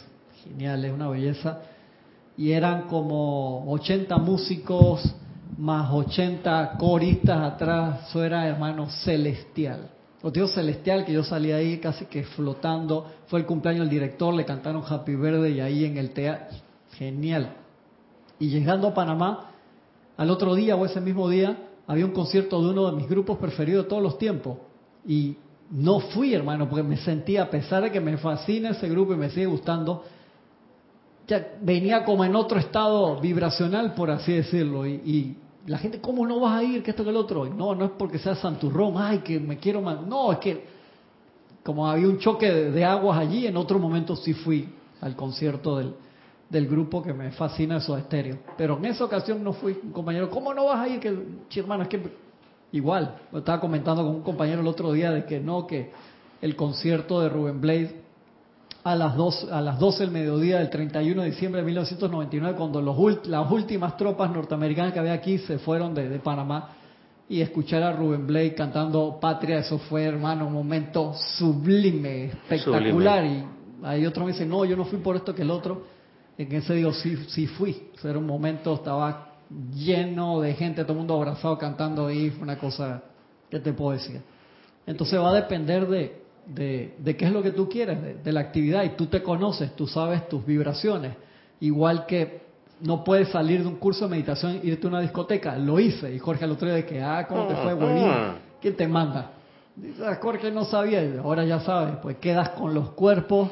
geniales, 0.44 0.92
una 0.92 1.10
belleza. 1.10 1.60
Y 2.36 2.52
eran 2.52 2.84
como 2.84 3.70
80 3.72 4.18
músicos 4.18 5.16
más 5.58 5.92
80 5.92 6.76
coristas 6.78 7.54
atrás, 7.54 8.10
eso 8.10 8.24
era 8.24 8.48
hermano 8.48 8.90
celestial. 8.90 9.90
Dios 10.24 10.54
celestial 10.54 11.06
que 11.06 11.14
yo 11.14 11.24
salí 11.24 11.52
ahí 11.52 11.78
casi 11.78 12.06
que 12.06 12.24
flotando. 12.24 13.06
Fue 13.28 13.40
el 13.40 13.46
cumpleaños 13.46 13.82
del 13.82 13.90
director, 13.90 14.34
le 14.34 14.46
cantaron 14.46 14.84
Happy 14.88 15.16
Verde 15.16 15.52
y 15.52 15.60
ahí 15.60 15.86
en 15.86 15.98
el 15.98 16.12
teatro. 16.12 16.58
Genial. 16.94 17.54
Y 18.40 18.50
llegando 18.50 18.88
a 18.88 18.94
Panamá, 18.94 19.52
al 20.18 20.30
otro 20.32 20.56
día 20.56 20.76
o 20.76 20.86
ese 20.86 21.00
mismo 21.00 21.30
día, 21.30 21.58
había 21.86 22.06
un 22.06 22.12
concierto 22.12 22.62
de 22.62 22.70
uno 22.70 22.90
de 22.90 22.98
mis 22.98 23.08
grupos 23.08 23.38
preferidos 23.38 23.86
de 23.86 23.90
todos 23.90 24.02
los 24.02 24.18
tiempos. 24.18 24.58
Y 25.06 25.38
no 25.70 26.00
fui, 26.00 26.34
hermano, 26.34 26.68
porque 26.68 26.84
me 26.84 26.98
sentía, 26.98 27.44
a 27.44 27.50
pesar 27.50 27.84
de 27.84 27.92
que 27.92 28.00
me 28.00 28.18
fascina 28.18 28.72
ese 28.72 28.90
grupo 28.90 29.14
y 29.14 29.18
me 29.18 29.30
sigue 29.30 29.46
gustando, 29.46 30.04
ya 31.28 31.56
venía 31.62 32.04
como 32.04 32.26
en 32.26 32.36
otro 32.36 32.60
estado 32.60 33.20
vibracional, 33.20 33.94
por 33.94 34.10
así 34.10 34.34
decirlo. 34.34 34.88
y 34.88 35.38
la 35.68 35.78
gente, 35.78 36.00
¿cómo 36.00 36.26
no 36.26 36.40
vas 36.40 36.60
a 36.60 36.64
ir? 36.64 36.82
Que 36.82 36.92
esto 36.92 37.04
que 37.04 37.10
el 37.10 37.18
otro. 37.18 37.46
No, 37.46 37.76
no 37.76 37.86
es 37.86 37.92
porque 37.92 38.18
sea 38.18 38.36
santurrón, 38.36 38.94
ay, 38.98 39.20
que 39.20 39.40
me 39.40 39.58
quiero 39.58 39.82
más. 39.82 40.02
No, 40.02 40.32
es 40.32 40.40
que 40.40 40.66
como 41.62 41.86
había 41.86 42.08
un 42.08 42.18
choque 42.20 42.50
de, 42.50 42.86
aguas 42.86 43.20
allí, 43.20 43.46
en 43.46 43.58
otro 43.58 43.78
momento 43.78 44.16
sí 44.16 44.34
fui 44.34 44.70
al 45.02 45.18
concierto 45.18 45.78
del, 45.78 45.94
del 46.50 46.68
grupo 46.68 47.04
que 47.04 47.14
me 47.14 47.32
fascina 47.32 47.78
eso 47.78 47.98
estéreo. 47.98 48.38
Pero 48.58 48.78
en 48.78 48.86
esa 48.86 49.04
ocasión 49.04 49.44
no 49.44 49.52
fui, 49.52 49.78
un 49.84 49.92
compañero, 49.92 50.30
¿cómo 50.30 50.54
no 50.54 50.66
vas 50.66 50.80
a 50.80 50.88
ir? 50.88 51.02
Que, 51.02 51.60
hermano, 51.60 51.84
es 51.84 51.90
que 51.90 52.02
igual, 52.72 53.18
estaba 53.34 53.60
comentando 53.60 54.06
con 54.06 54.16
un 54.16 54.22
compañero 54.22 54.62
el 54.62 54.68
otro 54.68 54.94
día 54.94 55.12
de 55.12 55.26
que 55.26 55.42
no, 55.42 55.68
que 55.68 55.92
el 56.42 56.56
concierto 56.56 57.20
de 57.20 57.28
Rubén 57.28 57.60
Blade 57.60 58.07
a 58.88 58.96
las, 58.96 59.18
dos, 59.18 59.46
a 59.52 59.60
las 59.60 59.78
12 59.80 60.04
del 60.04 60.12
mediodía 60.12 60.60
del 60.60 60.70
31 60.70 61.22
de 61.22 61.30
diciembre 61.32 61.60
de 61.60 61.66
1999, 61.66 62.58
cuando 62.58 62.82
los, 62.82 63.28
las 63.28 63.52
últimas 63.52 63.98
tropas 63.98 64.32
norteamericanas 64.32 64.94
que 64.94 65.00
había 65.00 65.12
aquí 65.12 65.40
se 65.40 65.60
fueron 65.60 65.94
de, 65.94 66.08
Panamá, 66.20 66.70
y 67.28 67.42
escuchar 67.42 67.84
a 67.84 67.92
Rubén 67.92 68.26
Blake 68.26 68.56
cantando 68.56 69.18
Patria, 69.20 69.58
eso 69.58 69.78
fue, 69.78 70.06
hermano, 70.06 70.48
un 70.48 70.54
momento 70.54 71.14
sublime, 71.38 72.28
espectacular. 72.28 73.26
Y 73.26 73.44
hay 73.84 74.06
otro 74.06 74.24
me 74.24 74.32
dice, 74.32 74.46
no, 74.46 74.64
yo 74.64 74.78
no 74.78 74.86
fui 74.86 75.00
por 75.00 75.18
esto 75.18 75.36
que 75.36 75.42
el 75.42 75.52
otro. 75.52 75.84
En 76.38 76.50
ese 76.54 76.76
digo, 76.76 76.94
sí, 76.94 77.18
sí 77.28 77.46
fui. 77.46 77.90
era 78.02 78.18
un 78.18 78.26
momento, 78.26 78.74
estaba 78.74 79.34
lleno 79.76 80.40
de 80.40 80.54
gente, 80.54 80.84
todo 80.84 80.94
el 80.94 81.00
mundo 81.00 81.16
abrazado 81.16 81.58
cantando 81.58 82.08
ahí, 82.08 82.30
fue 82.30 82.44
una 82.44 82.58
cosa, 82.58 83.04
¿qué 83.50 83.60
te 83.60 83.74
puedo 83.74 83.92
decir? 83.92 84.22
Entonces 84.86 85.20
va 85.20 85.32
a 85.32 85.36
depender 85.36 85.88
de, 85.88 86.27
de, 86.48 87.16
qué 87.18 87.26
es 87.26 87.32
lo 87.32 87.42
que 87.42 87.52
tú 87.52 87.68
quieres, 87.70 88.24
de, 88.24 88.32
la 88.32 88.40
actividad, 88.40 88.84
y 88.84 88.90
tú 88.90 89.08
te 89.08 89.22
conoces, 89.22 89.76
tú 89.76 89.88
sabes 89.88 90.28
tus 90.30 90.46
vibraciones. 90.46 91.14
Igual 91.60 92.06
que 92.06 92.42
no 92.82 93.04
puedes 93.04 93.30
salir 93.30 93.62
de 93.62 93.68
un 93.68 93.76
curso 93.76 94.06
de 94.06 94.12
meditación 94.12 94.60
e 94.64 94.68
irte 94.68 94.88
a 94.88 94.90
una 94.90 95.02
discoteca. 95.02 95.58
Lo 95.58 95.80
hice, 95.80 96.14
y 96.14 96.20
Jorge 96.20 96.46
al 96.46 96.52
otro 96.52 96.68
día 96.68 96.78
de 96.78 96.86
que, 96.86 97.02
ah, 97.02 97.26
¿cómo 97.28 97.48
te 97.48 97.56
fue? 97.56 97.74
Buenísimo. 97.74 98.14
¿Quién 98.62 98.76
te 98.76 98.88
manda? 98.88 99.32
Dice, 99.76 100.06
ah, 100.06 100.18
Jorge 100.22 100.52
no 100.52 100.66
sabía, 100.66 101.02
ahora 101.22 101.46
ya 101.46 101.60
sabes, 101.60 101.96
pues 102.02 102.18
quedas 102.18 102.50
con 102.50 102.74
los 102.74 102.92
cuerpos 102.92 103.50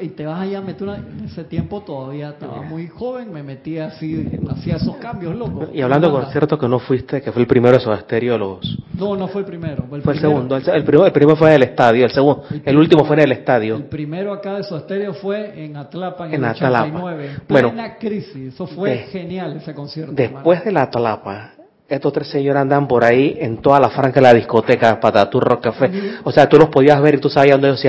y 0.00 0.08
te 0.08 0.26
vas 0.26 0.40
allá 0.40 0.58
a 0.58 0.60
meter 0.62 0.82
una, 0.82 0.96
en 0.96 1.24
ese 1.26 1.44
tiempo 1.44 1.82
todavía 1.82 2.30
estaba 2.30 2.62
muy 2.62 2.88
joven, 2.88 3.32
me 3.32 3.42
metía 3.42 3.86
así, 3.86 4.28
hacía 4.48 4.76
esos 4.76 4.96
cambios, 4.96 5.36
loco. 5.36 5.68
Y 5.72 5.80
hablando 5.80 6.10
con 6.10 6.26
cierto 6.32 6.58
que 6.58 6.66
no 6.66 6.78
fuiste, 6.78 7.20
que 7.20 7.30
fue 7.30 7.42
el 7.42 7.48
primero 7.48 7.76
de 7.76 7.82
esos 7.82 7.96
estéreos, 7.96 8.38
los... 8.38 8.78
No, 8.94 9.14
no 9.16 9.28
fue 9.28 9.42
el 9.42 9.46
primero. 9.46 9.84
Fue 10.02 10.14
el, 10.14 10.20
segundo, 10.20 10.56
el, 10.56 10.62
primero, 10.62 11.06
el 11.06 11.12
primero 11.12 11.36
fue 11.36 11.50
en 11.50 11.56
el 11.56 11.62
estadio, 11.62 12.04
el 12.04 12.10
segundo, 12.10 12.44
el, 12.64 12.76
último 12.76 13.04
fue 13.04 13.16
en 13.16 13.22
el 13.22 13.32
estadio. 13.32 13.76
El 13.76 13.84
primero 13.84 14.32
acá 14.32 14.54
de 14.54 14.62
esos 14.62 14.80
estéreos 14.80 15.18
fue 15.18 15.64
en 15.64 15.76
Atlapa 15.76 16.26
en, 16.26 16.34
el 16.34 16.44
89, 16.50 17.30
bueno, 17.48 17.70
plena 17.70 17.96
crisis, 17.96 18.54
eso 18.54 18.66
fue 18.66 19.06
genial 19.10 19.56
ese 19.56 19.74
concierto. 19.74 20.12
Después 20.12 20.64
de 20.64 20.72
la 20.72 20.82
Atlapa, 20.82 21.52
estos 21.88 22.12
tres 22.12 22.28
señores 22.28 22.60
andan 22.60 22.88
por 22.88 23.04
ahí 23.04 23.36
en 23.38 23.58
toda 23.58 23.78
la 23.78 23.90
franca 23.90 24.20
de 24.20 24.22
la 24.22 24.34
discoteca, 24.34 24.98
Pataturro 24.98 25.60
Café. 25.60 25.90
O 26.24 26.32
sea, 26.32 26.48
tú 26.48 26.56
los 26.56 26.68
podías 26.68 27.00
ver 27.00 27.16
y 27.16 27.18
tú 27.18 27.28
sabías 27.28 27.54
dónde 27.54 27.68
ellos 27.68 27.80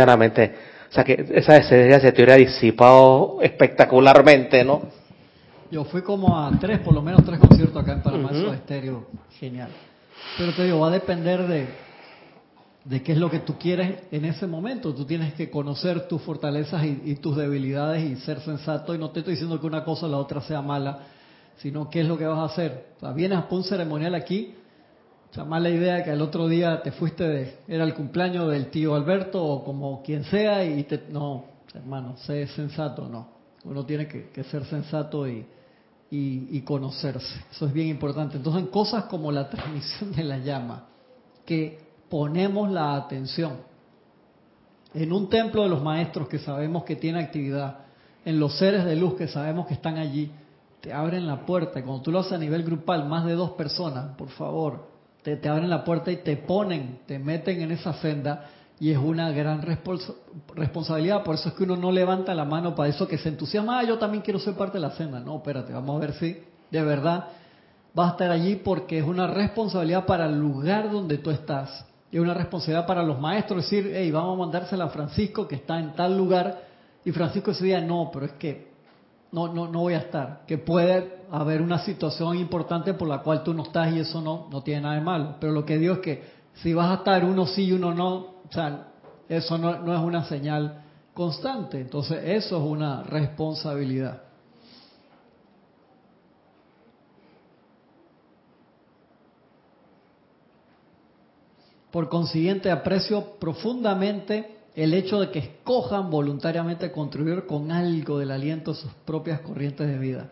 o 0.92 0.94
sea 0.94 1.06
que 1.06 1.26
esa 1.34 1.56
esencia 1.56 2.02
se 2.02 2.12
te 2.12 2.22
hubiera 2.22 2.36
disipado 2.36 3.38
espectacularmente, 3.42 4.66
¿no? 4.66 4.82
Yo 5.72 5.86
fui 5.86 6.02
como 6.02 6.38
a 6.38 6.52
tres, 6.60 6.80
por 6.80 6.94
lo 6.94 7.02
menos 7.02 7.24
tres 7.24 7.40
conciertos 7.40 7.82
acá 7.82 7.94
en 7.94 8.02
Panamá, 8.02 8.32
eso 8.34 8.54
estéreo, 8.54 9.08
genial. 9.40 9.70
Pero 10.38 10.54
te 10.54 10.66
digo, 10.66 10.82
va 10.82 10.88
a 10.88 10.92
depender 10.92 11.48
de, 11.48 11.68
de 12.84 13.02
qué 13.02 13.14
es 13.14 13.18
lo 13.18 13.32
que 13.32 13.40
tú 13.40 13.58
quieres 13.58 14.00
en 14.12 14.26
ese 14.26 14.48
momento. 14.48 14.94
Tú 14.94 15.06
tienes 15.06 15.34
que 15.34 15.50
conocer 15.50 16.10
tus 16.10 16.22
fortalezas 16.24 16.84
y, 16.84 17.16
tus 17.16 17.38
debilidades 17.38 18.04
y 18.04 18.18
ser 18.18 18.42
sensato. 18.42 18.94
Y 18.94 18.98
no 18.98 19.12
te 19.12 19.20
estoy 19.20 19.36
diciendo 19.36 19.62
que 19.62 19.68
una 19.68 19.86
cosa 19.86 20.08
o 20.08 20.10
la 20.10 20.18
otra 20.18 20.42
sea 20.42 20.62
mala, 20.62 21.00
sino 21.56 21.90
qué 21.90 22.02
es 22.02 22.08
lo 22.08 22.18
que 22.18 22.26
vas 22.26 22.40
a 22.40 22.52
hacer. 22.52 22.88
O 22.98 23.00
sea, 23.00 23.14
vienes 23.14 23.38
a 23.38 23.48
un 23.50 23.64
ceremonial 23.64 24.14
aquí 24.14 24.56
o 25.32 25.34
sea, 25.34 25.46
mala 25.46 25.70
idea 25.70 26.04
que 26.04 26.12
el 26.12 26.22
otro 26.22 26.50
día 26.50 26.82
te 26.82 26.92
fuiste 26.92 27.24
de, 27.24 27.58
era 27.70 27.86
el 27.86 27.94
cumpleaños 27.94 28.52
del 28.52 28.70
tío 28.70 28.96
Alberto 28.96 29.42
o 29.42 29.64
como 29.64 30.04
quien 30.04 30.26
sea 30.26 30.66
y 30.66 30.84
te, 30.84 31.06
no, 31.10 31.46
hermano, 31.74 32.18
sé 32.18 32.48
sensato, 32.48 33.08
no. 33.08 33.30
Uno 33.64 33.86
tiene 33.86 34.08
que, 34.08 34.44
ser 34.44 34.66
sensato 34.66 35.26
y, 35.28 35.46
y, 36.10 36.62
conocerse. 36.62 37.46
Eso 37.50 37.68
es 37.68 37.72
bien 37.72 37.88
importante. 37.88 38.38
Entonces, 38.38 38.64
en 38.64 38.70
cosas 38.70 39.06
como 39.06 39.32
la 39.32 39.50
transmisión 39.50 40.12
de 40.12 40.24
la 40.24 40.40
llama, 40.40 40.88
que 41.46 41.80
ponemos 42.10 42.70
la 42.70 42.96
atención 42.96 43.54
en 44.94 45.14
un 45.14 45.30
templo 45.30 45.64
de 45.64 45.70
los 45.70 45.82
maestros 45.82 46.28
que 46.28 46.40
sabemos 46.40 46.84
que 46.84 46.98
tiene 46.98 47.22
actividad, 47.22 47.86
en 48.26 48.38
los 48.38 48.58
seres 48.58 48.84
de 48.84 48.98
luz 48.98 49.16
que 49.16 49.30
sabemos 49.30 49.66
que 49.68 49.76
están 49.76 49.98
allí, 49.98 50.30
te 50.82 50.92
abren 50.92 51.26
la 51.26 51.46
puerta. 51.46 51.80
Y 51.80 51.84
cuando 51.84 52.02
tú 52.02 52.12
lo 52.12 52.20
haces 52.20 52.34
a 52.34 52.38
nivel 52.38 52.64
grupal, 52.64 53.08
más 53.08 53.26
de 53.26 53.34
dos 53.34 53.52
personas, 53.52 54.18
por 54.18 54.28
favor, 54.30 54.92
te, 55.24 55.50
abren 55.50 55.70
la 55.70 55.84
puerta 55.84 56.12
y 56.12 56.18
te 56.18 56.38
ponen, 56.38 57.00
te 57.06 57.20
meten 57.20 57.62
en 57.62 57.72
esa 57.72 57.94
senda 57.94 58.50
y 58.80 58.92
es 58.92 58.98
una 58.98 59.32
gran 59.32 59.62
responsabilidad. 60.56 61.24
Por 61.24 61.36
eso 61.36 61.50
es 61.50 61.56
que 61.56 61.64
uno 61.64 61.76
no 61.76 61.92
levanta 61.92 62.34
la 62.34 62.46
mano 62.46 62.74
para 62.74 62.90
eso 62.90 63.08
que 63.08 63.18
se 63.18 63.30
entusiasma, 63.30 63.80
ah, 63.80 63.84
yo 63.84 63.98
también 64.00 64.24
quiero 64.24 64.40
ser 64.40 64.56
parte 64.56 64.78
de 64.78 64.82
la 64.82 64.92
senda. 64.92 65.20
No, 65.20 65.38
espérate, 65.38 65.72
vamos 65.74 65.98
a 65.98 66.00
ver 66.00 66.14
si 66.14 66.38
de 66.72 66.82
verdad 66.82 67.28
vas 67.94 68.10
a 68.10 68.12
estar 68.12 68.32
allí 68.32 68.56
porque 68.56 69.00
es 69.00 69.06
una 69.06 69.28
responsabilidad 69.28 70.06
para 70.06 70.26
el 70.26 70.40
lugar 70.40 70.92
donde 70.92 71.18
tú 71.18 71.30
estás. 71.30 71.86
Y 72.12 72.18
es 72.18 72.22
una 72.22 72.34
responsabilidad 72.34 72.88
para 72.88 73.04
los 73.04 73.20
maestros 73.20 73.64
decir, 73.64 73.92
hey, 73.94 74.10
vamos 74.12 74.36
a 74.36 74.40
mandársela 74.40 74.86
a 74.86 74.90
Francisco 74.90 75.48
que 75.48 75.56
está 75.56 75.80
en 75.80 75.94
tal 75.94 76.18
lugar. 76.18 76.64
Y 77.06 77.12
Francisco 77.12 77.52
ese 77.52 77.66
día, 77.66 77.82
no, 77.82 78.10
pero 78.12 78.26
es 78.26 78.34
que 78.34 78.71
no, 79.32 79.48
no, 79.48 79.68
no 79.68 79.80
voy 79.80 79.94
a 79.94 80.00
estar. 80.00 80.46
Que 80.46 80.58
puede 80.58 81.22
haber 81.32 81.62
una 81.62 81.80
situación 81.80 82.38
importante 82.38 82.94
por 82.94 83.08
la 83.08 83.20
cual 83.20 83.44
tú 83.44 83.54
no 83.54 83.64
estás 83.64 83.94
y 83.94 84.00
eso 84.00 84.22
no, 84.22 84.48
no 84.52 84.62
tiene 84.62 84.82
nada 84.82 84.96
de 84.96 85.02
malo. 85.02 85.36
Pero 85.40 85.54
lo 85.54 85.66
que 85.66 85.78
digo 85.78 85.96
es 85.96 86.00
que 86.00 86.24
si 86.56 86.74
vas 86.74 86.92
a 86.92 86.96
estar 86.96 87.24
uno 87.24 87.46
sí 87.46 87.66
y 87.66 87.72
uno 87.72 87.94
no, 87.94 88.16
o 88.16 88.52
sea, 88.52 88.88
eso 89.30 89.58
no, 89.58 89.80
no 89.80 89.96
es 89.96 90.02
una 90.02 90.26
señal 90.26 90.84
constante. 91.14 91.80
Entonces 91.80 92.22
eso 92.24 92.58
es 92.58 92.64
una 92.64 93.04
responsabilidad. 93.04 94.24
Por 101.92 102.08
consiguiente, 102.08 102.72
aprecio 102.72 103.38
profundamente 103.38 104.61
el 104.76 104.94
hecho 104.94 105.20
de 105.20 105.32
que 105.32 105.40
escojan 105.40 106.10
voluntariamente 106.10 106.92
contribuir 106.92 107.46
con 107.46 107.72
algo 107.72 108.20
del 108.20 108.32
aliento 108.32 108.72
a 108.72 108.76
sus 108.76 108.92
propias 109.06 109.42
corrientes 109.42 109.88
de 109.88 109.98
vida. 109.98 110.30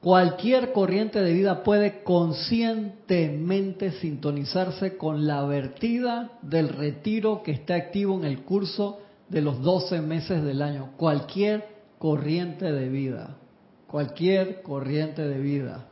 Cualquier 0.00 0.72
corriente 0.72 1.20
de 1.22 1.32
vida 1.32 1.62
puede 1.62 2.02
conscientemente 2.02 3.92
sintonizarse 3.92 4.98
con 4.98 5.26
la 5.26 5.42
vertida 5.44 6.32
del 6.42 6.68
retiro 6.68 7.42
que 7.42 7.52
está 7.52 7.74
activo 7.76 8.18
en 8.18 8.24
el 8.24 8.42
curso 8.42 9.00
de 9.30 9.40
los 9.40 9.62
12 9.62 10.02
meses 10.02 10.42
del 10.44 10.60
año. 10.60 10.90
Cualquier 10.98 11.66
corriente 11.98 12.70
de 12.70 12.88
vida. 12.90 13.38
Cualquier 13.86 14.60
corriente 14.60 15.22
de 15.26 15.38
vida. 15.38 15.86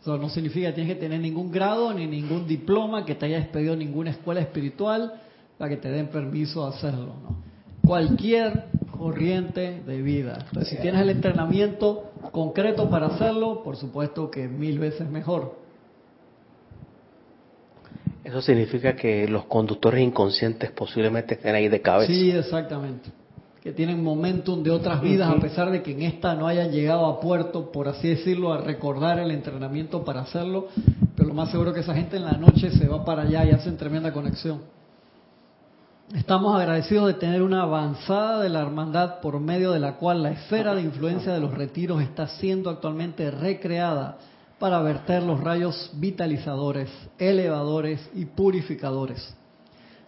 Eso 0.00 0.18
no 0.18 0.28
significa 0.30 0.68
que 0.68 0.74
tienes 0.74 0.94
que 0.94 1.00
tener 1.00 1.20
ningún 1.20 1.52
grado 1.52 1.92
ni 1.92 2.08
ningún 2.08 2.46
diploma, 2.46 3.04
que 3.04 3.14
te 3.14 3.26
haya 3.26 3.38
despedido 3.38 3.76
ninguna 3.76 4.10
escuela 4.10 4.40
espiritual, 4.40 5.20
para 5.58 5.70
que 5.70 5.76
te 5.76 5.90
den 5.90 6.06
permiso 6.06 6.68
de 6.68 6.76
hacerlo. 6.76 7.14
¿no? 7.22 7.42
Cualquier 7.84 8.66
corriente 8.96 9.82
de 9.86 10.02
vida. 10.02 10.38
Entonces, 10.46 10.68
si 10.68 10.76
tienes 10.80 11.02
el 11.02 11.10
entrenamiento 11.10 12.12
concreto 12.32 12.88
para 12.88 13.06
hacerlo, 13.06 13.62
por 13.62 13.76
supuesto 13.76 14.30
que 14.30 14.48
mil 14.48 14.78
veces 14.78 15.08
mejor. 15.08 15.56
Eso 18.24 18.42
significa 18.42 18.94
que 18.94 19.26
los 19.26 19.46
conductores 19.46 20.02
inconscientes 20.02 20.70
posiblemente 20.72 21.34
estén 21.34 21.54
ahí 21.54 21.68
de 21.68 21.80
cabeza. 21.80 22.12
Sí, 22.12 22.30
exactamente. 22.30 23.10
Que 23.62 23.72
tienen 23.72 24.02
momentum 24.02 24.62
de 24.62 24.70
otras 24.70 25.00
vidas, 25.00 25.30
a 25.30 25.40
pesar 25.40 25.70
de 25.70 25.82
que 25.82 25.92
en 25.92 26.02
esta 26.02 26.34
no 26.34 26.46
hayan 26.46 26.70
llegado 26.70 27.06
a 27.06 27.20
puerto, 27.20 27.72
por 27.72 27.88
así 27.88 28.08
decirlo, 28.08 28.52
a 28.52 28.60
recordar 28.60 29.18
el 29.18 29.30
entrenamiento 29.30 30.04
para 30.04 30.20
hacerlo. 30.20 30.68
Pero 31.16 31.28
lo 31.28 31.34
más 31.34 31.50
seguro 31.50 31.72
que 31.72 31.80
esa 31.80 31.94
gente 31.94 32.16
en 32.16 32.24
la 32.24 32.32
noche 32.32 32.70
se 32.70 32.86
va 32.86 33.04
para 33.04 33.22
allá 33.22 33.44
y 33.46 33.50
hacen 33.50 33.76
tremenda 33.76 34.12
conexión. 34.12 34.60
Estamos 36.14 36.58
agradecidos 36.58 37.08
de 37.08 37.20
tener 37.20 37.42
una 37.42 37.64
avanzada 37.64 38.40
de 38.40 38.48
la 38.48 38.62
hermandad 38.62 39.20
por 39.20 39.40
medio 39.40 39.72
de 39.72 39.78
la 39.78 39.96
cual 39.96 40.22
la 40.22 40.30
esfera 40.30 40.74
de 40.74 40.80
influencia 40.80 41.34
de 41.34 41.40
los 41.40 41.52
retiros 41.52 42.00
está 42.00 42.28
siendo 42.28 42.70
actualmente 42.70 43.30
recreada 43.30 44.16
para 44.58 44.80
verter 44.80 45.22
los 45.22 45.38
rayos 45.38 45.90
vitalizadores, 45.96 46.88
elevadores 47.18 48.00
y 48.14 48.24
purificadores. 48.24 49.34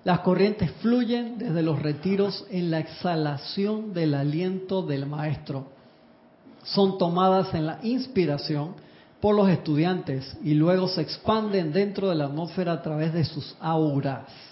Las 0.02 0.20
corrientes 0.20 0.70
fluyen 0.80 1.36
desde 1.36 1.62
los 1.62 1.82
retiros 1.82 2.46
en 2.50 2.70
la 2.70 2.78
exhalación 2.78 3.92
del 3.92 4.14
aliento 4.14 4.80
del 4.80 5.04
maestro. 5.04 5.66
Son 6.62 6.96
tomadas 6.96 7.52
en 7.52 7.66
la 7.66 7.78
inspiración 7.82 8.74
por 9.20 9.34
los 9.34 9.50
estudiantes 9.50 10.34
y 10.42 10.54
luego 10.54 10.88
se 10.88 11.02
expanden 11.02 11.74
dentro 11.74 12.08
de 12.08 12.14
la 12.14 12.24
atmósfera 12.24 12.72
a 12.72 12.82
través 12.82 13.12
de 13.12 13.26
sus 13.26 13.54
auras 13.60 14.49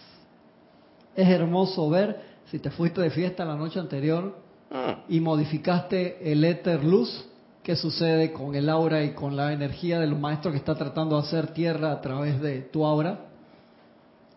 es 1.19 1.29
hermoso 1.29 1.91
ver 1.91 2.21
si 2.49 2.61
te 2.61 2.71
fuiste 2.71 3.01
de 3.01 3.11
fiesta 3.11 3.45
la 3.45 3.57
noche 3.57 3.81
anterior 3.81 4.37
ah. 4.71 5.01
y 5.09 5.19
modificaste 5.19 6.31
el 6.31 6.45
éter 6.45 6.85
luz, 6.85 7.27
qué 7.65 7.75
sucede 7.75 8.33
con 8.33 8.55
el 8.55 8.69
aura 8.69 9.03
y 9.03 9.15
con 9.15 9.35
la 9.35 9.53
energía 9.53 9.99
de 9.99 10.07
los 10.07 10.17
maestros 10.17 10.53
que 10.53 10.59
está 10.59 10.77
tratando 10.77 11.17
de 11.17 11.27
hacer 11.27 11.49
tierra 11.49 11.91
a 11.91 12.01
través 12.01 12.41
de 12.41 12.61
tu 12.61 12.87
aura. 12.87 13.19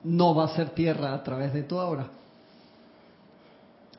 No 0.04 0.34
va 0.34 0.46
a 0.46 0.56
ser 0.56 0.72
tierra 0.72 1.14
a 1.14 1.22
través 1.22 1.54
de 1.54 1.62
tu 1.62 1.80
aura. 1.80 2.08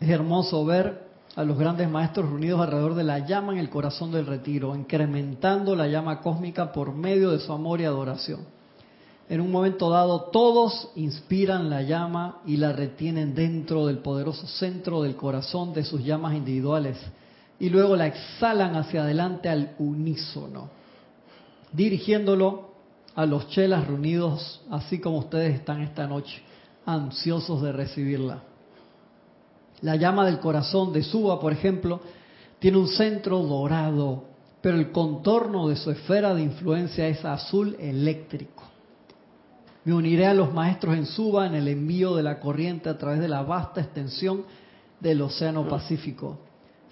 Es 0.01 0.11
hermoso 0.11 0.65
ver 0.65 1.05
a 1.37 1.45
los 1.45 1.57
grandes 1.57 1.89
maestros 1.89 2.29
reunidos 2.29 2.61
alrededor 2.63 2.97
de 2.97 3.05
la 3.05 3.21
llama 3.21 3.53
en 3.53 3.59
el 3.59 3.71
corazón 3.71 4.11
del 4.11 4.27
retiro, 4.27 4.75
incrementando 4.75 5.77
la 5.77 5.87
llama 5.87 6.21
cósmica 6.21 6.73
por 6.73 6.93
medio 6.93 7.31
de 7.31 7.39
su 7.39 7.53
amor 7.53 7.81
y 7.81 7.85
adoración 7.85 8.41
en 9.29 9.41
un 9.41 9.51
momento 9.51 9.89
dado 9.91 10.23
todos 10.33 10.89
inspiran 10.97 11.71
la 11.71 11.83
llama 11.83 12.41
y 12.47 12.57
la 12.57 12.73
retienen 12.73 13.35
dentro 13.35 13.87
del 13.87 13.99
poderoso 13.99 14.47
centro 14.47 15.03
del 15.03 15.17
corazón 15.17 15.73
de 15.73 15.85
sus 15.85 16.05
llamas 16.05 16.35
individuales 16.35 16.99
y 17.59 17.71
luego 17.71 17.97
la 17.97 18.09
exhalan 18.09 18.75
hacia 18.77 19.03
adelante 19.03 19.49
al 19.49 19.75
unísono, 19.79 20.69
dirigiéndolo 21.73 22.73
a 23.15 23.25
los 23.25 23.49
chelas 23.49 23.87
reunidos 23.87 24.63
así 24.71 24.99
como 24.99 25.19
ustedes 25.19 25.55
están 25.55 25.83
esta 25.83 26.07
noche, 26.07 26.43
ansiosos 26.85 27.63
de 27.63 27.73
recibirla. 27.73 28.43
La 29.83 29.97
llama 29.97 30.27
del 30.27 30.41
corazón 30.41 30.93
de 30.93 31.03
Suba, 31.03 31.41
por 31.41 31.53
ejemplo, 31.53 32.01
tiene 32.59 32.79
un 32.79 32.89
centro 32.89 33.39
dorado, 33.41 34.25
pero 34.61 34.77
el 34.77 34.93
contorno 34.93 35.69
de 35.69 35.77
su 35.77 35.91
esfera 35.91 36.35
de 36.35 36.43
influencia 36.43 37.09
es 37.09 37.25
azul 37.25 37.77
eléctrico. 37.81 38.72
Me 39.85 39.93
uniré 39.95 40.27
a 40.27 40.35
los 40.35 40.53
maestros 40.53 40.97
en 40.97 41.07
Suba 41.07 41.47
en 41.47 41.55
el 41.55 41.67
envío 41.67 42.15
de 42.15 42.23
la 42.23 42.39
corriente 42.39 42.89
a 42.89 42.99
través 42.99 43.21
de 43.21 43.29
la 43.29 43.43
vasta 43.43 43.81
extensión 43.81 44.45
del 45.01 45.21
Océano 45.23 45.67
Pacífico. 45.67 46.39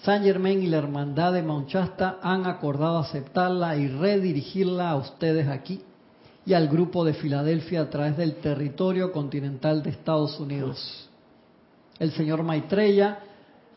San 0.03 0.25
Germain 0.25 0.63
y 0.63 0.67
la 0.67 0.79
Hermandad 0.79 1.35
de 1.35 1.43
Monchasta 1.43 2.19
han 2.23 2.47
acordado 2.47 2.99
aceptarla 2.99 3.77
y 3.77 3.87
redirigirla 3.87 4.91
a 4.91 4.97
ustedes 4.97 5.47
aquí 5.47 5.83
y 6.45 6.55
al 6.55 6.69
grupo 6.69 7.05
de 7.05 7.15
Filadelfia 7.15 7.83
a 7.83 7.91
través 7.91 8.17
del 8.17 8.37
territorio 8.37 9.13
continental 9.13 9.83
de 9.83 9.91
Estados 9.91 10.41
Unidos. 10.41 11.09
El 11.99 12.13
señor 12.13 12.43
Maitreya 12.43 13.21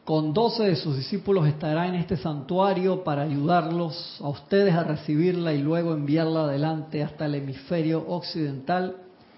con 0.05 0.33
doce 0.33 0.63
de 0.63 0.75
sus 0.75 0.97
discípulos 0.97 1.47
estará 1.47 1.87
en 1.87 1.95
este 1.95 2.17
santuario 2.17 3.03
para 3.03 3.21
ayudarlos 3.21 4.19
a 4.21 4.27
ustedes 4.27 4.73
a 4.73 4.83
recibirla 4.83 5.53
y 5.53 5.61
luego 5.61 5.93
enviarla 5.93 6.41
adelante 6.41 7.03
hasta 7.03 7.25
el 7.25 7.35
hemisferio 7.35 8.05
occidental 8.07 8.97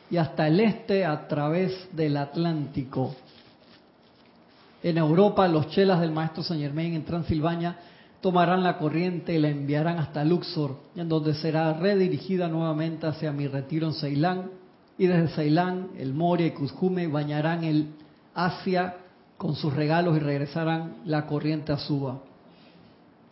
y 0.09 0.17
hasta 0.17 0.47
el 0.47 0.59
este 0.59 1.05
a 1.05 1.27
través 1.27 1.87
del 1.95 2.17
Atlántico. 2.17 3.15
En 4.81 4.97
Europa, 4.97 5.47
los 5.47 5.69
chelas 5.69 6.01
del 6.01 6.11
maestro 6.11 6.43
Saint 6.43 6.63
Germain 6.63 6.93
en 6.93 7.05
Transilvania 7.05 7.77
tomarán 8.21 8.63
la 8.63 8.77
corriente 8.79 9.35
y 9.35 9.39
la 9.39 9.49
enviarán 9.49 9.99
hasta 9.99 10.23
Luxor, 10.23 10.77
en 10.95 11.07
donde 11.09 11.35
será 11.35 11.73
redirigida 11.73 12.47
nuevamente 12.47 13.05
hacia 13.05 13.31
mi 13.31 13.47
retiro 13.47 13.87
en 13.87 13.93
Ceilán, 13.93 14.49
y 14.97 15.05
desde 15.05 15.35
Ceilán, 15.35 15.89
el 15.97 16.13
Moria 16.13 16.47
y 16.47 16.51
Kuzhume 16.51 17.07
bañarán 17.07 17.63
el 17.63 17.89
Asia 18.33 18.95
con 19.37 19.55
sus 19.55 19.73
regalos 19.73 20.15
y 20.15 20.19
regresarán 20.19 20.97
la 21.05 21.25
corriente 21.25 21.71
a 21.71 21.77
Suba. 21.77 22.19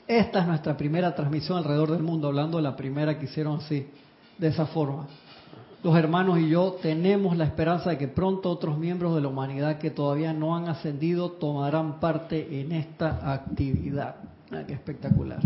Esta 0.08 0.42
es 0.42 0.48
nuestra 0.48 0.76
primera 0.76 1.16
transmisión 1.16 1.58
alrededor 1.58 1.92
del 1.92 2.04
mundo, 2.04 2.28
hablando 2.28 2.58
de 2.58 2.64
la 2.64 2.76
primera 2.76 3.18
que 3.18 3.26
hicieron 3.26 3.60
así, 3.60 3.88
de 4.38 4.48
esa 4.48 4.66
forma. 4.66 5.08
Los 5.82 5.96
hermanos 5.98 6.40
y 6.40 6.50
yo 6.50 6.78
tenemos 6.82 7.36
la 7.38 7.46
esperanza 7.46 7.90
de 7.90 7.98
que 7.98 8.08
pronto 8.08 8.50
otros 8.50 8.78
miembros 8.78 9.16
de 9.16 9.22
la 9.22 9.28
humanidad 9.28 9.80
que 9.80 9.92
todavía 9.92 10.34
no 10.34 10.56
han 10.56 10.68
ascendido 10.68 11.32
tomarán 11.32 12.00
parte 12.00 12.62
en 12.62 12.72
esta 12.72 13.34
actividad. 13.34 14.16
Ah, 14.52 14.64
qué 14.66 14.74
espectacular. 14.74 15.40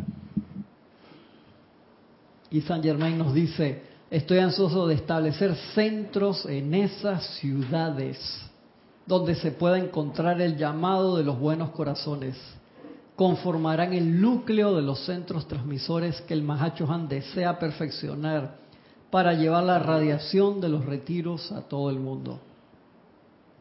Y 2.49 2.61
San 2.61 2.81
Germain 2.81 3.17
nos 3.17 3.33
dice, 3.33 3.81
estoy 4.09 4.39
ansioso 4.39 4.87
de 4.87 4.95
establecer 4.95 5.55
centros 5.73 6.45
en 6.45 6.73
esas 6.73 7.25
ciudades 7.39 8.46
donde 9.07 9.35
se 9.35 9.51
pueda 9.51 9.79
encontrar 9.79 10.41
el 10.41 10.57
llamado 10.57 11.15
de 11.15 11.23
los 11.23 11.39
buenos 11.39 11.69
corazones. 11.71 12.35
Conformarán 13.15 13.93
el 13.93 14.21
núcleo 14.21 14.75
de 14.75 14.81
los 14.81 15.05
centros 15.05 15.47
transmisores 15.47 16.21
que 16.21 16.33
el 16.33 16.43
Mahachohan 16.43 17.07
desea 17.07 17.57
perfeccionar 17.57 18.57
para 19.09 19.33
llevar 19.33 19.63
la 19.63 19.79
radiación 19.79 20.59
de 20.59 20.69
los 20.69 20.85
retiros 20.85 21.51
a 21.53 21.61
todo 21.61 21.89
el 21.89 21.99
mundo. 21.99 22.41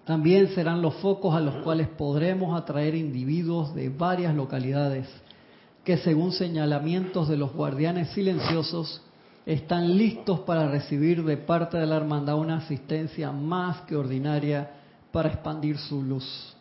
También 0.05 0.49
serán 0.55 0.83
los 0.83 0.95
focos 0.97 1.35
a 1.35 1.41
los 1.41 1.55
cuales 1.63 1.89
podremos 1.89 2.61
atraer 2.61 2.95
individuos 2.95 3.75
de 3.75 3.89
varias 3.89 4.35
localidades 4.35 5.09
que 5.85 5.97
según 5.97 6.33
señalamientos 6.33 7.29
de 7.29 7.37
los 7.37 7.53
guardianes 7.53 8.11
silenciosos 8.11 9.03
están 9.47 9.97
listos 9.97 10.41
para 10.41 10.69
recibir 10.69 11.25
de 11.25 11.37
parte 11.37 11.79
de 11.79 11.87
la 11.87 11.97
hermandad 11.97 12.37
una 12.37 12.57
asistencia 12.57 13.31
más 13.31 13.83
que 13.83 13.95
ordinaria 13.95 14.71
para 15.17 15.31
expandir 15.31 15.79
su 15.79 16.03
luz. 16.03 16.55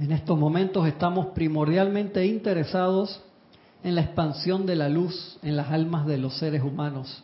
En 0.00 0.12
estos 0.12 0.38
momentos 0.38 0.88
estamos 0.88 1.26
primordialmente 1.34 2.24
interesados 2.24 3.20
en 3.82 3.96
la 3.96 4.00
expansión 4.00 4.64
de 4.64 4.74
la 4.74 4.88
luz 4.88 5.38
en 5.42 5.54
las 5.54 5.70
almas 5.70 6.06
de 6.06 6.16
los 6.16 6.38
seres 6.38 6.62
humanos, 6.62 7.22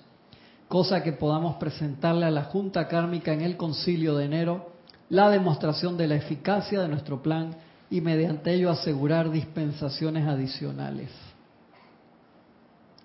cosa 0.68 1.02
que 1.02 1.14
podamos 1.14 1.56
presentarle 1.56 2.26
a 2.26 2.30
la 2.30 2.44
Junta 2.44 2.86
Kármica 2.86 3.32
en 3.32 3.40
el 3.40 3.56
concilio 3.56 4.14
de 4.14 4.26
enero 4.26 4.72
la 5.08 5.30
demostración 5.30 5.96
de 5.96 6.08
la 6.08 6.16
eficacia 6.16 6.82
de 6.82 6.88
nuestro 6.88 7.22
plan 7.22 7.56
y 7.88 8.02
mediante 8.02 8.52
ello 8.52 8.68
asegurar 8.68 9.30
dispensaciones 9.30 10.28
adicionales. 10.28 11.08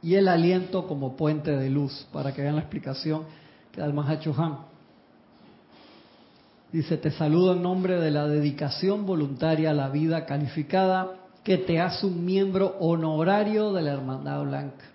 Y 0.04 0.16
el 0.16 0.28
aliento 0.28 0.86
como 0.86 1.16
puente 1.16 1.56
de 1.56 1.70
luz, 1.70 2.06
para 2.12 2.34
que 2.34 2.42
vean 2.42 2.56
la 2.56 2.62
explicación 2.62 3.22
que 3.72 3.80
da 3.80 3.88
el 3.88 3.94
Mahacho. 3.94 4.36
Dice, 6.72 6.98
te 6.98 7.12
saludo 7.12 7.54
en 7.54 7.62
nombre 7.62 8.00
de 8.00 8.12
la 8.12 8.28
dedicación 8.28 9.06
voluntaria 9.06 9.72
a 9.72 9.74
la 9.74 9.90
vida 9.90 10.26
calificada 10.26 11.12
que 11.44 11.58
te 11.58 11.80
hace 11.80 12.06
un 12.06 12.26
miembro 12.26 12.76
honorario 12.80 13.72
de 13.72 13.84
la 13.84 13.94
Hermandad 13.94 14.44
Blanca, 14.44 14.86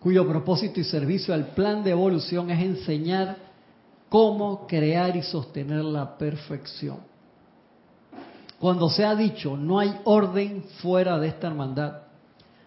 cuyo 0.00 0.26
propósito 0.26 0.80
y 0.80 0.84
servicio 0.84 1.32
al 1.32 1.48
plan 1.48 1.84
de 1.84 1.92
evolución 1.92 2.50
es 2.50 2.60
enseñar 2.60 3.36
cómo 4.08 4.66
crear 4.66 5.16
y 5.16 5.22
sostener 5.22 5.84
la 5.84 6.18
perfección. 6.18 6.98
Cuando 8.58 8.90
se 8.90 9.04
ha 9.04 9.14
dicho 9.14 9.56
no 9.56 9.78
hay 9.78 9.94
orden 10.04 10.64
fuera 10.82 11.18
de 11.18 11.28
esta 11.28 11.46
hermandad, 11.46 12.02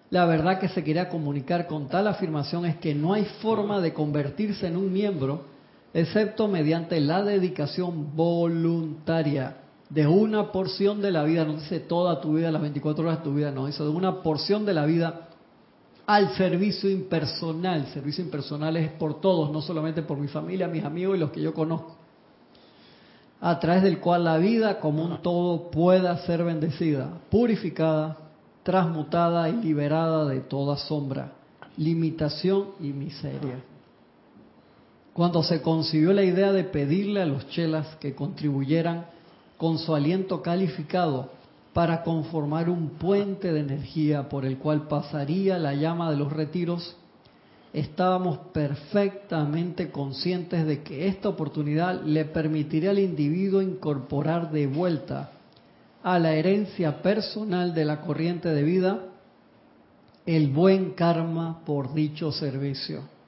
la 0.09 0.25
verdad 0.25 0.59
que 0.59 0.69
se 0.69 0.83
quería 0.83 1.09
comunicar 1.09 1.67
con 1.67 1.87
tal 1.87 2.07
afirmación 2.07 2.65
es 2.65 2.77
que 2.77 2.95
no 2.95 3.13
hay 3.13 3.25
forma 3.41 3.79
de 3.79 3.93
convertirse 3.93 4.65
en 4.67 4.77
un 4.77 4.91
miembro 4.91 5.43
excepto 5.93 6.47
mediante 6.47 6.99
la 6.99 7.23
dedicación 7.23 8.15
voluntaria 8.15 9.57
de 9.89 10.05
una 10.05 10.51
porción 10.51 11.01
de 11.01 11.11
la 11.11 11.23
vida, 11.23 11.45
no 11.45 11.53
dice 11.53 11.79
toda 11.79 12.21
tu 12.21 12.33
vida, 12.33 12.51
las 12.51 12.61
24 12.61 13.03
horas 13.03 13.17
de 13.19 13.23
tu 13.23 13.33
vida, 13.33 13.51
no, 13.51 13.65
dice 13.65 13.83
de 13.83 13.89
una 13.89 14.21
porción 14.21 14.65
de 14.65 14.73
la 14.73 14.85
vida 14.85 15.29
al 16.05 16.35
servicio 16.35 16.89
impersonal. 16.89 17.87
servicio 17.87 18.23
impersonal 18.23 18.77
es 18.77 18.91
por 18.91 19.19
todos, 19.19 19.51
no 19.51 19.61
solamente 19.61 20.03
por 20.03 20.17
mi 20.17 20.27
familia, 20.27 20.67
mis 20.67 20.83
amigos 20.83 21.17
y 21.17 21.19
los 21.19 21.31
que 21.31 21.41
yo 21.41 21.53
conozco. 21.53 21.95
A 23.41 23.59
través 23.59 23.83
del 23.83 23.99
cual 23.99 24.25
la 24.25 24.37
vida 24.37 24.79
como 24.79 25.03
un 25.03 25.21
todo 25.21 25.71
pueda 25.71 26.15
ser 26.25 26.43
bendecida, 26.43 27.09
purificada, 27.31 28.17
transmutada 28.63 29.49
y 29.49 29.53
liberada 29.53 30.25
de 30.25 30.41
toda 30.41 30.77
sombra, 30.77 31.31
limitación 31.77 32.71
y 32.79 32.87
miseria 32.87 33.63
cuando 35.19 35.43
se 35.43 35.61
concibió 35.61 36.13
la 36.13 36.23
idea 36.23 36.53
de 36.53 36.63
pedirle 36.63 37.21
a 37.21 37.25
los 37.25 37.45
chelas 37.49 37.85
que 37.97 38.15
contribuyeran 38.15 39.07
con 39.57 39.77
su 39.77 39.93
aliento 39.93 40.41
calificado 40.41 41.29
para 41.73 42.03
conformar 42.03 42.69
un 42.69 42.91
puente 42.91 43.51
de 43.51 43.59
energía 43.59 44.29
por 44.29 44.45
el 44.45 44.57
cual 44.59 44.87
pasaría 44.87 45.57
la 45.57 45.73
llama 45.73 46.09
de 46.09 46.15
los 46.15 46.31
retiros, 46.31 46.95
estábamos 47.73 48.37
perfectamente 48.53 49.91
conscientes 49.91 50.65
de 50.65 50.83
que 50.83 51.09
esta 51.09 51.27
oportunidad 51.27 52.01
le 52.01 52.23
permitiría 52.23 52.91
al 52.91 52.99
individuo 52.99 53.61
incorporar 53.61 54.53
de 54.53 54.67
vuelta 54.67 55.31
a 56.01 56.17
la 56.17 56.31
herencia 56.31 57.01
personal 57.01 57.73
de 57.73 57.83
la 57.83 57.99
corriente 57.99 58.47
de 58.47 58.63
vida 58.63 59.03
el 60.25 60.47
buen 60.47 60.91
karma 60.91 61.59
por 61.65 61.93
dicho 61.93 62.31
servicio. 62.31 63.18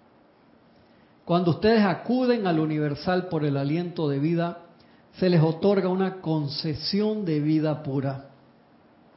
Cuando 1.32 1.51
ustedes 1.51 1.86
acuden 1.86 2.45
al 2.45 2.59
universal 2.59 3.29
por 3.29 3.45
el 3.45 3.55
aliento 3.55 4.09
de 4.09 4.19
vida, 4.19 4.63
se 5.13 5.29
les 5.29 5.41
otorga 5.41 5.88
una 5.88 6.15
concesión 6.19 7.23
de 7.23 7.39
vida 7.39 7.84
pura, 7.84 8.32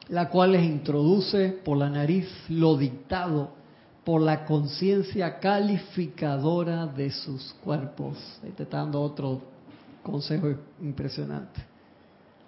la 0.07 0.29
cual 0.29 0.53
les 0.53 0.63
introduce 0.63 1.49
por 1.49 1.75
la 1.75 1.89
nariz 1.89 2.25
lo 2.47 2.77
dictado 2.77 3.49
por 4.05 4.21
la 4.21 4.45
conciencia 4.45 5.41
calificadora 5.41 6.85
de 6.85 7.11
sus 7.11 7.53
cuerpos. 7.55 8.17
Ahí 8.41 8.53
está 8.57 8.77
dando 8.77 9.01
otro 9.01 9.41
consejo 10.01 10.53
impresionante. 10.81 11.65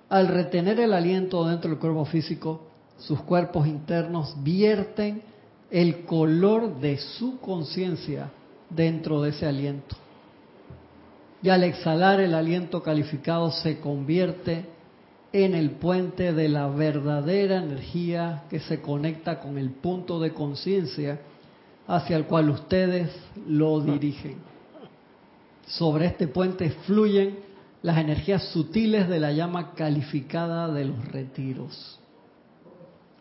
Al 0.07 0.30
retener 0.30 0.80
el 0.80 0.93
aliento 0.93 1.45
dentro 1.45 1.70
del 1.72 1.80
cuerpo 1.80 2.05
físico, 2.05 2.61
sus 2.97 3.20
cuerpos 3.20 3.68
internos 3.68 4.34
vierten 4.41 5.24
el 5.70 6.05
color 6.05 6.80
de 6.80 6.97
su 6.99 7.41
conciencia 7.41 8.30
dentro 8.70 9.22
de 9.22 9.30
ese 9.30 9.45
aliento. 9.45 9.95
Y 11.41 11.49
al 11.49 11.63
exhalar 11.63 12.20
el 12.20 12.34
aliento 12.34 12.82
calificado 12.82 13.51
se 13.51 13.80
convierte 13.80 14.65
en 15.32 15.53
el 15.53 15.72
puente 15.72 16.34
de 16.34 16.49
la 16.49 16.68
verdadera 16.68 17.57
energía 17.57 18.43
que 18.49 18.59
se 18.59 18.82
conecta 18.82 19.39
con 19.39 19.57
el 19.57 19.70
punto 19.72 20.20
de 20.20 20.34
conciencia 20.34 21.20
hacia 21.88 22.18
el 22.18 22.26
cual 22.26 22.49
ustedes 22.49 23.11
lo 23.47 23.80
dirigen. 23.82 24.38
Sobre 25.68 26.07
este 26.07 26.28
puente 26.28 26.70
fluyen 26.86 27.39
las 27.82 27.97
energías 27.97 28.43
sutiles 28.51 29.07
de 29.07 29.20
la 29.20 29.32
llama 29.32 29.74
calificada 29.74 30.72
de 30.72 30.86
los 30.86 31.05
retiros, 31.09 31.99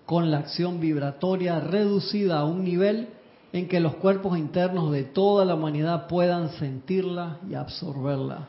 con 0.06 0.30
la 0.30 0.38
acción 0.38 0.80
vibratoria 0.80 1.60
reducida 1.60 2.38
a 2.38 2.44
un 2.44 2.64
nivel 2.64 3.08
en 3.52 3.68
que 3.68 3.80
los 3.80 3.94
cuerpos 3.96 4.38
internos 4.38 4.92
de 4.92 5.04
toda 5.04 5.44
la 5.44 5.54
humanidad 5.54 6.06
puedan 6.08 6.50
sentirla 6.50 7.38
y 7.48 7.54
absorberla. 7.54 8.48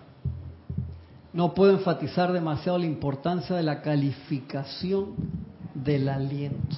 No 1.33 1.53
puedo 1.53 1.73
enfatizar 1.73 2.33
demasiado 2.33 2.77
la 2.77 2.85
importancia 2.85 3.55
de 3.55 3.63
la 3.63 3.81
calificación 3.81 5.13
del 5.73 6.09
aliento. 6.09 6.77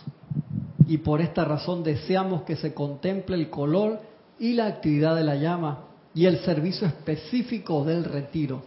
Y 0.87 0.97
por 0.97 1.21
esta 1.21 1.45
razón 1.45 1.83
deseamos 1.83 2.43
que 2.43 2.55
se 2.55 2.73
contemple 2.73 3.35
el 3.35 3.49
color 3.49 3.99
y 4.37 4.53
la 4.53 4.67
actividad 4.67 5.15
de 5.15 5.23
la 5.23 5.35
llama 5.35 5.85
y 6.13 6.25
el 6.25 6.39
servicio 6.39 6.87
específico 6.87 7.85
del 7.85 8.03
retiro. 8.03 8.63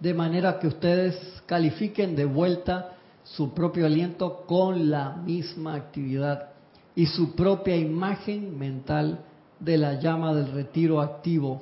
De 0.00 0.14
manera 0.14 0.58
que 0.58 0.68
ustedes 0.68 1.42
califiquen 1.46 2.16
de 2.16 2.24
vuelta 2.24 2.92
su 3.24 3.52
propio 3.52 3.86
aliento 3.86 4.44
con 4.46 4.90
la 4.90 5.16
misma 5.16 5.74
actividad 5.74 6.55
y 6.96 7.06
su 7.06 7.36
propia 7.36 7.76
imagen 7.76 8.58
mental 8.58 9.20
de 9.60 9.76
la 9.76 10.00
llama 10.00 10.34
del 10.34 10.50
retiro 10.50 11.00
activo, 11.00 11.60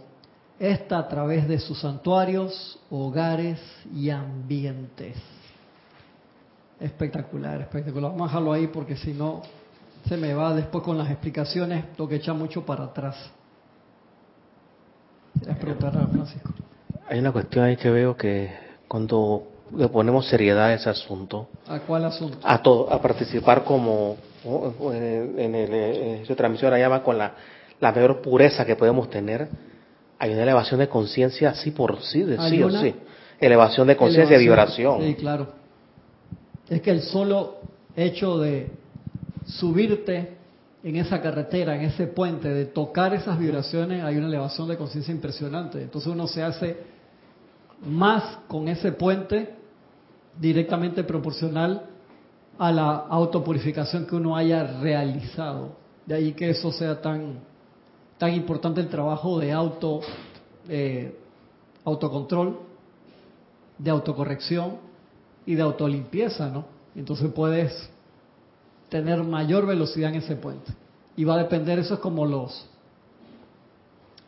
esta 0.60 0.98
a 0.98 1.08
través 1.08 1.48
de 1.48 1.58
sus 1.58 1.80
santuarios, 1.80 2.78
hogares 2.88 3.60
y 3.92 4.10
ambientes. 4.10 5.16
Espectacular, 6.78 7.60
espectacular. 7.60 8.12
Vamos 8.12 8.26
a 8.26 8.28
dejarlo 8.28 8.52
ahí 8.52 8.68
porque 8.68 8.96
si 8.96 9.12
no 9.12 9.42
se 10.08 10.16
me 10.16 10.34
va 10.34 10.54
después 10.54 10.84
con 10.84 10.96
las 10.96 11.10
explicaciones, 11.10 11.84
lo 11.98 12.08
que 12.08 12.16
echa 12.16 12.32
mucho 12.32 12.64
para 12.64 12.84
atrás. 12.84 13.16
preguntar 15.60 15.98
a 15.98 16.06
Francisco? 16.06 16.52
Hay 17.08 17.18
una 17.18 17.32
cuestión 17.32 17.64
ahí 17.64 17.76
que 17.76 17.90
veo 17.90 18.16
que 18.16 18.52
cuando 18.86 19.48
le 19.76 19.88
ponemos 19.88 20.28
seriedad 20.28 20.66
a 20.66 20.74
ese 20.74 20.90
asunto. 20.90 21.48
¿A 21.66 21.80
cuál 21.80 22.04
asunto? 22.04 22.38
A 22.42 22.62
todo, 22.62 22.92
a 22.92 23.02
participar 23.02 23.64
como 23.64 24.16
en, 24.44 25.54
el, 25.54 25.74
en 25.74 26.26
su 26.26 26.34
transmisión 26.34 26.70
la 26.70 26.78
llama 26.78 27.02
con 27.02 27.18
la, 27.18 27.34
la 27.80 27.92
mayor 27.92 28.20
pureza 28.20 28.64
que 28.64 28.76
podemos 28.76 29.10
tener. 29.10 29.48
Hay 30.18 30.32
una 30.32 30.42
elevación 30.42 30.80
de 30.80 30.88
conciencia 30.88 31.54
sí 31.54 31.70
por 31.70 32.00
sí, 32.02 32.22
de 32.22 32.38
sí 32.48 32.62
o 32.62 32.70
sí. 32.70 32.94
Elevación 33.40 33.86
de 33.86 33.96
conciencia 33.96 34.38
vibración. 34.38 35.02
Sí, 35.02 35.14
claro. 35.14 35.48
Es 36.68 36.80
que 36.80 36.90
el 36.90 37.02
solo 37.02 37.56
hecho 37.96 38.38
de 38.38 38.70
subirte 39.46 40.36
en 40.82 40.96
esa 40.96 41.20
carretera, 41.20 41.74
en 41.74 41.82
ese 41.82 42.06
puente, 42.06 42.48
de 42.48 42.66
tocar 42.66 43.14
esas 43.14 43.38
vibraciones, 43.38 44.02
hay 44.04 44.16
una 44.16 44.28
elevación 44.28 44.68
de 44.68 44.76
conciencia 44.76 45.12
impresionante. 45.12 45.82
Entonces 45.82 46.10
uno 46.12 46.26
se 46.26 46.42
hace 46.42 46.76
más 47.84 48.38
con 48.48 48.68
ese 48.68 48.92
puente 48.92 49.54
directamente 50.38 51.04
proporcional 51.04 51.82
a 52.58 52.72
la 52.72 52.90
autopurificación 53.08 54.06
que 54.06 54.16
uno 54.16 54.36
haya 54.36 54.80
realizado. 54.80 55.76
De 56.06 56.14
ahí 56.14 56.32
que 56.32 56.50
eso 56.50 56.70
sea 56.72 57.00
tan, 57.00 57.40
tan 58.18 58.32
importante 58.34 58.80
el 58.80 58.88
trabajo 58.88 59.38
de 59.38 59.52
auto, 59.52 60.00
eh, 60.68 61.18
autocontrol, 61.84 62.60
de 63.78 63.90
autocorrección 63.90 64.76
y 65.46 65.54
de 65.54 65.62
autolimpieza, 65.62 66.48
¿no? 66.48 66.64
Entonces 66.94 67.30
puedes 67.32 67.90
tener 68.88 69.22
mayor 69.24 69.66
velocidad 69.66 70.10
en 70.10 70.16
ese 70.16 70.36
puente. 70.36 70.72
Y 71.16 71.24
va 71.24 71.34
a 71.34 71.38
depender, 71.38 71.78
eso 71.78 71.94
es 71.94 72.00
como 72.00 72.26
los, 72.26 72.68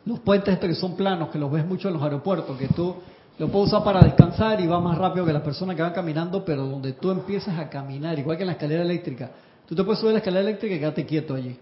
los 0.05 0.19
puentes 0.19 0.53
estos 0.53 0.69
que 0.69 0.75
son 0.75 0.95
planos, 0.95 1.29
que 1.29 1.39
los 1.39 1.51
ves 1.51 1.65
mucho 1.65 1.87
en 1.87 1.93
los 1.93 2.03
aeropuertos, 2.03 2.57
que 2.57 2.67
tú 2.69 2.95
lo 3.39 3.49
puedes 3.49 3.67
usar 3.67 3.83
para 3.83 4.01
descansar 4.01 4.59
y 4.59 4.67
va 4.67 4.79
más 4.79 4.97
rápido 4.97 5.25
que 5.25 5.33
las 5.33 5.43
personas 5.43 5.75
que 5.75 5.81
van 5.81 5.93
caminando, 5.93 6.43
pero 6.43 6.65
donde 6.65 6.93
tú 6.93 7.11
empiezas 7.11 7.57
a 7.59 7.69
caminar, 7.69 8.17
igual 8.17 8.35
que 8.35 8.43
en 8.43 8.47
la 8.47 8.53
escalera 8.53 8.81
eléctrica. 8.81 9.29
Tú 9.67 9.75
te 9.75 9.83
puedes 9.83 9.99
subir 9.99 10.11
a 10.11 10.13
la 10.13 10.19
escalera 10.19 10.41
eléctrica 10.41 10.75
y 10.75 10.79
quedarte 10.79 11.05
quieto 11.05 11.35
allí, 11.35 11.57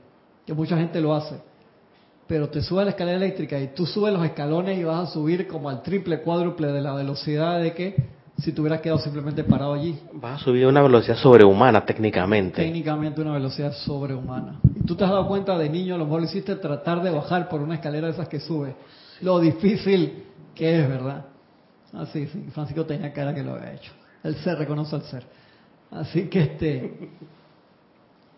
que 0.45 0.53
mucha 0.53 0.78
gente 0.78 1.01
lo 1.01 1.13
hace. 1.13 1.36
Pero 2.28 2.49
te 2.49 2.61
subes 2.61 2.84
a 2.84 2.86
la 2.86 2.91
escalera 2.91 3.17
eléctrica 3.17 3.59
y 3.59 3.67
tú 3.67 3.86
subes 3.86 4.13
los 4.13 4.23
escalones 4.23 4.80
y 4.80 4.84
vas 4.84 5.09
a 5.09 5.11
subir 5.11 5.47
como 5.47 5.69
al 5.69 5.82
triple, 5.84 6.21
cuádruple 6.21 6.71
de 6.71 6.82
la 6.82 6.93
velocidad 6.93 7.59
de 7.59 7.73
que 7.73 7.95
si 8.38 8.51
te 8.51 8.61
hubieras 8.61 8.82
quedado 8.82 8.99
simplemente 8.99 9.43
parado 9.43 9.73
allí. 9.73 9.97
Vas 10.13 10.41
a 10.41 10.43
subir 10.45 10.65
a 10.65 10.69
una 10.69 10.82
velocidad 10.82 11.17
sobrehumana 11.17 11.86
técnicamente. 11.86 12.63
Técnicamente 12.63 13.21
una 13.21 13.34
velocidad 13.34 13.73
sobrehumana. 13.73 14.59
Y 14.76 14.86
tú 14.86 14.95
te 14.95 15.03
has 15.03 15.09
dado 15.09 15.28
cuenta 15.28 15.57
de 15.57 15.69
niño, 15.69 15.95
a 15.95 15.97
lo 15.97 16.05
mejor 16.05 16.21
lo 16.21 16.26
hiciste 16.26 16.55
tratar 16.55 17.01
de 17.01 17.11
bajar 17.11 17.49
por 17.49 17.61
una 17.61 17.76
escalera 17.76 18.07
de 18.07 18.13
esas 18.13 18.28
que 18.28 18.39
sube. 18.39 18.76
Lo 19.21 19.39
difícil 19.39 20.23
que 20.53 20.80
es, 20.80 20.88
¿verdad? 20.88 21.26
Así, 21.97 22.27
sí, 22.27 22.45
Francisco 22.53 22.85
tenía 22.85 23.11
cara 23.13 23.33
que 23.33 23.43
lo 23.43 23.53
había 23.53 23.73
hecho. 23.73 23.91
El 24.23 24.35
ser 24.37 24.57
reconoce 24.57 24.95
al 24.95 25.03
ser. 25.03 25.23
Así 25.91 26.27
que 26.27 26.41
este 26.41 27.09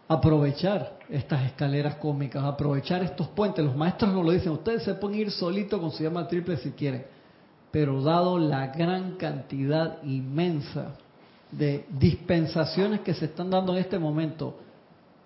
aprovechar 0.10 1.00
estas 1.10 1.46
escaleras 1.46 1.96
cósmicas, 1.96 2.44
aprovechar 2.44 3.04
estos 3.04 3.28
puentes. 3.30 3.66
Los 3.66 3.76
maestros 3.76 4.14
nos 4.14 4.24
lo 4.24 4.32
dicen, 4.32 4.52
ustedes 4.54 4.84
se 4.84 4.94
pueden 4.94 5.20
ir 5.20 5.32
solito 5.32 5.82
con 5.82 5.92
su 5.92 6.04
llama 6.04 6.28
triple 6.28 6.58
si 6.58 6.72
quieren 6.72 7.18
pero 7.72 8.02
dado 8.02 8.40
la 8.40 8.68
gran 8.68 9.18
cantidad 9.18 10.02
inmensa 10.04 10.96
de 11.52 11.86
dispensaciones 11.90 13.02
que 13.02 13.14
se 13.14 13.26
están 13.26 13.50
dando 13.50 13.74
en 13.74 13.80
este 13.80 14.00
momento 14.00 14.56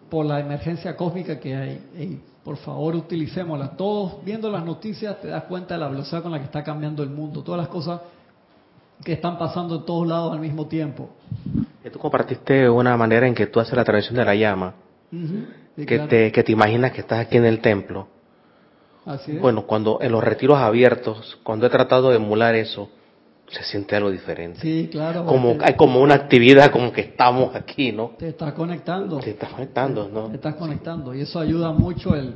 por 0.09 0.25
la 0.25 0.39
emergencia 0.39 0.95
cósmica 0.95 1.39
que 1.39 1.55
hay, 1.55 2.21
por 2.43 2.57
favor 2.57 2.95
utilicémosla. 2.95 3.77
Todos 3.77 4.23
viendo 4.25 4.49
las 4.49 4.65
noticias 4.65 5.21
te 5.21 5.29
das 5.29 5.45
cuenta 5.45 5.75
de 5.75 5.79
la 5.79 5.87
velocidad 5.87 6.21
con 6.21 6.31
la 6.31 6.39
que 6.39 6.45
está 6.45 6.63
cambiando 6.63 7.03
el 7.03 7.09
mundo, 7.09 7.43
todas 7.43 7.59
las 7.59 7.69
cosas 7.69 8.01
que 9.03 9.13
están 9.13 9.37
pasando 9.37 9.75
en 9.77 9.85
todos 9.85 10.07
lados 10.07 10.33
al 10.33 10.39
mismo 10.39 10.67
tiempo. 10.67 11.09
Tú 11.91 11.99
compartiste 11.99 12.69
una 12.69 12.95
manera 12.95 13.27
en 13.27 13.33
que 13.33 13.47
tú 13.47 13.59
haces 13.59 13.73
la 13.73 13.83
tradición 13.83 14.15
de 14.15 14.25
la 14.25 14.35
llama, 14.35 14.75
que, 15.75 15.99
te, 15.99 16.31
que 16.31 16.43
te 16.43 16.51
imaginas 16.51 16.91
que 16.91 17.01
estás 17.01 17.19
aquí 17.19 17.37
en 17.37 17.45
el 17.45 17.59
templo 17.59 18.07
bueno, 19.41 19.65
cuando 19.65 19.99
en 20.01 20.11
los 20.11 20.23
retiros 20.23 20.57
abiertos, 20.57 21.39
cuando 21.43 21.65
he 21.65 21.69
tratado 21.69 22.11
de 22.11 22.17
emular 22.17 22.55
eso, 22.55 22.89
se 23.47 23.63
siente 23.63 23.95
algo 23.95 24.11
diferente. 24.11 24.59
Sí, 24.61 24.89
claro. 24.91 25.25
Como, 25.25 25.57
hay 25.61 25.73
como 25.73 25.99
una 26.01 26.13
actividad 26.13 26.71
como 26.71 26.91
que 26.91 27.01
estamos 27.01 27.55
aquí, 27.55 27.91
¿no? 27.91 28.11
Te 28.17 28.29
estás 28.29 28.53
conectando. 28.53 29.19
Te 29.19 29.31
estás 29.31 29.49
conectando, 29.49 30.07
¿no? 30.07 30.29
Te 30.29 30.35
estás 30.35 30.55
conectando. 30.55 31.13
Y 31.15 31.21
eso 31.21 31.39
ayuda 31.39 31.71
mucho 31.71 32.15
el, 32.15 32.35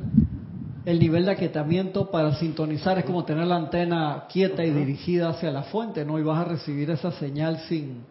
el 0.86 1.00
nivel 1.00 1.24
de 1.24 1.32
aquietamiento 1.32 2.10
para 2.12 2.36
sintonizar. 2.36 2.96
Es 2.98 3.04
como 3.04 3.24
tener 3.24 3.46
la 3.46 3.56
antena 3.56 4.24
quieta 4.32 4.64
y 4.64 4.70
dirigida 4.70 5.30
hacia 5.30 5.50
la 5.50 5.64
fuente, 5.64 6.04
¿no? 6.04 6.16
Y 6.18 6.22
vas 6.22 6.38
a 6.38 6.44
recibir 6.44 6.88
esa 6.90 7.10
señal 7.10 7.58
sin, 7.68 8.04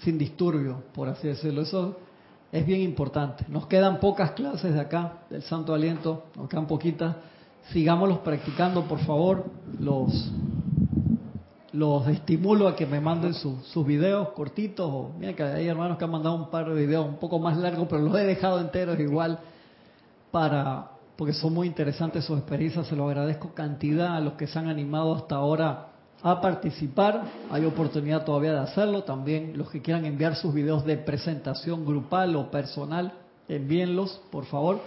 sin 0.00 0.18
disturbio, 0.18 0.82
por 0.92 1.08
así 1.08 1.28
decirlo. 1.28 1.62
Eso 1.62 1.96
es 2.50 2.66
bien 2.66 2.80
importante. 2.80 3.44
Nos 3.48 3.68
quedan 3.68 4.00
pocas 4.00 4.32
clases 4.32 4.74
de 4.74 4.80
acá, 4.80 5.22
del 5.30 5.42
Santo 5.42 5.72
Aliento, 5.72 6.24
nos 6.36 6.48
quedan 6.48 6.66
poquitas 6.66 7.14
sigámoslos 7.72 8.18
practicando, 8.18 8.82
por 8.88 8.98
favor. 9.00 9.44
Los, 9.78 10.32
los 11.72 12.08
estimulo 12.08 12.66
a 12.66 12.74
que 12.74 12.86
me 12.86 13.00
manden 13.00 13.34
sus 13.34 13.86
videos 13.86 14.30
cortitos. 14.30 15.14
mira 15.16 15.34
que 15.34 15.44
hay 15.44 15.68
hermanos 15.68 15.96
que 15.96 16.04
han 16.04 16.10
mandado 16.10 16.34
un 16.34 16.50
par 16.50 16.68
de 16.68 16.74
videos 16.74 17.06
un 17.06 17.18
poco 17.18 17.38
más 17.38 17.56
largos, 17.56 17.86
pero 17.88 18.02
los 18.02 18.16
he 18.16 18.24
dejado 18.24 18.60
enteros 18.60 18.98
igual 18.98 19.38
para 20.32 20.99
porque 21.20 21.34
son 21.34 21.52
muy 21.52 21.66
interesantes 21.66 22.24
sus 22.24 22.38
experiencias. 22.38 22.86
Se 22.86 22.96
lo 22.96 23.06
agradezco 23.06 23.52
cantidad 23.52 24.16
a 24.16 24.20
los 24.20 24.38
que 24.38 24.46
se 24.46 24.58
han 24.58 24.68
animado 24.68 25.14
hasta 25.14 25.36
ahora 25.36 25.88
a 26.22 26.40
participar. 26.40 27.24
Hay 27.50 27.66
oportunidad 27.66 28.24
todavía 28.24 28.54
de 28.54 28.60
hacerlo. 28.60 29.04
También 29.04 29.52
los 29.54 29.68
que 29.68 29.82
quieran 29.82 30.06
enviar 30.06 30.34
sus 30.34 30.54
videos 30.54 30.86
de 30.86 30.96
presentación 30.96 31.84
grupal 31.84 32.34
o 32.36 32.50
personal, 32.50 33.12
envíenlos, 33.48 34.18
por 34.32 34.46
favor. 34.46 34.80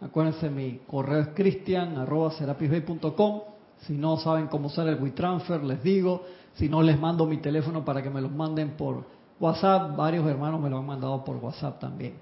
Acuérdense, 0.00 0.48
mi 0.48 0.78
correo 0.86 1.22
es 1.22 1.28
cristian.com. 1.30 3.40
Si 3.80 3.94
no 3.94 4.16
saben 4.18 4.46
cómo 4.46 4.68
usar 4.68 4.86
el 4.86 5.02
WeTransfer, 5.02 5.64
les 5.64 5.82
digo. 5.82 6.22
Si 6.54 6.68
no, 6.68 6.82
les 6.82 7.00
mando 7.00 7.26
mi 7.26 7.38
teléfono 7.38 7.84
para 7.84 8.00
que 8.00 8.10
me 8.10 8.20
los 8.20 8.30
manden 8.30 8.76
por 8.76 9.06
WhatsApp. 9.40 9.96
Varios 9.96 10.24
hermanos 10.28 10.60
me 10.60 10.70
lo 10.70 10.78
han 10.78 10.86
mandado 10.86 11.24
por 11.24 11.34
WhatsApp 11.38 11.80
también. 11.80 12.14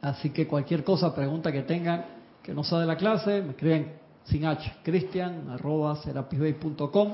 Así 0.00 0.30
que 0.30 0.48
cualquier 0.48 0.82
cosa, 0.82 1.14
pregunta 1.14 1.52
que 1.52 1.60
tengan 1.60 2.19
que 2.42 2.54
no 2.54 2.64
sea 2.64 2.78
de 2.78 2.86
la 2.86 2.96
clase, 2.96 3.42
me 3.42 3.50
escriben 3.50 3.92
sin 4.24 4.46
H, 4.46 4.78
cristian.com. 4.82 7.12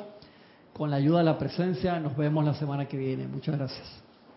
Con 0.73 0.91
la 0.91 0.97
ayuda 0.97 1.19
de 1.19 1.25
la 1.25 1.39
presencia, 1.39 1.99
nos 2.01 2.17
vemos 2.17 2.45
la 2.45 2.55
semana 2.55 2.87
que 2.87 2.97
viene. 2.97 3.27
Muchas 3.27 3.57
gracias. 3.57 4.06